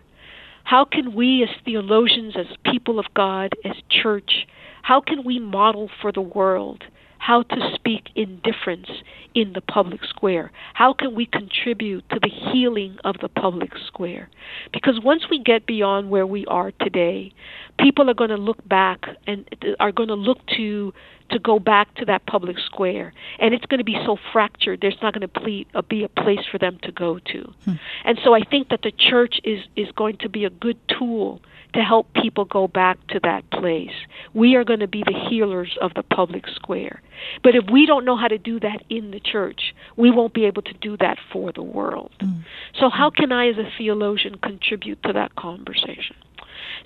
How 0.64 0.84
can 0.84 1.14
we, 1.14 1.44
as 1.44 1.50
theologians, 1.64 2.36
as 2.36 2.48
people 2.72 2.98
of 3.00 3.06
God, 3.14 3.54
as 3.64 3.76
church, 3.90 4.48
how 4.82 5.02
can 5.02 5.24
we 5.24 5.40
model 5.40 5.90
for 6.02 6.12
the 6.12 6.22
world 6.22 6.84
how 7.18 7.44
to 7.44 7.72
speak 7.76 8.10
in 8.16 8.40
difference 8.44 8.90
in 9.34 9.54
the 9.54 9.62
public 9.62 10.04
square? 10.06 10.52
How 10.74 10.94
can 10.94 11.16
we 11.16 11.26
contribute 11.26 12.08
to 12.10 12.20
the 12.20 12.30
healing 12.30 12.98
of 13.04 13.16
the 13.22 13.30
public 13.30 13.72
square? 13.88 14.30
Because 14.72 15.00
once 15.04 15.24
we 15.30 15.40
get 15.40 15.66
beyond 15.66 16.10
where 16.10 16.28
we 16.28 16.46
are 16.46 16.72
today, 16.72 17.34
people 17.80 18.10
are 18.10 18.14
going 18.14 18.30
to 18.30 18.38
look 18.38 18.68
back 18.68 19.06
and 19.28 19.48
are 19.80 19.92
going 19.92 20.10
to 20.10 20.16
look 20.16 20.40
to 20.58 20.94
to 21.32 21.40
go 21.40 21.58
back 21.58 21.94
to 21.96 22.06
that 22.06 22.26
public 22.28 22.58
square 22.60 23.12
and 23.40 23.54
it's 23.54 23.66
going 23.66 23.80
to 23.80 23.84
be 23.84 23.98
so 24.06 24.16
fractured 24.32 24.80
there's 24.82 24.98
not 25.02 25.12
going 25.12 25.28
to 25.28 25.40
be 25.42 25.66
a, 25.74 25.82
be 25.82 26.04
a 26.04 26.10
place 26.10 26.46
for 26.52 26.60
them 26.60 26.78
to 26.84 26.92
go 26.92 27.18
to 27.18 27.52
hmm. 27.66 27.74
and 28.04 28.20
so 28.24 28.36
i 28.36 28.42
think 28.42 28.70
that 28.70 28.82
the 28.84 28.92
church 28.92 29.40
is 29.44 29.60
is 29.76 29.88
going 29.96 30.16
to 30.18 30.30
be 30.30 30.46
a 30.46 30.52
good 30.52 30.78
tool 30.88 31.42
to 31.76 31.82
help 31.82 32.12
people 32.14 32.46
go 32.46 32.68
back 32.68 32.98
to 33.08 33.20
that 33.22 33.50
place 33.52 33.94
we 34.34 34.56
are 34.56 34.64
going 34.64 34.80
to 34.80 34.88
be 34.88 35.04
the 35.06 35.28
healers 35.30 35.78
of 35.82 35.94
the 35.94 36.04
public 36.04 36.46
square 36.48 37.02
but 37.44 37.56
if 37.56 37.64
we 37.72 37.86
don't 37.86 38.06
know 38.06 38.18
how 38.18 38.28
to 38.28 38.38
do 38.38 38.60
that 38.60 38.84
in 38.90 39.12
the 39.12 39.20
church 39.20 39.74
we 39.96 40.10
won't 40.10 40.34
be 40.34 40.46
able 40.46 40.62
to 40.62 40.74
do 40.74 40.98
that 40.98 41.18
for 41.32 41.52
the 41.52 41.64
world 41.64 42.12
hmm. 42.20 42.42
so 42.80 42.90
how 42.90 43.10
can 43.10 43.32
i 43.32 43.48
as 43.48 43.58
a 43.58 43.70
theologian 43.78 44.38
contribute 44.40 45.02
to 45.04 45.14
that 45.14 45.36
conversation 45.36 46.16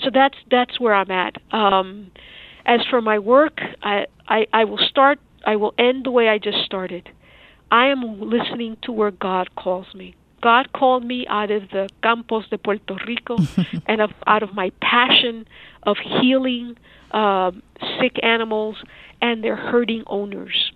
so 0.03 0.09
that's 0.13 0.37
that's 0.51 0.79
where 0.79 0.93
i'm 0.93 1.11
at 1.11 1.35
um 1.51 2.11
as 2.69 2.81
for 2.89 3.01
my 3.01 3.17
work, 3.17 3.59
I, 3.81 4.05
I, 4.27 4.45
I 4.53 4.63
will 4.65 4.77
start, 4.77 5.19
I 5.45 5.55
will 5.55 5.73
end 5.79 6.05
the 6.05 6.11
way 6.11 6.29
I 6.29 6.37
just 6.37 6.59
started. 6.65 7.09
I 7.71 7.87
am 7.87 8.21
listening 8.21 8.77
to 8.83 8.91
where 8.91 9.11
God 9.11 9.55
calls 9.55 9.87
me. 9.95 10.15
God 10.41 10.71
called 10.73 11.05
me 11.05 11.25
out 11.27 11.51
of 11.51 11.63
the 11.69 11.89
campos 12.01 12.47
de 12.49 12.57
Puerto 12.57 12.97
Rico 13.07 13.37
and 13.87 14.01
of, 14.01 14.11
out 14.27 14.43
of 14.43 14.53
my 14.53 14.71
passion 14.81 15.47
of 15.83 15.97
healing 15.97 16.77
um, 17.11 17.63
sick 17.99 18.17
animals 18.23 18.77
and 19.21 19.43
their 19.43 19.55
hurting 19.55 20.03
owners 20.07 20.71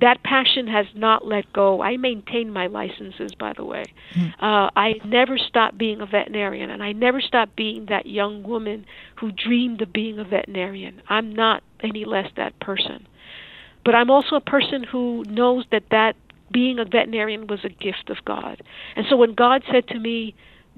that 0.00 0.22
passion 0.24 0.66
has 0.66 0.86
not 0.94 1.24
let 1.24 1.52
go. 1.52 1.80
I 1.80 1.96
maintain 1.96 2.50
my 2.50 2.66
licenses, 2.66 3.32
by 3.38 3.52
the 3.52 3.64
way. 3.64 3.84
Mm. 4.14 4.32
Uh, 4.40 4.70
I 4.74 4.94
never 5.04 5.38
stopped 5.38 5.78
being 5.78 6.00
a 6.00 6.06
veterinarian, 6.06 6.70
and 6.70 6.82
I 6.82 6.92
never 6.92 7.20
stopped 7.20 7.54
being 7.54 7.86
that 7.86 8.06
young 8.06 8.42
woman 8.42 8.86
who 9.16 9.30
dreamed 9.30 9.82
of 9.82 9.92
being 9.92 10.18
a 10.18 10.24
veterinarian. 10.24 11.00
I'm 11.08 11.32
not 11.32 11.62
any 11.80 12.04
less 12.04 12.28
that 12.36 12.58
person. 12.58 13.06
But 13.84 13.94
I'm 13.94 14.10
also 14.10 14.36
a 14.36 14.40
person 14.40 14.82
who 14.82 15.22
knows 15.28 15.64
that 15.70 15.84
that 15.90 16.16
being 16.50 16.78
a 16.78 16.84
veterinarian 16.84 17.46
was 17.46 17.64
a 17.64 17.68
gift 17.68 18.10
of 18.10 18.18
God. 18.24 18.62
And 18.96 19.06
so 19.08 19.16
when 19.16 19.34
God 19.34 19.62
said 19.70 19.88
to 19.88 19.98
me, 19.98 20.34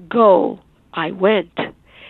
Go, 0.09 0.61
I 0.93 1.11
went. 1.11 1.59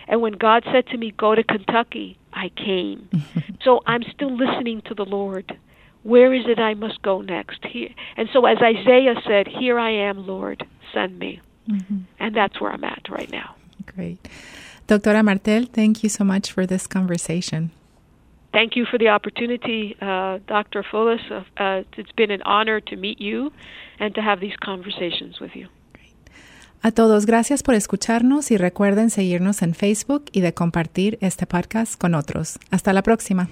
And 0.07 0.21
when 0.21 0.33
God 0.33 0.63
said 0.71 0.87
to 0.87 0.97
me, 0.97 1.11
Go 1.11 1.35
to 1.35 1.43
Kentucky, 1.43 2.17
I 2.33 2.49
came. 2.49 3.09
so 3.63 3.81
I'm 3.85 4.03
still 4.13 4.35
listening 4.35 4.81
to 4.87 4.93
the 4.93 5.05
Lord. 5.05 5.57
Where 6.03 6.33
is 6.33 6.45
it 6.47 6.59
I 6.59 6.73
must 6.73 7.01
go 7.01 7.21
next? 7.21 7.65
Here. 7.65 7.89
And 8.15 8.29
so, 8.31 8.45
as 8.45 8.57
Isaiah 8.61 9.15
said, 9.25 9.47
Here 9.47 9.77
I 9.77 9.91
am, 9.91 10.25
Lord, 10.25 10.65
send 10.93 11.19
me. 11.19 11.41
Mm-hmm. 11.69 11.97
And 12.19 12.35
that's 12.35 12.61
where 12.61 12.71
I'm 12.71 12.83
at 12.83 13.09
right 13.09 13.29
now. 13.29 13.55
Great. 13.85 14.19
Doctora 14.87 15.23
Martell, 15.23 15.65
thank 15.65 16.03
you 16.03 16.09
so 16.09 16.23
much 16.23 16.51
for 16.51 16.65
this 16.65 16.87
conversation. 16.87 17.71
Thank 18.57 18.75
you 18.75 18.87
for 18.89 18.97
the 18.97 19.09
opportunity, 19.09 19.95
uh, 20.01 20.39
Dr. 20.47 20.81
Foulis. 20.81 21.21
Uh, 21.29 21.43
uh, 21.61 21.83
it's 21.95 22.11
been 22.13 22.31
an 22.31 22.41
honor 22.41 22.81
to 22.81 22.95
meet 22.95 23.21
you 23.21 23.51
and 23.99 24.15
to 24.15 24.21
have 24.23 24.39
these 24.39 24.55
conversations 24.65 25.39
with 25.39 25.51
you. 25.55 25.67
A 26.81 26.91
todos, 26.91 27.27
gracias 27.27 27.61
por 27.61 27.75
escucharnos 27.75 28.49
y 28.49 28.57
recuerden 28.57 29.11
seguirnos 29.11 29.61
en 29.61 29.75
Facebook 29.75 30.25
y 30.31 30.41
de 30.41 30.55
compartir 30.55 31.19
este 31.21 31.45
podcast 31.45 32.01
con 32.01 32.15
otros. 32.15 32.57
Hasta 32.71 32.93
la 32.93 33.03
próxima. 33.03 33.47